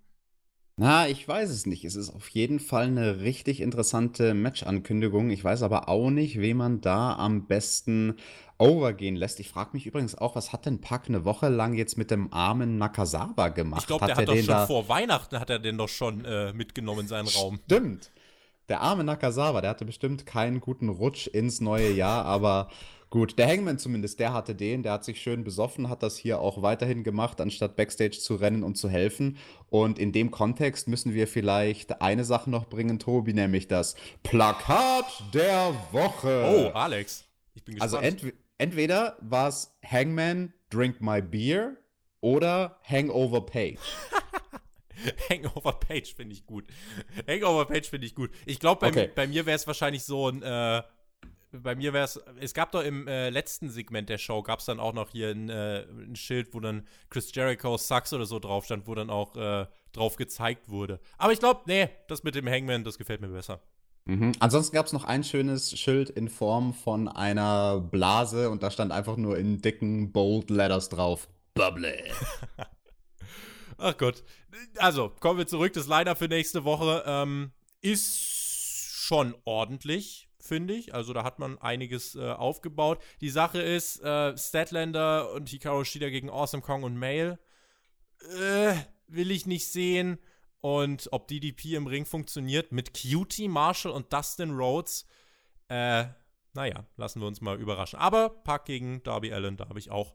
Na, 0.79 1.09
ich 1.09 1.27
weiß 1.27 1.49
es 1.49 1.65
nicht. 1.65 1.87
Es 1.87 1.97
ist 1.97 2.11
auf 2.11 2.29
jeden 2.29 2.61
Fall 2.61 2.85
eine 2.85 3.21
richtig 3.21 3.63
interessante 3.63 4.35
Match-Ankündigung. 4.35 5.31
Ich 5.31 5.43
weiß 5.43 5.63
aber 5.63 5.89
auch 5.89 6.11
nicht, 6.11 6.39
wen 6.39 6.59
man 6.59 6.83
da 6.83 7.17
am 7.17 7.47
besten 7.47 8.17
overgehen 8.59 9.17
lässt. 9.17 9.41
Ich 9.41 9.49
frage 9.49 9.71
mich 9.73 9.87
übrigens 9.87 10.17
auch, 10.17 10.37
was 10.37 10.53
hat 10.53 10.67
denn 10.67 10.83
Pack 10.83 11.05
eine 11.09 11.25
Woche 11.25 11.49
lang 11.49 11.73
jetzt 11.73 11.97
mit 11.97 12.11
dem 12.11 12.31
armen 12.31 12.77
Nakasawa 12.77 13.49
gemacht? 13.49 13.83
Ich 13.83 13.87
glaube, 13.87 14.05
der 14.05 14.17
hat, 14.17 14.29
hat 14.29 14.29
doch 14.29 14.43
schon 14.43 14.67
vor 14.67 14.89
Weihnachten 14.91 15.41
hat 15.41 15.49
er 15.49 15.59
den 15.59 15.79
doch 15.79 15.89
schon 15.89 16.27
äh, 16.27 16.53
mitgenommen 16.53 17.01
in 17.01 17.09
seinen 17.09 17.29
Raum. 17.29 17.59
Stimmt. 17.65 18.13
Der 18.69 18.83
arme 18.83 19.05
Nakasawa, 19.05 19.63
der 19.63 19.71
hatte 19.71 19.85
bestimmt 19.87 20.27
keinen 20.27 20.61
guten 20.61 20.91
Rutsch 20.91 21.27
ins 21.27 21.63
neue 21.63 21.91
Jahr, 21.93 22.27
aber 22.27 22.69
gut, 23.11 23.39
der 23.39 23.49
Hangman 23.49 23.79
zumindest, 23.79 24.21
der 24.21 24.33
hatte 24.33 24.55
den, 24.55 24.83
der 24.83 24.93
hat 24.93 25.05
sich 25.05 25.21
schön 25.21 25.45
besoffen, 25.45 25.89
hat 25.89 26.03
das 26.03 26.17
hier 26.17 26.41
auch 26.41 26.63
weiterhin 26.63 27.05
gemacht, 27.05 27.41
anstatt 27.41 27.77
Backstage 27.77 28.19
zu 28.19 28.37
rennen 28.37 28.63
und 28.63 28.77
zu 28.77 28.89
helfen. 28.89 29.39
Und 29.71 29.99
in 29.99 30.13
dem 30.13 30.31
Kontext 30.31 30.89
müssen 30.89 31.15
wir 31.15 31.29
vielleicht 31.29 32.01
eine 32.01 32.25
Sache 32.25 32.51
noch 32.51 32.67
bringen, 32.69 32.99
Tobi, 32.99 33.33
nämlich 33.33 33.69
das 33.69 33.97
Plakat 34.23 35.07
der 35.33 35.75
Woche. 35.93 36.71
Oh, 36.73 36.77
Alex, 36.77 37.25
ich 37.55 37.65
bin 37.65 37.77
gespannt. 37.77 37.95
Also 37.95 38.07
ent 38.07 38.35
entweder 38.59 39.17
war 39.21 39.49
es 39.49 39.77
Hangman 39.85 40.53
Drink 40.71 41.01
My 41.01 41.23
Beer 41.23 41.77
oder 42.21 42.81
Hangover 42.83 43.45
Page. 43.45 43.79
Hangover 45.31 45.73
Page 45.73 46.15
finde 46.15 46.35
ich 46.35 46.47
gut. 46.47 46.65
Hangover 47.29 47.67
Page 47.67 47.89
finde 47.89 48.07
ich 48.07 48.15
gut. 48.15 48.31
Ich 48.47 48.59
glaube, 48.59 48.81
bei, 48.81 48.89
okay. 48.89 49.11
bei, 49.15 49.27
mir 49.27 49.47
wäre 49.47 49.57
es 49.57 49.67
wahrscheinlich 49.67 50.05
so 50.05 50.29
ein. 50.29 50.43
Äh, 50.43 50.83
bei 51.53 51.75
mir 51.75 51.93
wäre 51.93 52.05
es. 52.05 52.21
Es 52.41 52.55
gab 52.55 52.73
doch 52.73 52.83
im 52.83 53.07
äh, 53.09 53.31
letzten 53.31 53.71
Segment 53.71 54.09
der 54.09 54.19
Show, 54.19 54.43
gab 54.43 54.61
es 54.61 54.67
dann 54.67 54.81
auch 54.81 54.93
noch 54.93 55.11
hier 55.11 55.31
ein, 55.31 55.49
äh, 55.49 55.87
ein, 55.89 56.17
Schild, 56.17 56.55
wo 56.55 56.61
dann 56.61 56.87
Chris 57.11 57.35
Jericho 57.35 57.77
Sucks 57.77 58.13
oder 58.13 58.27
so 58.27 58.39
drauf 58.39 58.65
stand, 58.65 58.87
wo 58.87 58.95
dann 58.95 59.11
auch 59.11 59.37
äh, 59.37 59.67
drauf 59.93 60.17
gezeigt 60.17 60.69
wurde. 60.69 61.01
Aber 61.19 61.33
ich 61.33 61.39
glaube, 61.39 61.63
nee, 61.67 61.89
das 62.09 62.23
mit 62.23 62.35
dem 62.35 62.49
Hangman, 62.49 62.85
das 62.85 62.99
gefällt 62.99 63.21
mir 63.21 63.29
besser. 63.29 63.61
Mhm. 64.07 64.33
Ansonsten 64.39 64.75
gab 64.75 64.87
es 64.87 64.93
noch 64.93 65.05
ein 65.05 65.25
schönes 65.25 65.79
Schild 65.79 66.11
in 66.11 66.29
Form 66.29 66.75
von 66.75 67.09
einer 67.09 67.81
Blase 67.81 68.51
und 68.51 68.63
da 68.63 68.71
stand 68.71 68.93
einfach 68.93 69.17
nur 69.17 69.37
in 69.37 69.61
dicken, 69.61 70.13
bold 70.13 70.51
Letters 70.51 70.89
drauf. 70.89 71.29
Bubbly. 71.55 72.05
Ach 73.79 73.97
Gott. 73.97 74.23
Also, 74.77 75.13
kommen 75.21 75.39
wir 75.39 75.47
zurück. 75.47 75.73
Das 75.73 75.87
Liner 75.87 76.17
für 76.17 76.29
nächste 76.29 76.65
Woche 76.65 77.03
ähm, 77.07 77.51
ist 77.81 78.17
schon 79.07 79.35
ordentlich, 79.45 80.26
finde 80.47 80.75
ich. 80.75 80.95
Also, 80.95 81.13
da 81.13 81.25
hat 81.25 81.39
man 81.39 81.59
einiges 81.59 82.15
äh, 82.15 82.31
aufgebaut. 82.31 83.03
Die 83.21 83.31
Sache 83.31 83.61
ist, 83.61 84.03
äh, 84.03 84.37
Statlander 84.37 85.33
und 85.33 85.49
Hikaru 85.49 85.85
Shida 85.85 86.09
gegen 86.09 86.31
Awesome 86.31 86.63
Kong 86.63 86.83
und 86.83 86.97
Mail 86.97 87.39
äh, 88.41 88.75
will 89.09 89.31
ich 89.31 89.47
nicht 89.47 89.67
sehen. 89.69 90.19
Und 90.61 91.09
ob 91.13 91.29
DDP 91.29 91.77
im 91.77 91.87
Ring 91.87 92.07
funktioniert 92.07 92.73
mit 92.73 92.93
Cutie, 92.93 93.49
Marshall 93.49 93.93
und 93.93 94.13
Dustin 94.13 94.51
Rhodes, 94.51 95.07
äh, 95.69 96.07
naja, 96.55 96.87
lassen 96.97 97.21
wir 97.21 97.29
uns 97.29 97.41
mal 97.41 97.61
überraschen. 97.61 97.99
Aber 97.99 98.31
Pack 98.31 98.65
gegen 98.65 99.03
Darby 99.03 99.33
Allen, 99.33 99.57
da 99.57 99.69
habe 99.69 99.79
ich 99.79 99.91
auch 99.91 100.15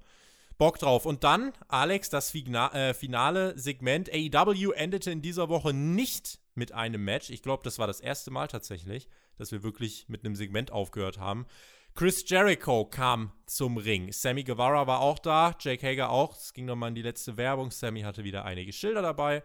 Bock 0.58 0.78
drauf. 0.78 1.06
Und 1.06 1.24
dann, 1.24 1.54
Alex, 1.70 2.10
das 2.10 2.36
äh, 2.36 2.94
finale 2.94 3.58
Segment. 3.58 4.10
AEW 4.12 4.72
endete 4.72 5.12
in 5.12 5.22
dieser 5.22 5.50
Woche 5.50 5.74
nicht 5.74 6.41
mit 6.56 6.72
einem 6.72 7.04
Match. 7.04 7.30
Ich 7.30 7.42
glaube, 7.42 7.64
das 7.64 7.80
war 7.80 7.88
das 7.88 8.00
erste 8.00 8.32
Mal 8.32 8.48
tatsächlich, 8.48 9.08
dass 9.38 9.52
wir 9.52 9.64
wirklich 9.64 10.08
mit 10.10 10.26
einem 10.26 10.36
Segment 10.36 10.72
aufgehört 10.72 11.18
haben. 11.18 11.46
Chris 11.94 12.28
Jericho 12.28 12.86
kam 12.86 13.32
zum 13.46 13.78
Ring. 13.78 14.12
Sammy 14.12 14.44
Guevara 14.44 14.88
war 14.88 15.02
auch 15.02 15.20
da, 15.20 15.56
Jake 15.60 15.86
Hager 15.86 16.10
auch. 16.10 16.36
Es 16.36 16.54
ging 16.54 16.66
nochmal 16.66 16.90
in 16.90 16.96
die 16.96 17.02
letzte 17.02 17.38
Werbung. 17.38 17.72
Sammy 17.72 18.02
hatte 18.02 18.24
wieder 18.24 18.46
einige 18.46 18.72
Schilder 18.72 19.02
dabei. 19.02 19.44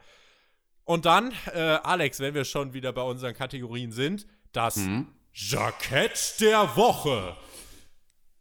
Und 0.84 1.04
dann, 1.04 1.32
äh, 1.52 1.58
Alex, 1.58 2.20
wenn 2.20 2.34
wir 2.34 2.44
schon 2.44 2.72
wieder 2.72 2.92
bei 2.92 3.02
unseren 3.02 3.34
Kategorien 3.34 3.90
sind, 3.90 4.26
das 4.52 4.76
mhm. 4.76 5.08
Jackett 5.32 6.36
der 6.40 6.76
Woche. 6.76 7.36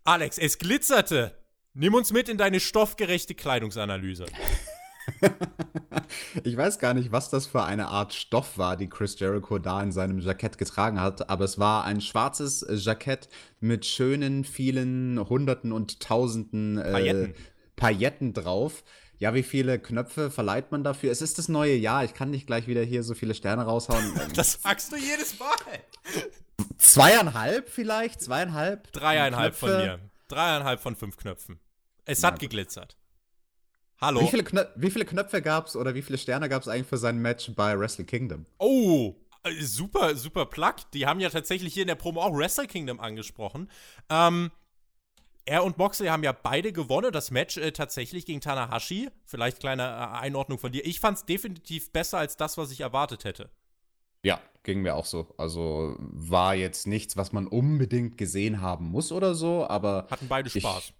Alex, 0.03 0.37
es 0.37 0.59
glitzerte. 0.59 1.35
Nimm 1.73 1.95
uns 1.95 2.13
mit 2.13 2.29
in 2.29 2.37
deine 2.37 2.59
stoffgerechte 2.59 3.33
Kleidungsanalyse. 3.33 4.27
ich 6.43 6.55
weiß 6.55 6.79
gar 6.79 6.93
nicht, 6.93 7.11
was 7.11 7.29
das 7.29 7.45
für 7.45 7.63
eine 7.63 7.87
Art 7.87 8.13
Stoff 8.13 8.57
war, 8.57 8.77
die 8.77 8.89
Chris 8.89 9.19
Jericho 9.19 9.59
da 9.59 9.81
in 9.81 9.91
seinem 9.91 10.19
Jackett 10.19 10.57
getragen 10.57 10.99
hat, 10.99 11.29
aber 11.29 11.45
es 11.45 11.59
war 11.59 11.85
ein 11.85 12.01
schwarzes 12.01 12.65
Jackett 12.69 13.29
mit 13.59 13.85
schönen, 13.85 14.43
vielen 14.43 15.19
Hunderten 15.29 15.71
und 15.71 15.99
Tausenden 15.99 16.77
äh, 16.77 16.91
Pailletten. 16.91 17.35
Pailletten 17.75 18.33
drauf. 18.33 18.83
Ja, 19.17 19.33
wie 19.33 19.43
viele 19.43 19.79
Knöpfe 19.79 20.29
verleiht 20.29 20.71
man 20.71 20.83
dafür? 20.83 21.11
Es 21.11 21.21
ist 21.21 21.37
das 21.37 21.47
neue 21.47 21.75
Jahr. 21.75 22.03
Ich 22.03 22.13
kann 22.13 22.31
nicht 22.31 22.47
gleich 22.47 22.67
wieder 22.67 22.83
hier 22.83 23.03
so 23.03 23.13
viele 23.13 23.33
Sterne 23.33 23.63
raushauen. 23.63 24.03
das 24.35 24.61
sagst 24.61 24.91
du 24.91 24.97
jedes 24.97 25.39
Mal. 25.39 25.55
Zweieinhalb 26.77 27.69
vielleicht? 27.69 28.21
Zweieinhalb? 28.21 28.91
Dreieinhalb 28.91 29.57
Knöpfe. 29.57 29.73
von 29.73 29.85
mir. 29.85 29.99
Dreieinhalb 30.27 30.81
von 30.81 30.95
fünf 30.95 31.17
Knöpfen. 31.17 31.59
Es 32.05 32.23
hat 32.23 32.39
geglitzert. 32.39 32.97
Hallo. 34.01 34.21
Wie 34.21 34.27
viele, 34.27 34.43
Knö 34.43 34.65
wie 34.75 34.91
viele 34.91 35.05
Knöpfe 35.05 35.41
gab 35.41 35.67
es 35.67 35.75
oder 35.75 35.95
wie 35.95 36.01
viele 36.01 36.17
Sterne 36.17 36.49
gab 36.49 36.61
es 36.61 36.67
eigentlich 36.67 36.87
für 36.87 36.97
sein 36.97 37.19
Match 37.19 37.51
bei 37.55 37.77
Wrestle 37.79 38.05
Kingdom? 38.05 38.45
Oh, 38.57 39.15
äh, 39.43 39.61
super, 39.61 40.15
super 40.15 40.45
Plug. 40.45 40.75
Die 40.93 41.05
haben 41.05 41.19
ja 41.19 41.29
tatsächlich 41.29 41.73
hier 41.73 41.83
in 41.83 41.87
der 41.87 41.95
Promo 41.95 42.21
auch 42.21 42.35
Wrestle 42.35 42.67
Kingdom 42.67 42.99
angesprochen. 42.99 43.69
Ähm, 44.09 44.51
er 45.45 45.63
und 45.63 45.77
Moxley 45.77 46.07
haben 46.07 46.23
ja 46.23 46.31
beide 46.31 46.73
gewonnen. 46.73 47.11
Das 47.11 47.31
Match 47.31 47.57
äh, 47.57 47.71
tatsächlich 47.71 48.25
gegen 48.25 48.41
Tanahashi. 48.41 49.09
Vielleicht 49.25 49.59
kleine 49.59 49.83
äh, 49.83 50.19
Einordnung 50.19 50.57
von 50.57 50.71
dir. 50.71 50.85
Ich 50.85 50.99
fand 50.99 51.19
es 51.19 51.25
definitiv 51.25 51.91
besser 51.91 52.17
als 52.17 52.35
das, 52.35 52.57
was 52.57 52.71
ich 52.71 52.81
erwartet 52.81 53.23
hätte. 53.23 53.49
Ja, 54.23 54.41
ging 54.63 54.81
mir 54.81 54.95
auch 54.95 55.05
so. 55.05 55.33
Also 55.37 55.95
war 55.99 56.55
jetzt 56.55 56.87
nichts, 56.87 57.15
was 57.15 57.31
man 57.31 57.47
unbedingt 57.47 58.17
gesehen 58.17 58.59
haben 58.59 58.89
muss 58.89 59.11
oder 59.11 59.35
so, 59.35 59.67
aber. 59.67 60.07
Hatten 60.09 60.27
beide 60.27 60.49
Spaß. 60.49 60.89
Ich, 60.89 60.93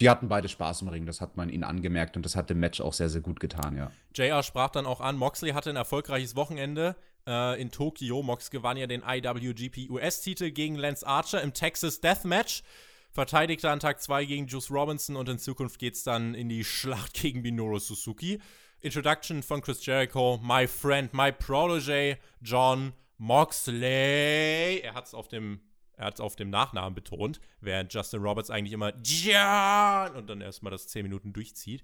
die 0.00 0.08
hatten 0.08 0.28
beide 0.28 0.48
Spaß 0.48 0.82
im 0.82 0.88
Ring, 0.88 1.06
das 1.06 1.20
hat 1.20 1.36
man 1.36 1.48
ihnen 1.48 1.64
angemerkt 1.64 2.16
und 2.16 2.24
das 2.24 2.36
hat 2.36 2.50
dem 2.50 2.60
Match 2.60 2.80
auch 2.80 2.92
sehr, 2.92 3.08
sehr 3.08 3.20
gut 3.20 3.40
getan, 3.40 3.76
ja. 3.76 3.90
JR 4.14 4.42
sprach 4.42 4.70
dann 4.70 4.86
auch 4.86 5.00
an, 5.00 5.16
Moxley 5.16 5.50
hatte 5.50 5.70
ein 5.70 5.76
erfolgreiches 5.76 6.36
Wochenende 6.36 6.96
äh, 7.26 7.60
in 7.60 7.70
Tokio. 7.70 8.22
Mox 8.22 8.50
gewann 8.50 8.76
ja 8.76 8.86
den 8.86 9.02
IWGP 9.06 9.90
US-Titel 9.90 10.50
gegen 10.50 10.76
Lance 10.76 11.06
Archer 11.06 11.42
im 11.42 11.52
Texas 11.52 12.00
Deathmatch. 12.00 12.62
Verteidigte 13.10 13.70
an 13.70 13.80
Tag 13.80 14.00
2 14.00 14.24
gegen 14.24 14.46
Juice 14.46 14.70
Robinson 14.70 15.16
und 15.16 15.28
in 15.28 15.38
Zukunft 15.38 15.78
geht's 15.78 16.02
dann 16.02 16.34
in 16.34 16.48
die 16.48 16.64
Schlacht 16.64 17.14
gegen 17.14 17.42
Minoru 17.42 17.78
Suzuki. 17.78 18.40
Introduction 18.80 19.42
von 19.42 19.60
Chris 19.60 19.84
Jericho, 19.84 20.38
my 20.42 20.66
friend, 20.66 21.12
my 21.12 21.32
protege, 21.32 22.18
John 22.40 22.92
Moxley. 23.16 24.80
Er 24.80 24.94
hat's 24.94 25.14
auf 25.14 25.28
dem 25.28 25.60
er 25.98 26.06
hat 26.06 26.14
es 26.14 26.20
auf 26.20 26.36
dem 26.36 26.48
Nachnamen 26.48 26.94
betont, 26.94 27.40
während 27.60 27.92
Justin 27.92 28.22
Roberts 28.22 28.50
eigentlich 28.50 28.72
immer 28.72 28.92
John 29.02 30.14
und 30.16 30.30
dann 30.30 30.40
erstmal 30.40 30.70
das 30.70 30.86
10 30.86 31.02
Minuten 31.02 31.32
durchzieht. 31.32 31.82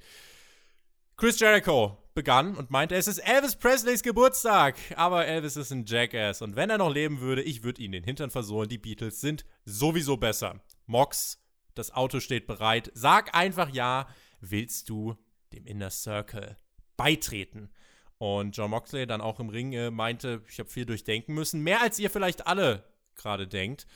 Chris 1.17 1.39
Jericho 1.41 1.99
begann 2.15 2.57
und 2.57 2.71
meinte, 2.71 2.95
es 2.95 3.09
ist 3.09 3.19
Elvis 3.19 3.57
Presleys 3.57 4.03
Geburtstag, 4.03 4.77
aber 4.97 5.27
Elvis 5.27 5.57
ist 5.57 5.73
ein 5.73 5.85
Jackass 5.85 6.43
und 6.43 6.55
wenn 6.55 6.71
er 6.71 6.79
noch 6.79 6.93
leben 6.93 7.21
würde, 7.21 7.43
ich 7.43 7.65
würde 7.65 7.83
ihn 7.83 7.93
den 7.93 8.05
Hintern 8.05 8.31
versohlen. 8.31 8.69
Die 8.69 8.79
Beatles 8.79 9.21
sind 9.21 9.45
sowieso 9.65 10.17
besser. 10.17 10.61
Mox, 10.87 11.41
das 11.75 11.93
Auto 11.93 12.21
steht 12.21 12.47
bereit. 12.47 12.91
Sag 12.95 13.35
einfach 13.35 13.71
ja, 13.71 14.09
willst 14.41 14.89
du 14.89 15.17
dem 15.53 15.67
Inner 15.67 15.91
Circle 15.91 16.57
beitreten? 16.97 17.71
Und 18.19 18.57
John 18.57 18.71
Moxley 18.71 19.07
dann 19.07 19.21
auch 19.21 19.41
im 19.41 19.49
Ring 19.49 19.73
äh, 19.73 19.91
meinte, 19.91 20.43
ich 20.49 20.61
habe 20.61 20.71
viel 20.71 20.87
durchdenken 20.87 21.35
müssen, 21.35 21.63
mehr 21.63 21.83
als 21.83 21.99
ihr 21.99 22.11
vielleicht 22.11 22.47
alle 22.47 22.85
gerade 23.17 23.47
denkt. 23.47 23.87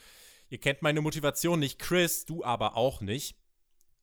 Ihr 0.49 0.59
kennt 0.59 0.81
meine 0.81 1.01
Motivation 1.01 1.59
nicht, 1.59 1.79
Chris, 1.79 2.25
du 2.25 2.43
aber 2.43 2.75
auch 2.75 3.01
nicht. 3.01 3.35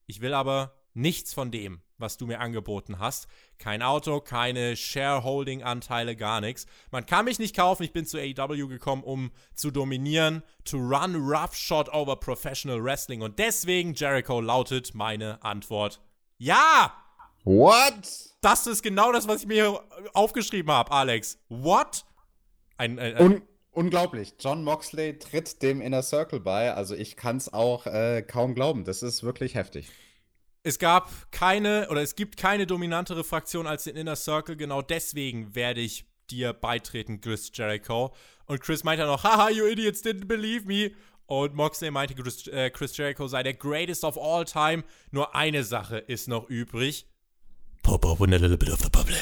Ich 0.06 0.20
will 0.20 0.34
aber 0.34 0.74
nichts 0.94 1.34
von 1.34 1.50
dem, 1.50 1.82
was 1.98 2.16
du 2.16 2.26
mir 2.26 2.40
angeboten 2.40 2.98
hast. 2.98 3.28
Kein 3.58 3.82
Auto, 3.82 4.20
keine 4.20 4.76
Shareholding-Anteile, 4.76 6.16
gar 6.16 6.40
nichts. 6.40 6.66
Man 6.90 7.04
kann 7.04 7.26
mich 7.26 7.38
nicht 7.38 7.54
kaufen. 7.54 7.82
Ich 7.82 7.92
bin 7.92 8.06
zu 8.06 8.18
AEW 8.18 8.68
gekommen, 8.68 9.02
um 9.02 9.30
zu 9.54 9.70
dominieren, 9.70 10.42
to 10.64 10.78
run 10.78 11.16
roughshod 11.16 11.88
over 11.90 12.16
professional 12.16 12.82
wrestling. 12.82 13.22
Und 13.22 13.38
deswegen, 13.38 13.94
Jericho, 13.94 14.40
lautet 14.40 14.94
meine 14.94 15.42
Antwort: 15.42 16.00
Ja! 16.38 16.94
What? 17.44 18.30
Das 18.40 18.66
ist 18.66 18.82
genau 18.82 19.12
das, 19.12 19.28
was 19.28 19.42
ich 19.42 19.46
mir 19.46 19.80
aufgeschrieben 20.14 20.72
habe, 20.72 20.90
Alex. 20.90 21.38
What? 21.48 22.04
Ein, 22.76 22.98
ein, 22.98 23.16
ein 23.16 23.42
unglaublich. 23.76 24.34
John 24.40 24.64
Moxley 24.64 25.18
tritt 25.18 25.62
dem 25.62 25.80
Inner 25.80 26.02
Circle 26.02 26.40
bei. 26.40 26.72
Also 26.72 26.94
ich 26.94 27.16
kann 27.16 27.36
es 27.36 27.52
auch 27.52 27.86
äh, 27.86 28.22
kaum 28.22 28.54
glauben. 28.54 28.84
Das 28.84 29.02
ist 29.02 29.22
wirklich 29.22 29.54
heftig. 29.54 29.90
Es 30.62 30.78
gab 30.78 31.30
keine 31.30 31.88
oder 31.90 32.02
es 32.02 32.16
gibt 32.16 32.36
keine 32.36 32.66
dominantere 32.66 33.22
Fraktion 33.22 33.66
als 33.66 33.84
den 33.84 33.96
Inner 33.96 34.16
Circle. 34.16 34.56
Genau 34.56 34.82
deswegen 34.82 35.54
werde 35.54 35.80
ich 35.80 36.06
dir 36.30 36.52
beitreten, 36.52 37.20
Chris 37.20 37.52
Jericho. 37.54 38.14
Und 38.46 38.60
Chris 38.60 38.82
meinte 38.82 39.04
noch, 39.04 39.22
haha, 39.22 39.50
you 39.50 39.66
idiots 39.66 40.02
didn't 40.02 40.26
believe 40.26 40.66
me. 40.66 40.92
Und 41.26 41.54
Moxley 41.54 41.90
meinte, 41.90 42.14
Chris, 42.14 42.46
äh, 42.48 42.70
Chris 42.70 42.96
Jericho 42.96 43.28
sei 43.28 43.42
der 43.42 43.54
greatest 43.54 44.04
of 44.04 44.18
all 44.18 44.44
time. 44.44 44.84
Nur 45.10 45.34
eine 45.34 45.64
Sache 45.64 45.98
ist 45.98 46.28
noch 46.28 46.48
übrig. 46.48 47.06
Pop 47.82 48.04
up 48.04 48.20
a 48.20 48.24
little 48.24 48.56
bit 48.56 48.70
of 48.70 48.80
the 48.80 48.88
bubble. 48.88 49.14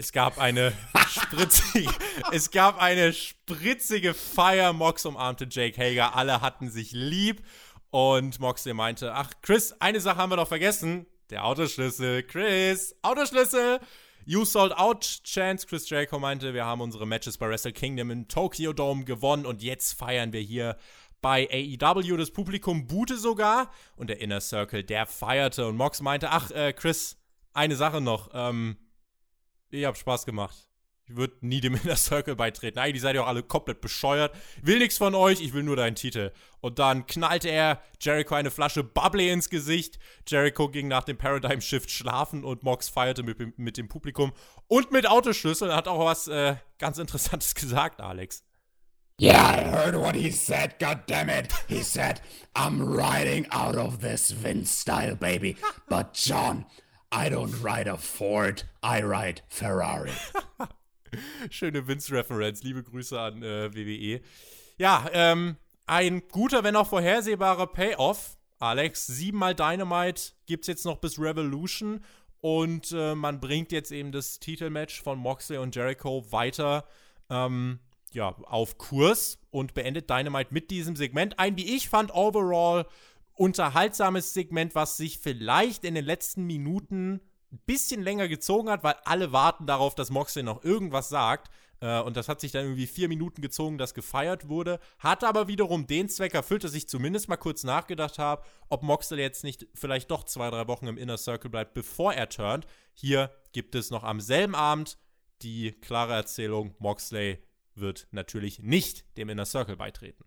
Es 0.00 0.12
gab 0.12 0.38
eine 0.38 0.72
spritzige, 1.08 1.92
es 2.32 2.50
gab 2.50 2.80
eine 2.80 3.12
spritzige 3.12 4.14
Feier. 4.14 4.72
Mox 4.72 5.04
umarmte 5.04 5.46
Jake 5.50 5.78
Hager. 5.78 6.16
Alle 6.16 6.40
hatten 6.40 6.70
sich 6.70 6.92
lieb. 6.92 7.42
Und 7.90 8.40
Moxley 8.40 8.72
meinte, 8.72 9.12
ach, 9.12 9.30
Chris, 9.42 9.76
eine 9.78 10.00
Sache 10.00 10.16
haben 10.16 10.30
wir 10.30 10.36
noch 10.36 10.48
vergessen. 10.48 11.04
Der 11.28 11.44
Autoschlüssel. 11.44 12.22
Chris, 12.22 12.96
Autoschlüssel. 13.02 13.78
You 14.24 14.46
sold 14.46 14.72
out 14.72 15.02
Chance. 15.22 15.66
Chris 15.66 15.90
Jericho 15.90 16.18
meinte, 16.18 16.54
wir 16.54 16.64
haben 16.64 16.80
unsere 16.80 17.06
Matches 17.06 17.36
bei 17.36 17.46
Wrestle 17.50 17.72
Kingdom 17.74 18.10
im 18.10 18.26
Tokyo 18.26 18.72
Dome 18.72 19.04
gewonnen 19.04 19.44
und 19.44 19.62
jetzt 19.62 19.92
feiern 19.92 20.32
wir 20.32 20.40
hier 20.40 20.78
bei 21.20 21.46
AEW. 21.52 22.16
Das 22.16 22.30
Publikum 22.30 22.86
buhte 22.86 23.18
sogar 23.18 23.70
und 23.96 24.08
der 24.08 24.22
Inner 24.22 24.40
Circle, 24.40 24.82
der 24.82 25.04
feierte 25.04 25.66
und 25.66 25.76
Mox 25.76 26.00
meinte, 26.00 26.30
ach, 26.30 26.50
äh, 26.52 26.72
Chris, 26.72 27.18
eine 27.52 27.76
Sache 27.76 28.00
noch. 28.00 28.30
Ähm, 28.32 28.78
ich 29.70 29.84
hab 29.84 29.96
Spaß 29.96 30.26
gemacht. 30.26 30.56
Ich 31.10 31.16
würde 31.16 31.34
nie 31.40 31.60
dem 31.60 31.74
Inner 31.82 31.96
Circle 31.96 32.36
beitreten. 32.36 32.78
Eigentlich 32.78 33.02
seid 33.02 33.14
ihr 33.14 33.24
auch 33.24 33.28
alle 33.28 33.42
komplett 33.42 33.80
bescheuert. 33.80 34.34
Will 34.62 34.78
nichts 34.78 34.98
von 34.98 35.14
euch, 35.14 35.40
ich 35.40 35.52
will 35.52 35.64
nur 35.64 35.76
deinen 35.76 35.96
Titel. 35.96 36.32
Und 36.60 36.78
dann 36.78 37.06
knallte 37.06 37.48
er 37.48 37.82
Jericho 38.00 38.34
eine 38.34 38.50
Flasche 38.50 38.84
Bubbly 38.84 39.30
ins 39.30 39.50
Gesicht. 39.50 39.98
Jericho 40.26 40.68
ging 40.68 40.88
nach 40.88 41.04
dem 41.04 41.18
Paradigm 41.18 41.60
Shift 41.60 41.90
schlafen 41.90 42.44
und 42.44 42.62
Mox 42.62 42.88
feierte 42.88 43.22
mit, 43.22 43.58
mit 43.58 43.76
dem 43.76 43.88
Publikum 43.88 44.32
und 44.68 44.92
mit 44.92 45.08
Autoschlüsseln. 45.08 45.74
Hat 45.74 45.88
auch 45.88 46.04
was 46.04 46.28
äh, 46.28 46.56
ganz 46.78 46.98
Interessantes 46.98 47.54
gesagt, 47.56 48.00
Alex. 48.00 48.44
Yeah, 49.20 49.36
I 49.36 49.64
heard 49.64 49.94
what 49.96 50.14
he 50.14 50.30
said, 50.30 50.78
God 50.78 51.00
damn 51.06 51.28
it. 51.28 51.52
He 51.68 51.82
said, 51.82 52.22
I'm 52.54 52.80
riding 52.80 53.46
out 53.50 53.76
of 53.76 54.00
this 54.00 54.30
Vince 54.30 54.70
style, 54.70 55.14
baby. 55.14 55.56
But 55.90 56.14
John, 56.14 56.64
I 57.12 57.28
don't 57.28 57.52
ride 57.62 57.88
a 57.88 57.96
Ford, 57.96 58.64
I 58.84 59.02
ride 59.02 59.42
Ferrari. 59.48 60.12
Schöne 61.50 61.88
Vince-Reference. 61.88 62.62
Liebe 62.62 62.84
Grüße 62.84 63.18
an 63.18 63.42
äh, 63.42 63.74
WWE. 63.74 64.20
Ja, 64.78 65.08
ähm, 65.12 65.56
ein 65.86 66.22
guter, 66.28 66.62
wenn 66.62 66.76
auch 66.76 66.86
vorhersehbarer 66.86 67.66
Payoff. 67.66 68.36
Alex, 68.60 69.08
siebenmal 69.08 69.56
Dynamite 69.56 70.32
gibt 70.46 70.64
es 70.64 70.68
jetzt 70.68 70.84
noch 70.84 70.98
bis 70.98 71.18
Revolution. 71.18 72.04
Und 72.40 72.92
äh, 72.92 73.16
man 73.16 73.40
bringt 73.40 73.72
jetzt 73.72 73.90
eben 73.90 74.12
das 74.12 74.38
Titelmatch 74.38 75.02
von 75.02 75.18
Moxley 75.18 75.58
und 75.58 75.74
Jericho 75.74 76.30
weiter 76.30 76.84
ähm, 77.28 77.80
ja, 78.12 78.36
auf 78.44 78.78
Kurs 78.78 79.38
und 79.50 79.74
beendet 79.74 80.08
Dynamite 80.08 80.54
mit 80.54 80.70
diesem 80.70 80.94
Segment. 80.94 81.38
Ein, 81.40 81.56
wie 81.56 81.74
ich 81.76 81.88
fand, 81.88 82.14
overall 82.14 82.86
unterhaltsames 83.40 84.34
Segment, 84.34 84.74
was 84.74 84.98
sich 84.98 85.18
vielleicht 85.18 85.84
in 85.84 85.94
den 85.94 86.04
letzten 86.04 86.44
Minuten 86.44 87.22
ein 87.50 87.60
bisschen 87.64 88.02
länger 88.02 88.28
gezogen 88.28 88.68
hat, 88.68 88.84
weil 88.84 88.96
alle 89.04 89.32
warten 89.32 89.66
darauf, 89.66 89.94
dass 89.94 90.10
Moxley 90.10 90.42
noch 90.42 90.62
irgendwas 90.62 91.08
sagt. 91.08 91.50
Äh, 91.80 92.00
und 92.00 92.18
das 92.18 92.28
hat 92.28 92.38
sich 92.40 92.52
dann 92.52 92.64
irgendwie 92.64 92.86
vier 92.86 93.08
Minuten 93.08 93.40
gezogen, 93.40 93.78
dass 93.78 93.94
gefeiert 93.94 94.48
wurde. 94.48 94.78
Hat 94.98 95.24
aber 95.24 95.48
wiederum 95.48 95.86
den 95.86 96.10
Zweck 96.10 96.34
erfüllt, 96.34 96.64
dass 96.64 96.74
ich 96.74 96.86
zumindest 96.86 97.30
mal 97.30 97.38
kurz 97.38 97.64
nachgedacht 97.64 98.18
habe, 98.18 98.44
ob 98.68 98.82
Moxley 98.82 99.22
jetzt 99.22 99.42
nicht 99.42 99.66
vielleicht 99.74 100.10
doch 100.10 100.24
zwei, 100.24 100.50
drei 100.50 100.68
Wochen 100.68 100.86
im 100.86 100.98
Inner 100.98 101.16
Circle 101.16 101.50
bleibt, 101.50 101.72
bevor 101.72 102.12
er 102.12 102.28
turnt. 102.28 102.66
Hier 102.92 103.30
gibt 103.52 103.74
es 103.74 103.90
noch 103.90 104.04
am 104.04 104.20
selben 104.20 104.54
Abend 104.54 104.98
die 105.40 105.72
klare 105.72 106.12
Erzählung, 106.12 106.74
Moxley 106.78 107.42
wird 107.74 108.06
natürlich 108.10 108.58
nicht 108.58 109.16
dem 109.16 109.30
Inner 109.30 109.46
Circle 109.46 109.76
beitreten. 109.76 110.24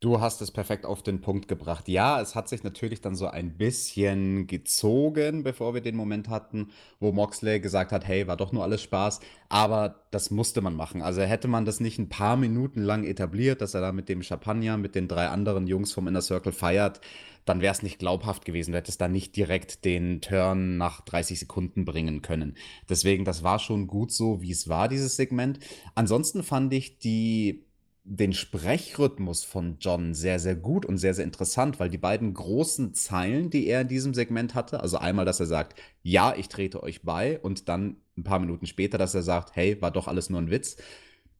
Du 0.00 0.20
hast 0.20 0.42
es 0.42 0.50
perfekt 0.50 0.84
auf 0.84 1.02
den 1.02 1.22
Punkt 1.22 1.48
gebracht. 1.48 1.88
Ja, 1.88 2.20
es 2.20 2.34
hat 2.34 2.50
sich 2.50 2.62
natürlich 2.62 3.00
dann 3.00 3.16
so 3.16 3.28
ein 3.28 3.56
bisschen 3.56 4.46
gezogen, 4.46 5.42
bevor 5.42 5.72
wir 5.72 5.80
den 5.80 5.96
Moment 5.96 6.28
hatten, 6.28 6.68
wo 7.00 7.12
Moxley 7.12 7.60
gesagt 7.60 7.92
hat, 7.92 8.06
hey, 8.06 8.26
war 8.26 8.36
doch 8.36 8.52
nur 8.52 8.62
alles 8.62 8.82
Spaß. 8.82 9.20
Aber 9.48 10.04
das 10.10 10.30
musste 10.30 10.60
man 10.60 10.76
machen. 10.76 11.00
Also 11.00 11.22
hätte 11.22 11.48
man 11.48 11.64
das 11.64 11.80
nicht 11.80 11.98
ein 11.98 12.10
paar 12.10 12.36
Minuten 12.36 12.82
lang 12.82 13.04
etabliert, 13.04 13.62
dass 13.62 13.72
er 13.72 13.80
da 13.80 13.92
mit 13.92 14.10
dem 14.10 14.22
Champagner, 14.22 14.76
mit 14.76 14.94
den 14.94 15.08
drei 15.08 15.28
anderen 15.28 15.66
Jungs 15.66 15.94
vom 15.94 16.08
Inner 16.08 16.20
Circle 16.20 16.52
feiert, 16.52 17.00
dann 17.46 17.62
wäre 17.62 17.72
es 17.72 17.82
nicht 17.82 17.98
glaubhaft 17.98 18.44
gewesen. 18.44 18.72
Du 18.72 18.78
hättest 18.78 19.00
da 19.00 19.08
nicht 19.08 19.34
direkt 19.34 19.86
den 19.86 20.20
Turn 20.20 20.76
nach 20.76 21.00
30 21.00 21.38
Sekunden 21.38 21.86
bringen 21.86 22.20
können. 22.20 22.56
Deswegen, 22.90 23.24
das 23.24 23.44
war 23.44 23.58
schon 23.58 23.86
gut 23.86 24.12
so, 24.12 24.42
wie 24.42 24.50
es 24.50 24.68
war, 24.68 24.88
dieses 24.88 25.16
Segment. 25.16 25.58
Ansonsten 25.94 26.42
fand 26.42 26.74
ich 26.74 26.98
die 26.98 27.65
den 28.08 28.32
Sprechrhythmus 28.32 29.42
von 29.42 29.78
John 29.80 30.14
sehr, 30.14 30.38
sehr 30.38 30.54
gut 30.54 30.86
und 30.86 30.96
sehr, 30.98 31.12
sehr 31.12 31.24
interessant, 31.24 31.80
weil 31.80 31.90
die 31.90 31.98
beiden 31.98 32.34
großen 32.34 32.94
Zeilen, 32.94 33.50
die 33.50 33.66
er 33.66 33.80
in 33.80 33.88
diesem 33.88 34.14
Segment 34.14 34.54
hatte, 34.54 34.80
also 34.80 34.98
einmal, 34.98 35.24
dass 35.24 35.40
er 35.40 35.46
sagt, 35.46 35.80
ja, 36.02 36.34
ich 36.36 36.48
trete 36.48 36.84
euch 36.84 37.02
bei 37.02 37.40
und 37.40 37.68
dann 37.68 37.96
ein 38.16 38.22
paar 38.22 38.38
Minuten 38.38 38.66
später, 38.66 38.96
dass 38.96 39.14
er 39.14 39.22
sagt, 39.22 39.56
hey, 39.56 39.82
war 39.82 39.90
doch 39.90 40.06
alles 40.06 40.30
nur 40.30 40.40
ein 40.40 40.50
Witz, 40.50 40.76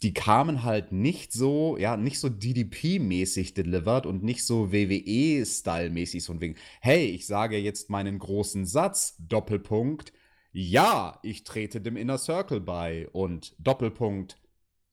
die 0.02 0.12
kamen 0.12 0.64
halt 0.64 0.90
nicht 0.90 1.32
so, 1.32 1.76
ja, 1.78 1.96
nicht 1.96 2.18
so 2.18 2.28
DDP-mäßig 2.28 3.54
delivered 3.54 4.04
und 4.04 4.24
nicht 4.24 4.44
so 4.44 4.72
WWE-Style-mäßig, 4.72 6.22
so 6.22 6.40
wegen, 6.40 6.56
hey, 6.80 7.06
ich 7.06 7.26
sage 7.26 7.58
jetzt 7.58 7.90
meinen 7.90 8.18
großen 8.18 8.66
Satz, 8.66 9.16
Doppelpunkt, 9.20 10.12
ja, 10.52 11.20
ich 11.22 11.44
trete 11.44 11.80
dem 11.80 11.96
Inner 11.96 12.18
Circle 12.18 12.60
bei 12.60 13.08
und 13.12 13.54
Doppelpunkt, 13.58 14.36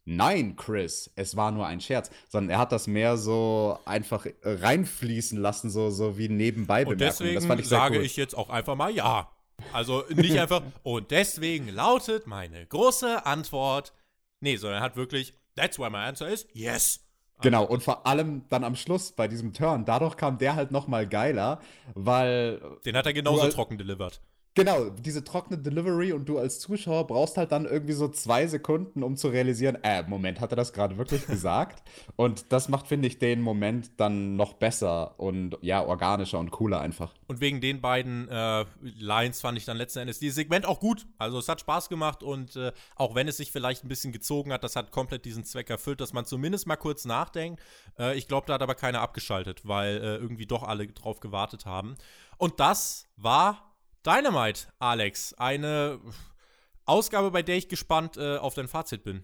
Nein, 0.05 0.55
Chris, 0.57 1.09
es 1.15 1.37
war 1.37 1.51
nur 1.51 1.65
ein 1.65 1.79
Scherz, 1.79 2.11
sondern 2.27 2.51
er 2.51 2.57
hat 2.59 2.71
das 2.71 2.87
mehr 2.87 3.15
so 3.15 3.79
einfach 3.85 4.25
reinfließen 4.43 5.39
lassen, 5.39 5.69
so, 5.69 5.89
so 5.91 6.17
wie 6.17 6.27
nebenbei 6.27 6.85
Und 6.85 6.99
deswegen 6.99 7.59
ich 7.59 7.67
sage 7.67 7.99
cool. 7.99 8.05
ich 8.05 8.17
jetzt 8.17 8.35
auch 8.35 8.49
einfach 8.49 8.75
mal 8.75 8.91
ja. 8.91 9.29
Also 9.71 10.03
nicht 10.09 10.37
einfach, 10.37 10.61
und 10.83 11.11
deswegen 11.11 11.69
lautet 11.69 12.27
meine 12.27 12.65
große 12.65 13.25
Antwort, 13.25 13.93
nee, 14.41 14.57
sondern 14.57 14.81
er 14.81 14.83
hat 14.83 14.97
wirklich, 14.97 15.33
that's 15.55 15.79
why 15.79 15.89
my 15.89 15.97
answer 15.97 16.27
is 16.27 16.47
yes. 16.51 16.99
Genau, 17.41 17.65
und 17.65 17.83
vor 17.83 18.05
allem 18.05 18.43
dann 18.49 18.63
am 18.63 18.75
Schluss 18.75 19.11
bei 19.11 19.27
diesem 19.27 19.53
Turn, 19.53 19.85
dadurch 19.85 20.17
kam 20.17 20.37
der 20.37 20.55
halt 20.55 20.71
noch 20.71 20.87
mal 20.87 21.07
geiler, 21.07 21.61
weil... 21.93 22.61
Den 22.85 22.95
hat 22.95 23.05
er 23.05 23.13
genauso 23.13 23.43
halt, 23.43 23.53
trocken 23.53 23.77
delivered. 23.77 24.21
Genau, 24.55 24.89
diese 24.91 25.23
trockene 25.23 25.57
Delivery 25.57 26.13
und 26.13 26.29
du 26.29 26.37
als 26.37 26.59
Zuschauer 26.59 27.07
brauchst 27.07 27.37
halt 27.37 27.51
dann 27.51 27.65
irgendwie 27.65 27.93
so 27.93 28.07
zwei 28.07 28.45
Sekunden, 28.45 29.01
um 29.01 29.17
zu 29.17 29.29
realisieren, 29.29 29.79
äh, 29.81 30.03
Moment, 30.03 30.39
hat 30.39 30.51
er 30.51 30.55
das 30.55 30.73
gerade 30.73 30.97
wirklich 30.99 31.25
gesagt? 31.25 31.81
und 32.15 32.51
das 32.51 32.69
macht, 32.69 32.87
finde 32.87 33.07
ich, 33.07 33.17
den 33.17 33.41
Moment 33.41 33.91
dann 33.97 34.35
noch 34.35 34.53
besser 34.53 35.19
und 35.19 35.57
ja, 35.61 35.83
organischer 35.83 36.37
und 36.37 36.51
cooler 36.51 36.81
einfach. 36.81 37.15
Und 37.27 37.41
wegen 37.41 37.61
den 37.61 37.81
beiden 37.81 38.27
äh, 38.29 38.65
Lines 38.81 39.41
fand 39.41 39.57
ich 39.57 39.65
dann 39.65 39.75
letzten 39.77 39.99
Endes 39.99 40.19
dieses 40.19 40.35
Segment 40.35 40.67
auch 40.67 40.79
gut. 40.79 41.07
Also 41.17 41.39
es 41.39 41.49
hat 41.49 41.59
Spaß 41.59 41.89
gemacht 41.89 42.21
und 42.21 42.55
äh, 42.55 42.73
auch 42.95 43.15
wenn 43.15 43.27
es 43.27 43.37
sich 43.37 43.51
vielleicht 43.51 43.83
ein 43.83 43.87
bisschen 43.87 44.11
gezogen 44.11 44.53
hat, 44.53 44.63
das 44.63 44.75
hat 44.75 44.91
komplett 44.91 45.25
diesen 45.25 45.45
Zweck 45.45 45.71
erfüllt, 45.71 45.99
dass 45.99 46.13
man 46.13 46.25
zumindest 46.25 46.67
mal 46.67 46.75
kurz 46.75 47.05
nachdenkt. 47.05 47.59
Äh, 47.97 48.15
ich 48.17 48.27
glaube, 48.27 48.45
da 48.45 48.53
hat 48.53 48.61
aber 48.61 48.75
keiner 48.75 49.01
abgeschaltet, 49.01 49.67
weil 49.67 49.97
äh, 49.97 50.15
irgendwie 50.17 50.45
doch 50.45 50.61
alle 50.61 50.85
drauf 50.87 51.21
gewartet 51.21 51.65
haben. 51.65 51.95
Und 52.37 52.59
das 52.59 53.07
war 53.17 53.72
Dynamite, 54.05 54.67
Alex. 54.79 55.33
Eine 55.35 55.99
Ausgabe, 56.85 57.31
bei 57.31 57.41
der 57.41 57.55
ich 57.55 57.69
gespannt 57.69 58.17
äh, 58.17 58.37
auf 58.37 58.53
dein 58.53 58.67
Fazit 58.67 59.03
bin. 59.03 59.23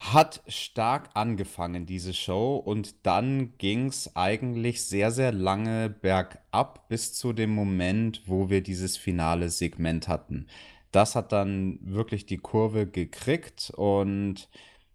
Hat 0.00 0.42
stark 0.48 1.10
angefangen, 1.14 1.86
diese 1.86 2.12
Show, 2.12 2.56
und 2.56 3.06
dann 3.06 3.56
ging 3.58 3.86
es 3.86 4.16
eigentlich 4.16 4.84
sehr, 4.84 5.12
sehr 5.12 5.30
lange 5.30 5.90
bergab 5.90 6.88
bis 6.88 7.14
zu 7.14 7.32
dem 7.32 7.54
Moment, 7.54 8.22
wo 8.26 8.50
wir 8.50 8.64
dieses 8.64 8.96
finale 8.96 9.48
Segment 9.48 10.08
hatten. 10.08 10.48
Das 10.90 11.14
hat 11.14 11.30
dann 11.30 11.78
wirklich 11.82 12.26
die 12.26 12.38
Kurve 12.38 12.88
gekriegt 12.88 13.72
und 13.76 14.48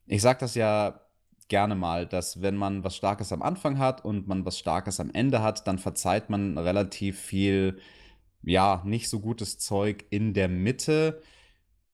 ich 0.05 0.21
sage 0.21 0.39
das 0.39 0.55
ja 0.55 0.99
gerne 1.47 1.75
mal, 1.75 2.05
dass 2.05 2.41
wenn 2.41 2.57
man 2.57 2.83
was 2.83 2.97
Starkes 2.97 3.31
am 3.31 3.41
Anfang 3.41 3.79
hat 3.79 4.03
und 4.03 4.27
man 4.27 4.45
was 4.45 4.59
Starkes 4.59 4.99
am 4.99 5.09
Ende 5.11 5.41
hat, 5.41 5.67
dann 5.67 5.79
verzeiht 5.79 6.29
man 6.29 6.57
relativ 6.57 7.17
viel 7.19 7.79
ja, 8.47 8.81
nicht 8.85 9.09
so 9.09 9.19
gutes 9.19 9.59
Zeug 9.59 10.05
in 10.09 10.33
der 10.33 10.47
Mitte. 10.47 11.21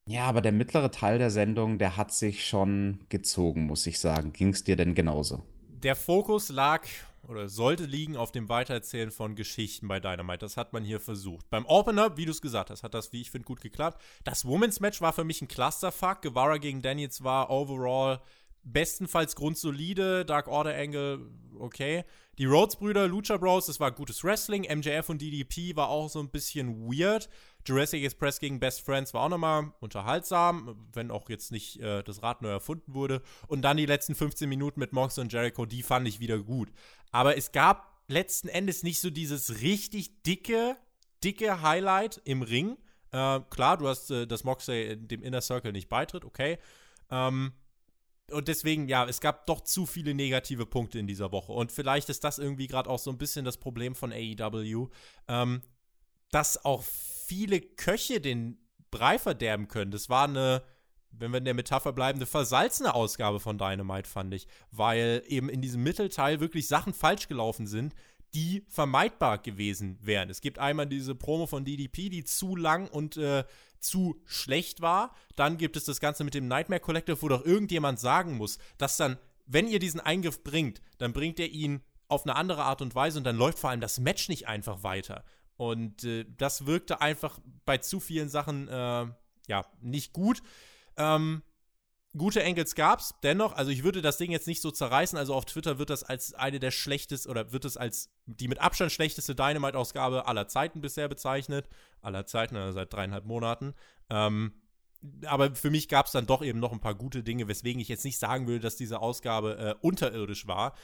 Ja, 0.06 0.26
aber 0.26 0.42
der 0.42 0.52
mittlere 0.52 0.92
Teil 0.92 1.18
der 1.18 1.32
Sendung, 1.32 1.78
der 1.78 1.98
hat 1.98 2.14
sich 2.14 2.46
schon 2.46 3.00
gezogen, 3.10 3.66
muss 3.66 3.88
ich 3.88 4.00
sagen. 4.00 4.34
Ging 4.34 4.50
es 4.50 4.64
dir 4.64 4.76
denn 4.76 4.96
genauso? 4.96 5.44
Der 5.70 5.96
Fokus 5.96 6.50
lag 6.50 6.86
oder 7.28 7.48
sollte 7.48 7.86
liegen 7.86 8.18
auf 8.18 8.32
dem 8.32 8.50
Weitererzählen 8.50 9.12
von 9.12 9.36
Geschichten 9.36 9.88
bei 9.88 10.00
Dynamite. 10.00 10.40
Das 10.40 10.58
hat 10.58 10.74
man 10.74 10.84
hier 10.84 11.00
versucht. 11.00 11.50
Beim 11.50 11.66
Opener, 11.66 12.18
wie 12.18 12.26
du 12.26 12.32
es 12.32 12.42
gesagt 12.42 12.70
hast, 12.70 12.84
hat 12.84 12.94
das, 12.94 13.14
wie 13.14 13.22
ich 13.22 13.32
finde, 13.32 13.46
gut 13.46 13.62
geklappt. 13.62 14.02
Das 14.26 14.46
Women's 14.46 14.82
Match 14.82 15.00
war 15.02 15.14
für 15.14 15.24
mich 15.24 15.42
ein 15.42 15.48
Clusterfuck. 15.48 16.22
Guevara 16.22 16.58
gegen 16.58 16.82
Daniels 16.82 17.24
war 17.24 17.50
overall 17.50 18.20
bestenfalls 18.64 19.36
grundsolide. 19.36 20.26
Dark 20.26 20.48
Order 20.48 20.76
Angle, 20.76 21.22
okay. 21.60 22.04
Die 22.40 22.46
Rhodes-Brüder, 22.46 23.08
Lucha 23.08 23.38
Bros, 23.38 23.68
das 23.68 23.80
war 23.80 23.92
gutes 23.92 24.24
Wrestling. 24.24 24.64
MJF 24.64 25.08
und 25.10 25.22
DDP 25.22 25.76
war 25.76 25.90
auch 25.90 26.10
so 26.10 26.20
ein 26.20 26.30
bisschen 26.30 26.90
weird. 26.90 27.30
Jurassic 27.64 28.04
Express 28.04 28.40
gegen 28.40 28.60
Best 28.60 28.82
Friends 28.82 29.14
war 29.14 29.22
auch 29.22 29.30
nochmal 29.30 29.72
unterhaltsam, 29.82 30.88
wenn 30.94 31.12
auch 31.12 31.30
jetzt 31.30 31.52
nicht 31.52 31.80
äh, 31.80 32.02
das 32.02 32.24
Rad 32.24 32.42
neu 32.42 32.50
erfunden 32.50 32.96
wurde. 32.96 33.22
Und 33.48 33.62
dann 33.62 33.78
die 33.78 33.86
letzten 33.86 34.16
15 34.16 34.50
Minuten 34.50 34.80
mit 34.80 34.94
Mox 34.94 35.20
und 35.20 35.32
Jericho, 35.32 35.68
die 35.68 35.84
fand 35.84 36.08
ich 36.08 36.20
wieder 36.20 36.40
gut. 36.40 36.72
Aber 37.12 37.38
es 37.38 37.52
gab 37.52 38.02
letzten 38.08 38.48
Endes 38.48 38.82
nicht 38.82 39.00
so 39.00 39.12
dieses 39.12 39.62
richtig 39.62 40.24
dicke, 40.24 40.76
dicke 41.24 41.62
Highlight 41.62 42.20
im 42.26 42.42
Ring. 42.42 42.78
Äh, 43.12 43.42
klar, 43.52 43.78
du 43.78 43.88
hast 43.88 44.10
äh, 44.10 44.26
dass 44.26 44.44
Moxley 44.44 44.98
dem 44.98 45.22
Inner 45.22 45.42
Circle 45.42 45.72
nicht 45.72 45.88
beitritt, 45.88 46.26
okay. 46.26 46.58
Ähm, 47.12 47.54
und 48.32 48.48
deswegen, 48.48 48.88
ja, 48.88 49.06
es 49.06 49.20
gab 49.20 49.46
doch 49.48 49.62
zu 49.62 49.86
viele 49.86 50.14
negative 50.14 50.66
Punkte 50.66 51.00
in 51.00 51.08
dieser 51.08 51.32
Woche. 51.32 51.52
Und 51.52 51.72
vielleicht 51.72 52.10
ist 52.10 52.24
das 52.24 52.40
irgendwie 52.40 52.68
gerade 52.68 52.90
auch 52.90 53.00
so 53.00 53.12
ein 53.12 53.18
bisschen 53.18 53.46
das 53.46 53.58
Problem 53.58 53.96
von 53.96 54.12
AEW, 54.12 54.88
ähm, 55.28 55.62
dass 56.32 56.64
auch 56.64 56.84
viele 56.84 57.62
Köche 57.62 58.22
den 58.22 58.58
Brei 58.92 59.20
verderben 59.20 59.68
können. 59.68 59.92
Das 59.92 60.10
war 60.10 60.28
eine, 60.28 60.64
wenn 61.12 61.32
wir 61.32 61.40
in 61.40 61.46
der 61.46 61.54
Metapher 61.54 61.94
bleiben, 61.94 62.20
eine 62.20 62.26
versalzene 62.26 62.94
Ausgabe 62.94 63.40
von 63.40 63.58
Dynamite, 63.58 64.10
fand 64.10 64.34
ich. 64.34 64.48
Weil 64.72 65.24
eben 65.28 65.50
in 65.50 65.62
diesem 65.62 65.84
Mittelteil 65.84 66.40
wirklich 66.40 66.68
Sachen 66.68 66.94
falsch 66.94 67.28
gelaufen 67.28 67.68
sind, 67.68 67.94
die 68.34 68.66
vermeidbar 68.70 69.38
gewesen 69.38 70.00
wären. 70.02 70.30
Es 70.30 70.42
gibt 70.42 70.58
einmal 70.60 70.88
diese 70.88 71.14
Promo 71.14 71.46
von 71.46 71.66
DDP, 71.66 72.10
die 72.10 72.24
zu 72.24 72.56
lang 72.56 72.88
und 72.88 73.18
äh, 73.18 73.44
zu 73.84 74.22
schlecht 74.26 74.82
war. 74.82 75.16
Dann 75.36 75.58
gibt 75.58 75.78
es 75.78 75.86
das 75.86 76.00
Ganze 76.00 76.24
mit 76.24 76.34
dem 76.34 76.48
Nightmare 76.48 76.80
Collective, 76.80 77.22
wo 77.22 77.28
doch 77.28 77.46
irgendjemand 77.46 78.00
sagen 78.00 78.38
muss, 78.38 78.58
dass 78.78 78.98
dann, 78.98 79.18
wenn 79.46 79.68
ihr 79.68 79.80
diesen 79.80 80.00
Eingriff 80.00 80.44
bringt, 80.44 80.82
dann 80.98 81.14
bringt 81.14 81.40
er 81.40 81.50
ihn 81.50 81.82
auf 82.08 82.26
eine 82.26 82.36
andere 82.36 82.64
Art 82.64 82.82
und 82.82 82.96
Weise 82.96 83.18
und 83.18 83.24
dann 83.24 83.38
läuft 83.38 83.60
vor 83.60 83.70
allem 83.70 83.82
das 83.82 84.00
Match 84.00 84.30
nicht 84.30 84.48
einfach 84.48 84.84
weiter. 84.84 85.24
Und 85.58 86.04
äh, 86.04 86.26
das 86.38 86.66
wirkte 86.66 87.02
einfach 87.02 87.40
bei 87.66 87.78
zu 87.78 88.00
vielen 88.00 88.30
Sachen 88.30 88.68
äh, 88.68 89.08
ja 89.48 89.66
nicht 89.82 90.14
gut. 90.14 90.42
Ähm, 90.98 91.44
gute 92.16 92.44
Angles 92.44 92.76
gab's, 92.76 93.16
dennoch, 93.24 93.54
also 93.54 93.72
ich 93.72 93.84
würde 93.84 94.02
das 94.02 94.18
Ding 94.18 94.32
jetzt 94.32 94.48
nicht 94.48 94.62
so 94.62 94.72
zerreißen, 94.72 95.18
also 95.18 95.34
auf 95.34 95.46
Twitter 95.46 95.80
wird 95.80 95.90
das 95.90 96.04
als 96.04 96.34
eine 96.34 96.60
der 96.60 96.72
schlechtesten 96.72 97.30
oder 97.30 97.52
wird 97.52 97.66
es 97.66 97.78
als 97.78 98.12
die 98.26 98.48
mit 98.48 98.60
Abstand 98.60 98.92
schlechteste 98.92 99.36
Dynamite-Ausgabe 99.36 100.28
aller 100.28 100.48
Zeiten 100.48 100.82
bisher 100.82 101.08
bezeichnet. 101.08 101.68
Aller 102.02 102.26
Zeiten, 102.26 102.56
also 102.56 102.74
seit 102.74 102.94
dreieinhalb 102.94 103.26
Monaten. 103.26 103.74
Ähm, 104.10 104.54
aber 105.26 105.56
für 105.56 105.70
mich 105.70 105.90
gab 105.90 106.06
es 106.06 106.12
dann 106.12 106.28
doch 106.28 106.42
eben 106.42 106.60
noch 106.60 106.72
ein 106.72 106.80
paar 106.80 106.96
gute 106.96 107.24
Dinge, 107.24 107.48
weswegen 107.48 107.82
ich 107.82 107.90
jetzt 107.90 108.06
nicht 108.06 108.20
sagen 108.20 108.48
würde, 108.48 108.62
dass 108.62 108.76
diese 108.78 109.02
Ausgabe 109.02 109.58
äh, 109.58 109.76
unterirdisch 109.86 110.48
war. 110.48 110.76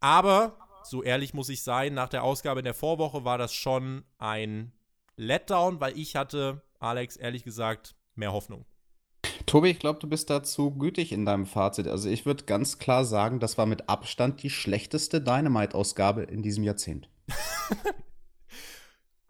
Aber, 0.00 0.58
so 0.84 1.02
ehrlich 1.02 1.32
muss 1.32 1.48
ich 1.48 1.62
sein, 1.62 1.94
nach 1.94 2.08
der 2.08 2.24
Ausgabe 2.24 2.60
in 2.60 2.64
der 2.64 2.74
Vorwoche 2.74 3.24
war 3.24 3.38
das 3.38 3.54
schon 3.54 4.04
ein 4.18 4.72
Letdown, 5.16 5.80
weil 5.80 5.96
ich 5.98 6.16
hatte, 6.16 6.62
Alex, 6.78 7.16
ehrlich 7.16 7.44
gesagt, 7.44 7.94
mehr 8.14 8.32
Hoffnung. 8.32 8.66
Tobi, 9.46 9.70
ich 9.70 9.78
glaube, 9.78 9.98
du 9.98 10.08
bist 10.08 10.30
dazu 10.30 10.70
gütig 10.70 11.12
in 11.12 11.26
deinem 11.26 11.46
Fazit. 11.46 11.88
Also 11.88 12.08
ich 12.08 12.26
würde 12.26 12.44
ganz 12.44 12.78
klar 12.78 13.04
sagen, 13.04 13.40
das 13.40 13.58
war 13.58 13.66
mit 13.66 13.88
Abstand 13.88 14.42
die 14.42 14.50
schlechteste 14.50 15.20
Dynamite-Ausgabe 15.20 16.22
in 16.22 16.42
diesem 16.42 16.64
Jahrzehnt. 16.64 17.08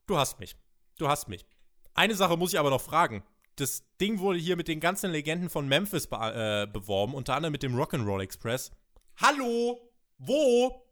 du 0.06 0.16
hast 0.16 0.40
mich. 0.40 0.56
Du 0.98 1.08
hast 1.08 1.28
mich. 1.28 1.46
Eine 1.94 2.14
Sache 2.14 2.36
muss 2.36 2.52
ich 2.52 2.58
aber 2.58 2.70
noch 2.70 2.80
fragen. 2.80 3.22
Das 3.56 3.84
Ding 4.00 4.18
wurde 4.18 4.38
hier 4.38 4.56
mit 4.56 4.68
den 4.68 4.80
ganzen 4.80 5.10
Legenden 5.10 5.48
von 5.48 5.68
Memphis 5.68 6.08
be 6.08 6.16
äh, 6.16 6.72
beworben, 6.72 7.14
unter 7.14 7.36
anderem 7.36 7.52
mit 7.52 7.62
dem 7.62 7.76
Rock'n'Roll 7.76 8.22
Express. 8.22 8.72
Hallo? 9.16 9.78
Wo? 10.18 10.82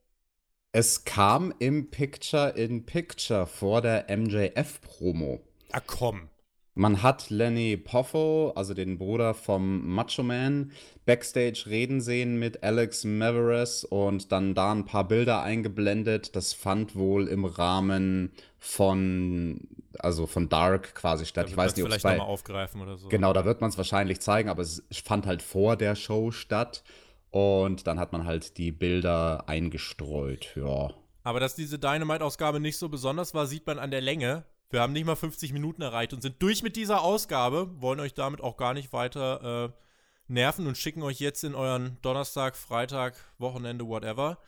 Es 0.70 1.04
kam 1.04 1.52
im 1.58 1.90
Picture 1.90 2.50
in 2.50 2.86
Picture 2.86 3.46
vor 3.46 3.82
der 3.82 4.06
MJF-Promo. 4.16 5.40
Ah, 5.72 5.80
komm. 5.80 6.28
Man 6.74 7.02
hat 7.02 7.28
Lenny 7.28 7.76
Poffo, 7.76 8.52
also 8.56 8.72
den 8.72 8.96
Bruder 8.96 9.34
vom 9.34 9.86
Macho 9.94 10.22
Man, 10.22 10.72
backstage 11.04 11.64
reden 11.66 12.00
sehen 12.00 12.38
mit 12.38 12.62
Alex 12.62 13.04
Maveres 13.04 13.84
und 13.84 14.32
dann 14.32 14.54
da 14.54 14.72
ein 14.72 14.86
paar 14.86 15.06
Bilder 15.06 15.42
eingeblendet. 15.42 16.34
Das 16.34 16.54
fand 16.54 16.96
wohl 16.96 17.28
im 17.28 17.44
Rahmen 17.44 18.32
von, 18.58 19.68
also 19.98 20.26
von 20.26 20.48
Dark 20.48 20.94
quasi 20.94 21.26
statt. 21.26 21.50
ich 21.50 21.56
weiß 21.56 21.76
nicht, 21.76 21.84
ob 21.84 21.92
es 21.92 22.02
bei, 22.02 22.18
aufgreifen 22.18 22.80
oder 22.80 22.96
so. 22.96 23.08
Genau, 23.08 23.34
da 23.34 23.44
wird 23.44 23.60
man 23.60 23.68
es 23.68 23.76
wahrscheinlich 23.76 24.20
zeigen, 24.20 24.48
aber 24.48 24.62
es 24.62 24.82
fand 25.04 25.26
halt 25.26 25.42
vor 25.42 25.76
der 25.76 25.94
Show 25.94 26.30
statt. 26.30 26.82
Und 27.30 27.86
dann 27.86 27.98
hat 27.98 28.12
man 28.12 28.24
halt 28.26 28.58
die 28.58 28.72
Bilder 28.72 29.48
eingestreut, 29.48 30.54
ja. 30.54 30.90
Aber 31.24 31.40
dass 31.40 31.54
diese 31.54 31.78
Dynamite-Ausgabe 31.78 32.60
nicht 32.60 32.76
so 32.76 32.88
besonders 32.88 33.32
war, 33.32 33.46
sieht 33.46 33.66
man 33.66 33.78
an 33.78 33.90
der 33.90 34.00
Länge. 34.00 34.44
Wir 34.72 34.80
haben 34.80 34.94
nicht 34.94 35.04
mal 35.04 35.16
50 35.16 35.52
Minuten 35.52 35.82
erreicht 35.82 36.14
und 36.14 36.22
sind 36.22 36.42
durch 36.42 36.62
mit 36.62 36.76
dieser 36.76 37.02
Ausgabe, 37.02 37.70
wollen 37.82 38.00
euch 38.00 38.14
damit 38.14 38.40
auch 38.40 38.56
gar 38.56 38.72
nicht 38.72 38.94
weiter 38.94 39.66
äh, 39.66 40.32
nerven 40.32 40.66
und 40.66 40.78
schicken 40.78 41.02
euch 41.02 41.20
jetzt 41.20 41.44
in 41.44 41.54
euren 41.54 41.98
Donnerstag, 42.00 42.56
Freitag, 42.56 43.14
Wochenende, 43.36 43.86
whatever. 43.86 44.38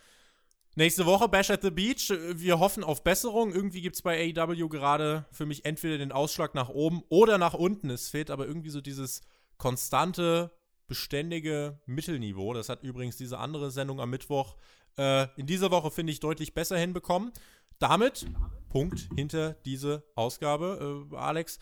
Nächste 0.77 1.05
Woche 1.05 1.29
Bash 1.29 1.51
at 1.51 1.61
the 1.61 1.71
Beach. 1.71 2.11
Wir 2.33 2.59
hoffen 2.59 2.83
auf 2.85 3.05
Besserung. 3.05 3.53
Irgendwie 3.53 3.83
gibt 3.83 3.97
es 3.97 4.03
bei 4.03 4.35
AEW 4.35 4.71
gerade 4.71 5.27
für 5.31 5.45
mich 5.45 5.67
entweder 5.67 5.99
den 5.99 6.11
Ausschlag 6.11 6.55
nach 6.55 6.71
oben 6.71 7.03
oder 7.11 7.37
nach 7.37 7.53
unten. 7.53 7.91
Es 7.91 8.09
fehlt 8.09 8.31
aber 8.31 8.47
irgendwie 8.47 8.71
so 8.71 8.81
dieses 8.81 9.21
konstante, 9.59 10.53
beständige 10.87 11.81
Mittelniveau. 11.85 12.55
Das 12.55 12.71
hat 12.71 12.83
übrigens 12.83 13.19
diese 13.19 13.39
andere 13.39 13.71
Sendung 13.71 14.01
am 14.01 14.09
Mittwoch 14.09 14.57
äh, 14.97 15.27
in 15.37 15.47
dieser 15.47 15.71
Woche, 15.71 15.91
finde 15.91 16.13
ich, 16.13 16.21
deutlich 16.21 16.55
besser 16.55 16.79
hinbekommen. 16.79 17.31
Damit 17.79 18.27
Punkt 18.75 19.09
hinter 19.15 19.55
diese 19.65 20.03
Ausgabe, 20.17 21.07
äh, 21.13 21.17
Alex. 21.17 21.61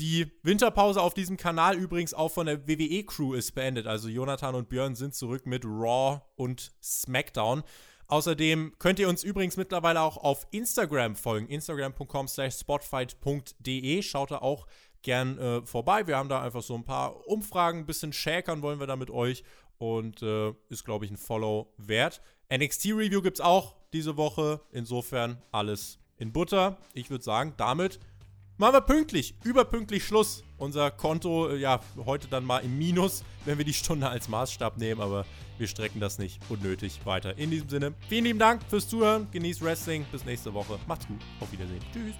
Die 0.00 0.32
Winterpause 0.42 1.00
auf 1.00 1.14
diesem 1.14 1.36
Kanal 1.36 1.76
übrigens 1.76 2.14
auch 2.14 2.30
von 2.32 2.46
der 2.46 2.66
WWE-Crew 2.66 3.34
ist 3.34 3.54
beendet. 3.54 3.86
Also 3.86 4.08
Jonathan 4.08 4.56
und 4.56 4.68
Björn 4.68 4.96
sind 4.96 5.14
zurück 5.14 5.46
mit 5.46 5.64
Raw 5.64 6.20
und 6.34 6.72
SmackDown. 6.82 7.62
Außerdem 8.08 8.74
könnt 8.80 8.98
ihr 8.98 9.08
uns 9.08 9.22
übrigens 9.22 9.56
mittlerweile 9.56 10.00
auch 10.00 10.16
auf 10.16 10.48
Instagram 10.50 11.14
folgen. 11.14 11.46
Instagram.com 11.46 12.26
slash 12.26 12.56
spotfight.de. 12.56 14.02
Schaut 14.02 14.32
da 14.32 14.38
auch 14.38 14.66
gern 15.02 15.38
äh, 15.38 15.64
vorbei. 15.64 16.08
Wir 16.08 16.16
haben 16.16 16.28
da 16.28 16.42
einfach 16.42 16.62
so 16.62 16.74
ein 16.74 16.84
paar 16.84 17.24
Umfragen, 17.28 17.80
ein 17.80 17.86
bisschen 17.86 18.12
schäkern 18.12 18.62
wollen 18.62 18.80
wir 18.80 18.88
da 18.88 18.96
mit 18.96 19.10
euch. 19.10 19.44
Und 19.78 20.22
äh, 20.22 20.54
ist, 20.70 20.84
glaube 20.84 21.04
ich, 21.04 21.12
ein 21.12 21.16
Follow 21.16 21.72
wert. 21.76 22.20
NXT-Review 22.52 23.22
gibt 23.22 23.36
es 23.36 23.44
auch 23.44 23.76
diese 23.92 24.16
Woche. 24.16 24.60
Insofern 24.72 25.40
alles 25.52 26.00
in 26.18 26.32
Butter. 26.32 26.76
Ich 26.94 27.10
würde 27.10 27.24
sagen, 27.24 27.54
damit 27.56 27.98
machen 28.56 28.74
wir 28.74 28.80
pünktlich, 28.80 29.34
überpünktlich 29.44 30.04
Schluss. 30.04 30.42
Unser 30.58 30.90
Konto, 30.90 31.48
äh, 31.48 31.56
ja, 31.56 31.80
heute 32.04 32.28
dann 32.28 32.44
mal 32.44 32.58
im 32.58 32.76
Minus, 32.76 33.24
wenn 33.44 33.58
wir 33.58 33.64
die 33.64 33.72
Stunde 33.72 34.08
als 34.08 34.28
Maßstab 34.28 34.76
nehmen, 34.76 35.00
aber 35.00 35.24
wir 35.56 35.68
strecken 35.68 36.00
das 36.00 36.18
nicht 36.18 36.40
unnötig 36.48 37.00
weiter. 37.04 37.38
In 37.38 37.50
diesem 37.50 37.68
Sinne, 37.68 37.94
vielen 38.08 38.24
lieben 38.24 38.38
Dank 38.38 38.62
fürs 38.68 38.88
Zuhören. 38.88 39.28
Genießt 39.30 39.62
Wrestling. 39.62 40.04
Bis 40.10 40.24
nächste 40.24 40.52
Woche. 40.52 40.78
Macht's 40.86 41.06
gut. 41.06 41.20
Auf 41.40 41.50
Wiedersehen. 41.52 41.80
Tschüss. 41.92 42.14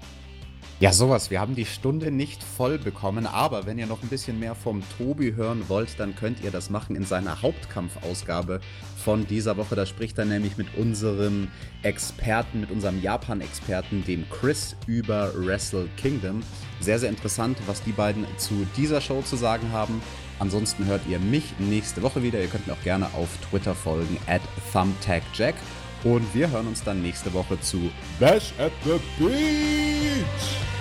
Ja, 0.81 0.93
sowas. 0.93 1.29
Wir 1.29 1.41
haben 1.41 1.55
die 1.55 1.65
Stunde 1.65 2.09
nicht 2.09 2.41
voll 2.41 2.77
bekommen, 2.77 3.25
aber 3.25 3.65
wenn 3.65 3.77
ihr 3.77 3.85
noch 3.85 4.01
ein 4.01 4.07
bisschen 4.07 4.39
mehr 4.39 4.55
vom 4.55 4.81
Tobi 4.97 5.33
hören 5.33 5.67
wollt, 5.67 5.99
dann 5.99 6.15
könnt 6.15 6.41
ihr 6.41 6.51
das 6.51 6.69
machen 6.69 6.95
in 6.95 7.03
seiner 7.03 7.41
Hauptkampfausgabe 7.41 8.61
von 9.03 9.27
dieser 9.27 9.57
Woche. 9.57 9.75
Da 9.75 9.85
spricht 9.85 10.17
er 10.17 10.23
nämlich 10.23 10.55
mit 10.55 10.67
unserem 10.77 11.49
Experten, 11.83 12.61
mit 12.61 12.71
unserem 12.71 13.01
Japan-Experten, 13.01 14.05
dem 14.05 14.23
Chris, 14.29 14.77
über 14.87 15.33
Wrestle 15.35 15.89
Kingdom. 15.97 16.43
Sehr, 16.79 16.97
sehr 16.97 17.09
interessant, 17.09 17.57
was 17.67 17.83
die 17.83 17.91
beiden 17.91 18.25
zu 18.37 18.65
dieser 18.77 19.01
Show 19.01 19.21
zu 19.21 19.35
sagen 19.35 19.73
haben. 19.73 20.01
Ansonsten 20.39 20.85
hört 20.85 21.01
ihr 21.09 21.19
mich 21.19 21.55
nächste 21.59 22.01
Woche 22.03 22.23
wieder. 22.23 22.39
Ihr 22.39 22.47
könnt 22.47 22.67
mir 22.67 22.73
auch 22.73 22.83
gerne 22.83 23.07
auf 23.15 23.27
Twitter 23.49 23.75
folgen, 23.75 24.17
at 24.27 24.41
ThumbtackJack. 24.71 25.55
Und 26.03 26.33
wir 26.33 26.49
hören 26.49 26.67
uns 26.67 26.83
dann 26.83 27.01
nächste 27.01 27.33
Woche 27.33 27.59
zu 27.59 27.91
Bash 28.19 28.53
at 28.57 28.71
the 28.85 28.99
Beach. 29.17 30.78